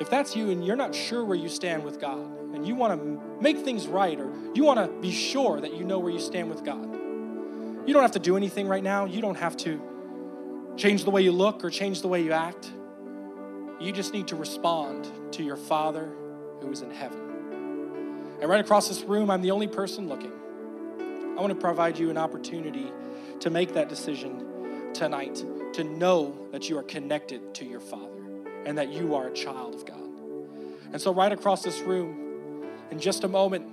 If 0.00 0.10
that's 0.10 0.36
you 0.36 0.50
and 0.50 0.64
you're 0.64 0.76
not 0.76 0.94
sure 0.94 1.24
where 1.24 1.36
you 1.36 1.48
stand 1.48 1.84
with 1.84 2.00
God, 2.00 2.36
and 2.54 2.66
you 2.66 2.74
want 2.74 3.00
to 3.00 3.20
make 3.40 3.58
things 3.58 3.86
right, 3.86 4.18
or 4.18 4.32
you 4.54 4.64
want 4.64 4.78
to 4.78 4.88
be 5.00 5.12
sure 5.12 5.60
that 5.60 5.74
you 5.74 5.84
know 5.84 5.98
where 5.98 6.12
you 6.12 6.18
stand 6.18 6.48
with 6.48 6.64
God, 6.64 6.84
you 7.86 7.92
don't 7.92 8.02
have 8.02 8.12
to 8.12 8.18
do 8.18 8.36
anything 8.36 8.66
right 8.66 8.82
now. 8.82 9.04
You 9.04 9.20
don't 9.20 9.36
have 9.36 9.56
to 9.58 9.80
change 10.76 11.04
the 11.04 11.10
way 11.10 11.22
you 11.22 11.32
look 11.32 11.64
or 11.64 11.70
change 11.70 12.02
the 12.02 12.08
way 12.08 12.22
you 12.22 12.32
act. 12.32 12.70
You 13.80 13.92
just 13.92 14.12
need 14.12 14.28
to 14.28 14.36
respond 14.36 15.08
to 15.32 15.42
your 15.42 15.56
Father 15.56 16.10
who 16.60 16.70
is 16.70 16.82
in 16.82 16.90
heaven. 16.90 17.20
And 18.40 18.50
right 18.50 18.60
across 18.60 18.88
this 18.88 19.02
room, 19.02 19.30
I'm 19.30 19.42
the 19.42 19.50
only 19.50 19.68
person 19.68 20.08
looking. 20.08 20.32
I 21.36 21.40
want 21.40 21.50
to 21.50 21.60
provide 21.60 21.98
you 21.98 22.10
an 22.10 22.18
opportunity 22.18 22.90
to 23.40 23.50
make 23.50 23.74
that 23.74 23.88
decision 23.88 24.92
tonight, 24.94 25.44
to 25.74 25.84
know 25.84 26.48
that 26.52 26.68
you 26.68 26.78
are 26.78 26.82
connected 26.82 27.54
to 27.54 27.64
your 27.64 27.80
Father 27.80 28.25
and 28.66 28.76
that 28.76 28.92
you 28.92 29.14
are 29.14 29.28
a 29.28 29.32
child 29.32 29.74
of 29.74 29.86
God. 29.86 30.02
And 30.92 31.00
so, 31.00 31.14
right 31.14 31.32
across 31.32 31.62
this 31.62 31.80
room, 31.80 32.64
in 32.90 32.98
just 32.98 33.24
a 33.24 33.28
moment, 33.28 33.66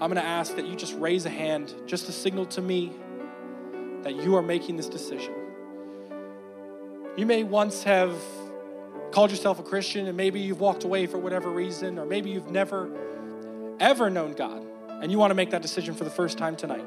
I'm 0.00 0.10
going 0.10 0.22
to 0.22 0.28
ask 0.28 0.56
that 0.56 0.66
you 0.66 0.74
just 0.74 0.94
raise 0.96 1.26
a 1.26 1.30
hand 1.30 1.74
just 1.86 2.06
to 2.06 2.12
signal 2.12 2.46
to 2.46 2.62
me 2.62 2.92
that 4.02 4.16
you 4.16 4.34
are 4.36 4.42
making 4.42 4.76
this 4.76 4.88
decision. 4.88 5.34
You 7.16 7.26
may 7.26 7.42
once 7.42 7.82
have 7.82 8.14
called 9.10 9.30
yourself 9.30 9.58
a 9.58 9.62
Christian 9.62 10.06
and 10.06 10.16
maybe 10.16 10.40
you've 10.40 10.60
walked 10.60 10.84
away 10.84 11.06
for 11.06 11.18
whatever 11.18 11.50
reason, 11.50 11.98
or 11.98 12.06
maybe 12.06 12.30
you've 12.30 12.50
never, 12.50 12.90
ever 13.80 14.08
known 14.08 14.32
God 14.32 14.64
and 15.02 15.10
you 15.10 15.18
want 15.18 15.32
to 15.32 15.34
make 15.34 15.50
that 15.50 15.62
decision 15.62 15.94
for 15.94 16.04
the 16.04 16.10
first 16.10 16.38
time 16.38 16.56
tonight. 16.56 16.84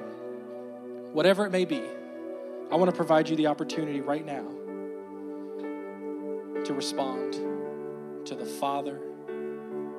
Whatever 1.12 1.46
it 1.46 1.52
may 1.52 1.66
be, 1.66 1.84
I 2.72 2.76
want 2.76 2.90
to 2.90 2.96
provide 2.96 3.28
you 3.28 3.36
the 3.36 3.48
opportunity 3.48 4.00
right 4.00 4.26
now 4.26 4.46
to 6.66 6.74
respond 6.74 7.34
to 8.26 8.36
the 8.36 8.46
Father 8.46 9.00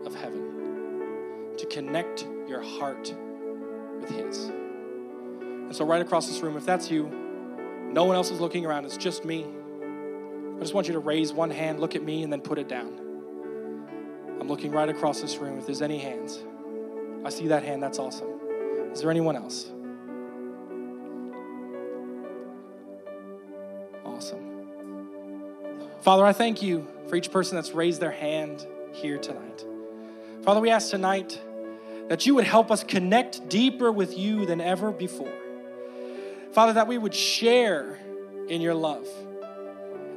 of 0.05 0.15
heaven 0.15 1.53
to 1.57 1.67
connect 1.67 2.27
your 2.49 2.63
heart 2.63 3.15
with 4.01 4.11
His. 4.11 4.47
And 4.47 5.75
so, 5.75 5.85
right 5.85 6.03
across 6.03 6.29
this 6.29 6.41
room, 6.41 6.57
if 6.57 6.67
that's 6.67 6.91
you, 6.91 7.09
no 7.93 8.05
one 8.05 8.17
else 8.17 8.31
is 8.31 8.41
looking 8.41 8.67
around, 8.67 8.85
it's 8.85 8.97
just 8.97 9.25
me. 9.25 9.47
I 10.57 10.61
just 10.61 10.75
want 10.75 10.87
you 10.87 10.93
to 10.95 11.01
raise 11.01 11.33
one 11.33 11.51
hand, 11.51 11.81
look 11.81 11.97
at 11.97 12.03
me, 12.03 12.23
and 12.23 12.33
then 12.33 12.41
put 12.41 12.59
it 12.59 12.69
down. 12.69 12.99
I'm 14.41 14.49
looking 14.49 14.73
right 14.73 14.89
across 14.89 15.21
this 15.21 15.37
room. 15.39 15.59
If 15.59 15.67
there's 15.67 15.83
any 15.83 15.99
hands, 15.99 16.43
I 17.25 17.31
see 17.31 17.49
that 17.49 17.63
hand. 17.63 17.83
That's 17.83 17.99
awesome. 17.99 18.29
Is 18.93 19.01
there 19.01 19.11
anyone 19.11 19.37
else? 19.37 19.71
Father, 26.03 26.27
I 26.27 26.33
thank 26.33 26.63
you 26.63 26.89
for 27.07 27.15
each 27.15 27.31
person 27.31 27.55
that's 27.55 27.71
raised 27.71 28.01
their 28.01 28.11
hand 28.11 28.67
here 28.91 29.19
tonight. 29.19 29.65
Father, 30.43 30.59
we 30.59 30.69
ask 30.69 30.91
tonight 30.91 31.41
that 32.09 32.27
you 32.27 32.35
would 32.35 32.45
help 32.45 32.73
us 32.73 32.83
connect 32.83 33.49
deeper 33.49 33.93
with 33.93 34.19
you 34.19 34.45
than 34.45 34.61
ever 34.61 34.91
before. 34.91 35.33
Father, 36.51 36.73
that 36.73 36.89
we 36.89 36.99
would 36.99 37.15
share 37.15 38.01
in 38.49 38.61
your 38.61 38.75
love. 38.75 39.07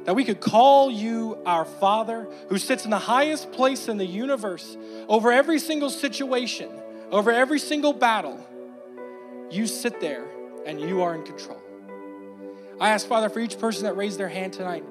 That 0.06 0.16
we 0.16 0.24
could 0.24 0.40
call 0.40 0.90
you 0.90 1.38
our 1.46 1.64
Father 1.64 2.26
who 2.48 2.58
sits 2.58 2.84
in 2.84 2.90
the 2.90 2.98
highest 2.98 3.52
place 3.52 3.86
in 3.86 3.96
the 3.96 4.04
universe 4.04 4.76
over 5.08 5.30
every 5.30 5.60
single 5.60 5.90
situation, 5.90 6.68
over 7.12 7.30
every 7.30 7.60
single 7.60 7.92
battle. 7.92 8.44
You 9.52 9.68
sit 9.68 10.00
there 10.00 10.26
and 10.66 10.80
you 10.80 11.02
are 11.02 11.14
in 11.14 11.22
control. 11.22 11.62
I 12.80 12.90
ask, 12.90 13.06
Father, 13.06 13.28
for 13.28 13.38
each 13.38 13.56
person 13.60 13.84
that 13.84 13.96
raised 13.96 14.18
their 14.18 14.28
hand 14.28 14.52
tonight, 14.52 14.84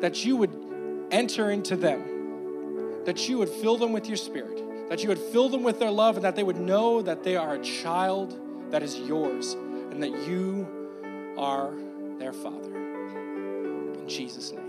that 0.00 0.24
you 0.24 0.36
would 0.36 0.50
enter 1.10 1.50
into 1.50 1.76
them, 1.76 3.04
that 3.04 3.28
you 3.28 3.38
would 3.38 3.48
fill 3.48 3.76
them 3.76 3.92
with 3.92 4.06
your 4.06 4.16
spirit, 4.16 4.88
that 4.88 5.02
you 5.02 5.08
would 5.08 5.18
fill 5.18 5.48
them 5.48 5.62
with 5.62 5.78
their 5.78 5.90
love, 5.90 6.16
and 6.16 6.24
that 6.24 6.36
they 6.36 6.42
would 6.42 6.58
know 6.58 7.02
that 7.02 7.24
they 7.24 7.36
are 7.36 7.54
a 7.54 7.62
child 7.62 8.38
that 8.70 8.82
is 8.82 8.98
yours 8.98 9.54
and 9.54 10.02
that 10.02 10.10
you 10.28 10.66
are 11.36 11.72
their 12.18 12.32
Father. 12.32 12.76
In 12.76 14.08
Jesus' 14.08 14.52
name. 14.52 14.68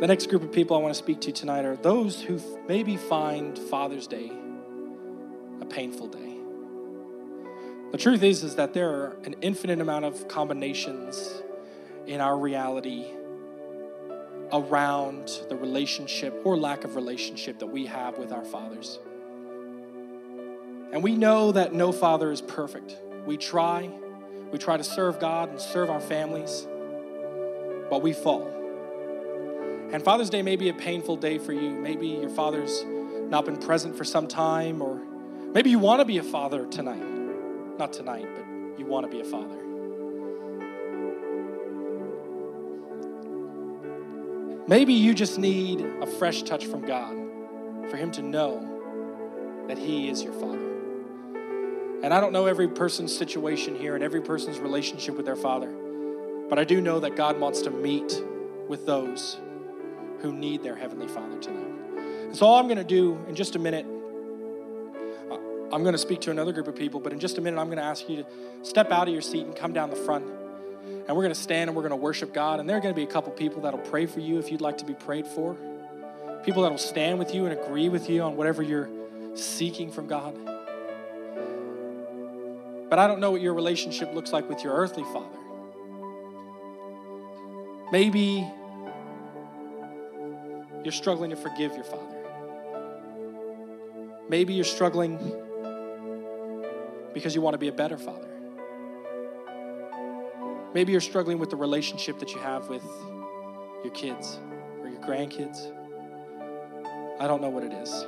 The 0.00 0.06
next 0.06 0.30
group 0.30 0.42
of 0.42 0.50
people 0.50 0.76
I 0.76 0.80
want 0.80 0.94
to 0.94 0.98
speak 0.98 1.20
to 1.22 1.32
tonight 1.32 1.66
are 1.66 1.76
those 1.76 2.22
who 2.22 2.40
maybe 2.66 2.96
find 2.96 3.58
Father's 3.58 4.06
Day 4.06 4.32
a 5.60 5.66
painful 5.66 6.08
day. 6.08 6.36
The 7.92 7.98
truth 7.98 8.22
is, 8.22 8.42
is 8.42 8.54
that 8.54 8.72
there 8.72 8.88
are 8.88 9.18
an 9.24 9.34
infinite 9.42 9.80
amount 9.80 10.06
of 10.06 10.26
combinations 10.26 11.42
in 12.06 12.20
our 12.20 12.36
reality 12.38 13.06
around 14.52 15.30
the 15.48 15.56
relationship 15.56 16.40
or 16.44 16.56
lack 16.56 16.84
of 16.84 16.96
relationship 16.96 17.58
that 17.60 17.66
we 17.66 17.86
have 17.86 18.18
with 18.18 18.32
our 18.32 18.44
fathers. 18.44 18.98
And 20.92 21.02
we 21.02 21.14
know 21.16 21.52
that 21.52 21.72
no 21.72 21.92
father 21.92 22.32
is 22.32 22.40
perfect. 22.40 22.96
We 23.24 23.36
try, 23.36 23.90
we 24.50 24.58
try 24.58 24.76
to 24.76 24.84
serve 24.84 25.20
God 25.20 25.50
and 25.50 25.60
serve 25.60 25.88
our 25.88 26.00
families, 26.00 26.66
but 27.88 28.02
we 28.02 28.12
fall. 28.12 28.48
And 29.92 30.02
Father's 30.02 30.30
Day 30.30 30.42
may 30.42 30.56
be 30.56 30.68
a 30.68 30.74
painful 30.74 31.16
day 31.16 31.38
for 31.38 31.52
you. 31.52 31.70
Maybe 31.70 32.08
your 32.08 32.30
father's 32.30 32.84
not 33.28 33.44
been 33.44 33.56
present 33.56 33.96
for 33.96 34.04
some 34.04 34.28
time, 34.28 34.82
or 34.82 35.00
maybe 35.52 35.70
you 35.70 35.78
want 35.78 36.00
to 36.00 36.04
be 36.04 36.18
a 36.18 36.22
father 36.22 36.66
tonight. 36.66 37.02
Not 37.78 37.92
tonight, 37.92 38.28
but 38.34 38.78
you 38.78 38.86
want 38.86 39.06
to 39.06 39.10
be 39.10 39.20
a 39.20 39.24
father. 39.24 39.69
Maybe 44.70 44.94
you 44.94 45.14
just 45.14 45.36
need 45.36 45.80
a 46.00 46.06
fresh 46.06 46.44
touch 46.44 46.66
from 46.66 46.82
God 46.82 47.12
for 47.90 47.96
Him 47.96 48.12
to 48.12 48.22
know 48.22 49.64
that 49.66 49.76
He 49.76 50.08
is 50.08 50.22
your 50.22 50.32
Father. 50.34 50.70
And 52.04 52.14
I 52.14 52.20
don't 52.20 52.32
know 52.32 52.46
every 52.46 52.68
person's 52.68 53.14
situation 53.14 53.74
here 53.74 53.96
and 53.96 54.04
every 54.04 54.20
person's 54.20 54.60
relationship 54.60 55.16
with 55.16 55.26
their 55.26 55.34
Father, 55.34 55.74
but 56.48 56.56
I 56.60 56.62
do 56.62 56.80
know 56.80 57.00
that 57.00 57.16
God 57.16 57.40
wants 57.40 57.62
to 57.62 57.70
meet 57.72 58.22
with 58.68 58.86
those 58.86 59.40
who 60.20 60.32
need 60.32 60.62
their 60.62 60.76
Heavenly 60.76 61.08
Father 61.08 61.40
tonight. 61.40 61.74
And 62.28 62.36
so, 62.36 62.46
all 62.46 62.60
I'm 62.60 62.68
going 62.68 62.78
to 62.78 62.84
do 62.84 63.18
in 63.26 63.34
just 63.34 63.56
a 63.56 63.58
minute 63.58 63.86
uh, 65.32 65.38
I'm 65.72 65.82
going 65.82 65.94
to 65.94 65.98
speak 65.98 66.20
to 66.20 66.30
another 66.30 66.52
group 66.52 66.68
of 66.68 66.76
people, 66.76 67.00
but 67.00 67.12
in 67.12 67.18
just 67.18 67.38
a 67.38 67.40
minute, 67.40 67.58
I'm 67.58 67.66
going 67.66 67.78
to 67.78 67.84
ask 67.84 68.08
you 68.08 68.18
to 68.18 68.26
step 68.62 68.92
out 68.92 69.08
of 69.08 69.12
your 69.12 69.22
seat 69.22 69.46
and 69.46 69.56
come 69.56 69.72
down 69.72 69.90
the 69.90 69.96
front. 69.96 70.24
And 71.10 71.16
we're 71.16 71.24
going 71.24 71.34
to 71.34 71.40
stand 71.40 71.68
and 71.68 71.76
we're 71.76 71.82
going 71.82 71.90
to 71.90 71.96
worship 71.96 72.32
God. 72.32 72.60
And 72.60 72.68
there 72.68 72.76
are 72.76 72.80
going 72.80 72.94
to 72.94 72.96
be 72.96 73.02
a 73.02 73.12
couple 73.12 73.32
people 73.32 73.62
that'll 73.62 73.80
pray 73.80 74.06
for 74.06 74.20
you 74.20 74.38
if 74.38 74.52
you'd 74.52 74.60
like 74.60 74.78
to 74.78 74.84
be 74.84 74.94
prayed 74.94 75.26
for. 75.26 75.56
People 76.44 76.62
that'll 76.62 76.78
stand 76.78 77.18
with 77.18 77.34
you 77.34 77.46
and 77.46 77.58
agree 77.60 77.88
with 77.88 78.08
you 78.08 78.22
on 78.22 78.36
whatever 78.36 78.62
you're 78.62 78.88
seeking 79.34 79.90
from 79.90 80.06
God. 80.06 80.38
But 82.88 83.00
I 83.00 83.08
don't 83.08 83.18
know 83.18 83.32
what 83.32 83.40
your 83.40 83.54
relationship 83.54 84.14
looks 84.14 84.32
like 84.32 84.48
with 84.48 84.62
your 84.62 84.72
earthly 84.72 85.02
father. 85.02 85.36
Maybe 87.90 88.48
you're 90.84 90.92
struggling 90.92 91.30
to 91.30 91.36
forgive 91.36 91.74
your 91.74 91.82
father. 91.82 92.24
Maybe 94.28 94.54
you're 94.54 94.64
struggling 94.64 95.16
because 97.12 97.34
you 97.34 97.40
want 97.40 97.54
to 97.54 97.58
be 97.58 97.66
a 97.66 97.72
better 97.72 97.98
father. 97.98 98.28
Maybe 100.72 100.92
you're 100.92 101.00
struggling 101.00 101.38
with 101.38 101.50
the 101.50 101.56
relationship 101.56 102.18
that 102.20 102.32
you 102.32 102.40
have 102.40 102.68
with 102.68 102.84
your 103.82 103.92
kids 103.92 104.38
or 104.80 104.88
your 104.88 105.00
grandkids. 105.00 105.72
I 107.18 107.26
don't 107.26 107.42
know 107.42 107.48
what 107.48 107.64
it 107.64 107.72
is. 107.72 108.06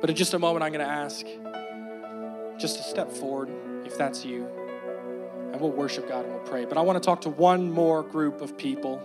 But 0.00 0.10
in 0.10 0.16
just 0.16 0.34
a 0.34 0.38
moment, 0.38 0.62
I'm 0.62 0.72
going 0.72 0.86
to 0.86 0.92
ask 0.92 1.26
just 2.58 2.76
to 2.76 2.82
step 2.82 3.10
forward 3.10 3.50
if 3.84 3.98
that's 3.98 4.24
you. 4.24 4.46
And 5.52 5.60
we'll 5.60 5.72
worship 5.72 6.08
God 6.08 6.24
and 6.24 6.34
we'll 6.34 6.44
pray. 6.44 6.64
But 6.66 6.78
I 6.78 6.82
want 6.82 7.02
to 7.02 7.04
talk 7.04 7.22
to 7.22 7.30
one 7.30 7.70
more 7.70 8.02
group 8.02 8.40
of 8.40 8.56
people 8.56 9.02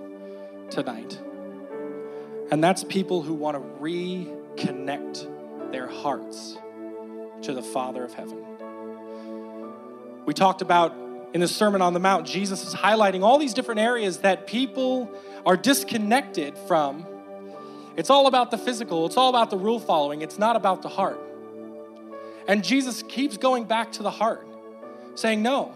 tonight. 0.69 1.19
And 2.51 2.63
that's 2.63 2.83
people 2.83 3.21
who 3.21 3.33
want 3.33 3.57
to 3.57 3.63
reconnect 3.81 5.71
their 5.71 5.87
hearts 5.87 6.57
to 7.43 7.53
the 7.53 7.63
Father 7.63 8.03
of 8.03 8.13
heaven. 8.13 8.37
We 10.25 10.33
talked 10.33 10.61
about 10.61 10.95
in 11.33 11.41
the 11.41 11.47
Sermon 11.47 11.81
on 11.81 11.93
the 11.93 11.99
Mount, 11.99 12.25
Jesus 12.27 12.65
is 12.67 12.73
highlighting 12.73 13.23
all 13.23 13.37
these 13.37 13.53
different 13.53 13.79
areas 13.79 14.19
that 14.19 14.47
people 14.47 15.09
are 15.45 15.55
disconnected 15.55 16.57
from. 16.67 17.05
It's 17.95 18.09
all 18.09 18.27
about 18.27 18.51
the 18.51 18.57
physical, 18.57 19.05
it's 19.05 19.17
all 19.17 19.29
about 19.29 19.49
the 19.49 19.57
rule 19.57 19.79
following, 19.79 20.21
it's 20.21 20.39
not 20.39 20.55
about 20.55 20.81
the 20.81 20.89
heart. 20.89 21.19
And 22.47 22.63
Jesus 22.63 23.03
keeps 23.03 23.37
going 23.37 23.65
back 23.65 23.91
to 23.93 24.03
the 24.03 24.11
heart, 24.11 24.45
saying, 25.15 25.41
No, 25.41 25.73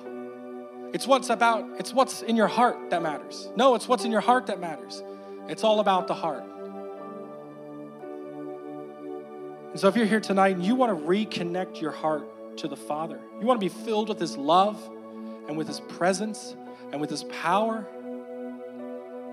it's 0.94 1.08
what's 1.08 1.30
about, 1.30 1.66
it's 1.80 1.94
what's 1.94 2.22
in 2.22 2.36
your 2.36 2.48
heart 2.48 2.90
that 2.90 3.02
matters. 3.02 3.50
No, 3.56 3.76
it's 3.76 3.88
what's 3.88 4.06
in 4.06 4.12
your 4.12 4.22
heart 4.22 4.48
that 4.48 4.60
matters. 4.60 5.04
It's 5.48 5.64
all 5.64 5.80
about 5.80 6.08
the 6.08 6.16
heart. 6.16 6.44
And 9.72 9.80
so 9.80 9.90
if 9.90 9.96
you're 9.96 10.06
here 10.06 10.22
tonight 10.22 10.56
and 10.56 10.66
you 10.66 10.74
want 10.76 10.98
to 10.98 11.06
reconnect 11.06 11.82
your 11.82 11.92
heart 11.92 12.58
to 12.58 12.68
the 12.68 12.78
Father. 12.78 13.20
You 13.40 13.46
want 13.46 13.60
to 13.60 13.66
be 13.66 13.84
filled 13.84 14.10
with 14.10 14.20
His 14.20 14.38
love 14.38 14.90
and 15.48 15.58
with 15.58 15.68
His 15.68 15.80
presence 15.80 16.56
and 16.92 17.00
with 17.00 17.10
His 17.10 17.24
power. 17.26 17.86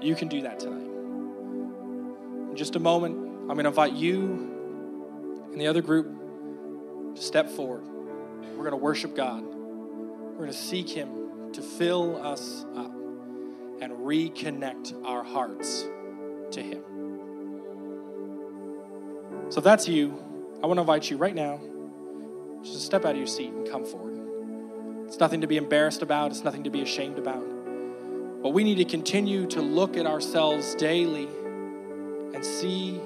You 0.01 0.15
can 0.15 0.29
do 0.29 0.43
that 0.43 0.59
tonight. 0.59 0.89
In 2.51 2.57
just 2.57 2.77
a 2.77 2.81
moment, 2.81 3.17
I'm 3.17 3.49
going 3.49 3.65
to 3.65 3.69
invite 3.69 3.93
you 3.93 5.49
and 5.53 5.61
the 5.61 5.67
other 5.67 5.83
group 5.83 7.15
to 7.15 7.23
step 7.23 7.49
forward. 7.49 7.85
We're 8.57 8.65
going 8.65 8.71
to 8.71 8.77
worship 8.77 9.15
God. 9.15 9.43
We're 9.43 10.37
going 10.37 10.51
to 10.51 10.57
seek 10.57 10.89
Him 10.89 11.53
to 11.53 11.63
fill 11.63 12.25
us 12.25 12.65
up 12.77 12.93
and 13.81 13.93
reconnect 13.93 15.05
our 15.05 15.23
hearts 15.23 15.85
to 16.53 16.63
Him. 16.63 16.83
So 19.51 19.59
if 19.59 19.65
that's 19.65 19.89
you. 19.89 20.23
I 20.63 20.67
want 20.67 20.79
to 20.79 20.83
invite 20.83 21.11
you 21.11 21.17
right 21.17 21.35
now 21.35 21.61
just 22.63 22.75
to 22.75 22.81
step 22.81 23.05
out 23.05 23.13
of 23.13 23.17
your 23.17 23.27
seat 23.27 23.51
and 23.53 23.69
come 23.69 23.85
forward. 23.85 24.22
It's 25.13 25.21
nothing 25.21 25.43
to 25.43 25.47
be 25.47 25.59
embarrassed 25.59 26.01
about, 26.01 26.31
it's 26.31 26.43
nothing 26.43 26.65
to 26.65 26.71
be 26.71 26.81
ashamed 26.81 27.19
about. 27.19 27.45
But 28.43 28.55
we 28.55 28.65
need 28.65 28.77
to 28.77 28.87
continue 28.87 29.47
to 29.49 29.61
look 29.61 29.99
at 29.99 30.07
ourselves 30.07 30.75
daily 30.77 31.29
and 32.33 32.43
see 32.43 32.99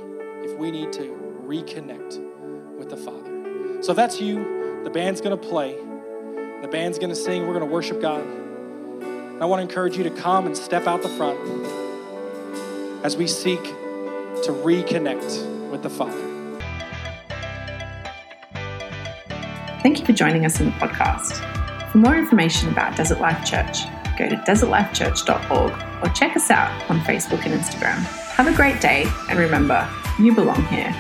if 0.45 0.57
we 0.57 0.71
need 0.71 0.93
to 0.93 1.41
reconnect 1.45 2.79
with 2.79 2.91
the 2.91 2.97
Father. 2.97 3.83
So 3.83 3.91
if 3.91 3.97
that's 3.97 4.21
you, 4.21 4.83
the 4.85 4.91
band's 4.91 5.21
going 5.21 5.37
to 5.37 5.49
play, 5.49 5.75
the 6.63 6.69
band's 6.71 6.97
going 6.97 7.11
to 7.11 7.17
sing, 7.17 7.45
we're 7.45 7.59
going 7.59 7.67
to 7.67 7.75
worship 7.75 8.01
God. 8.01 8.21
And 8.21 9.43
I 9.43 9.47
want 9.47 9.59
to 9.59 9.63
encourage 9.65 9.97
you 9.97 10.05
to 10.05 10.11
come 10.11 10.47
and 10.47 10.57
step 10.57 10.87
out 10.87 11.03
the 11.03 11.09
front 11.09 11.41
as 13.05 13.17
we 13.17 13.27
seek 13.27 13.65
to 13.65 14.53
reconnect 14.53 15.71
with 15.73 15.83
the 15.83 15.91
Father. 15.91 16.23
Thank 19.83 19.99
you 19.99 20.07
for 20.07 20.13
joining 20.13 20.47
us 20.47 20.61
in 20.61 20.67
the 20.67 20.73
podcast. 20.73 21.56
For 21.97 22.01
more 22.01 22.17
information 22.19 22.69
about 22.69 22.95
Desert 22.95 23.21
Life 23.21 23.43
Church, 23.43 23.85
go 24.19 24.29
to 24.29 24.37
desertlifechurch.org 24.37 26.05
or 26.05 26.13
check 26.13 26.37
us 26.37 26.51
out 26.51 26.91
on 26.91 27.01
Facebook 27.01 27.47
and 27.47 27.59
Instagram. 27.59 27.97
Have 28.35 28.49
a 28.49 28.55
great 28.55 28.83
day, 28.83 29.07
and 29.31 29.39
remember, 29.39 29.89
you 30.19 30.35
belong 30.35 30.63
here. 30.67 30.95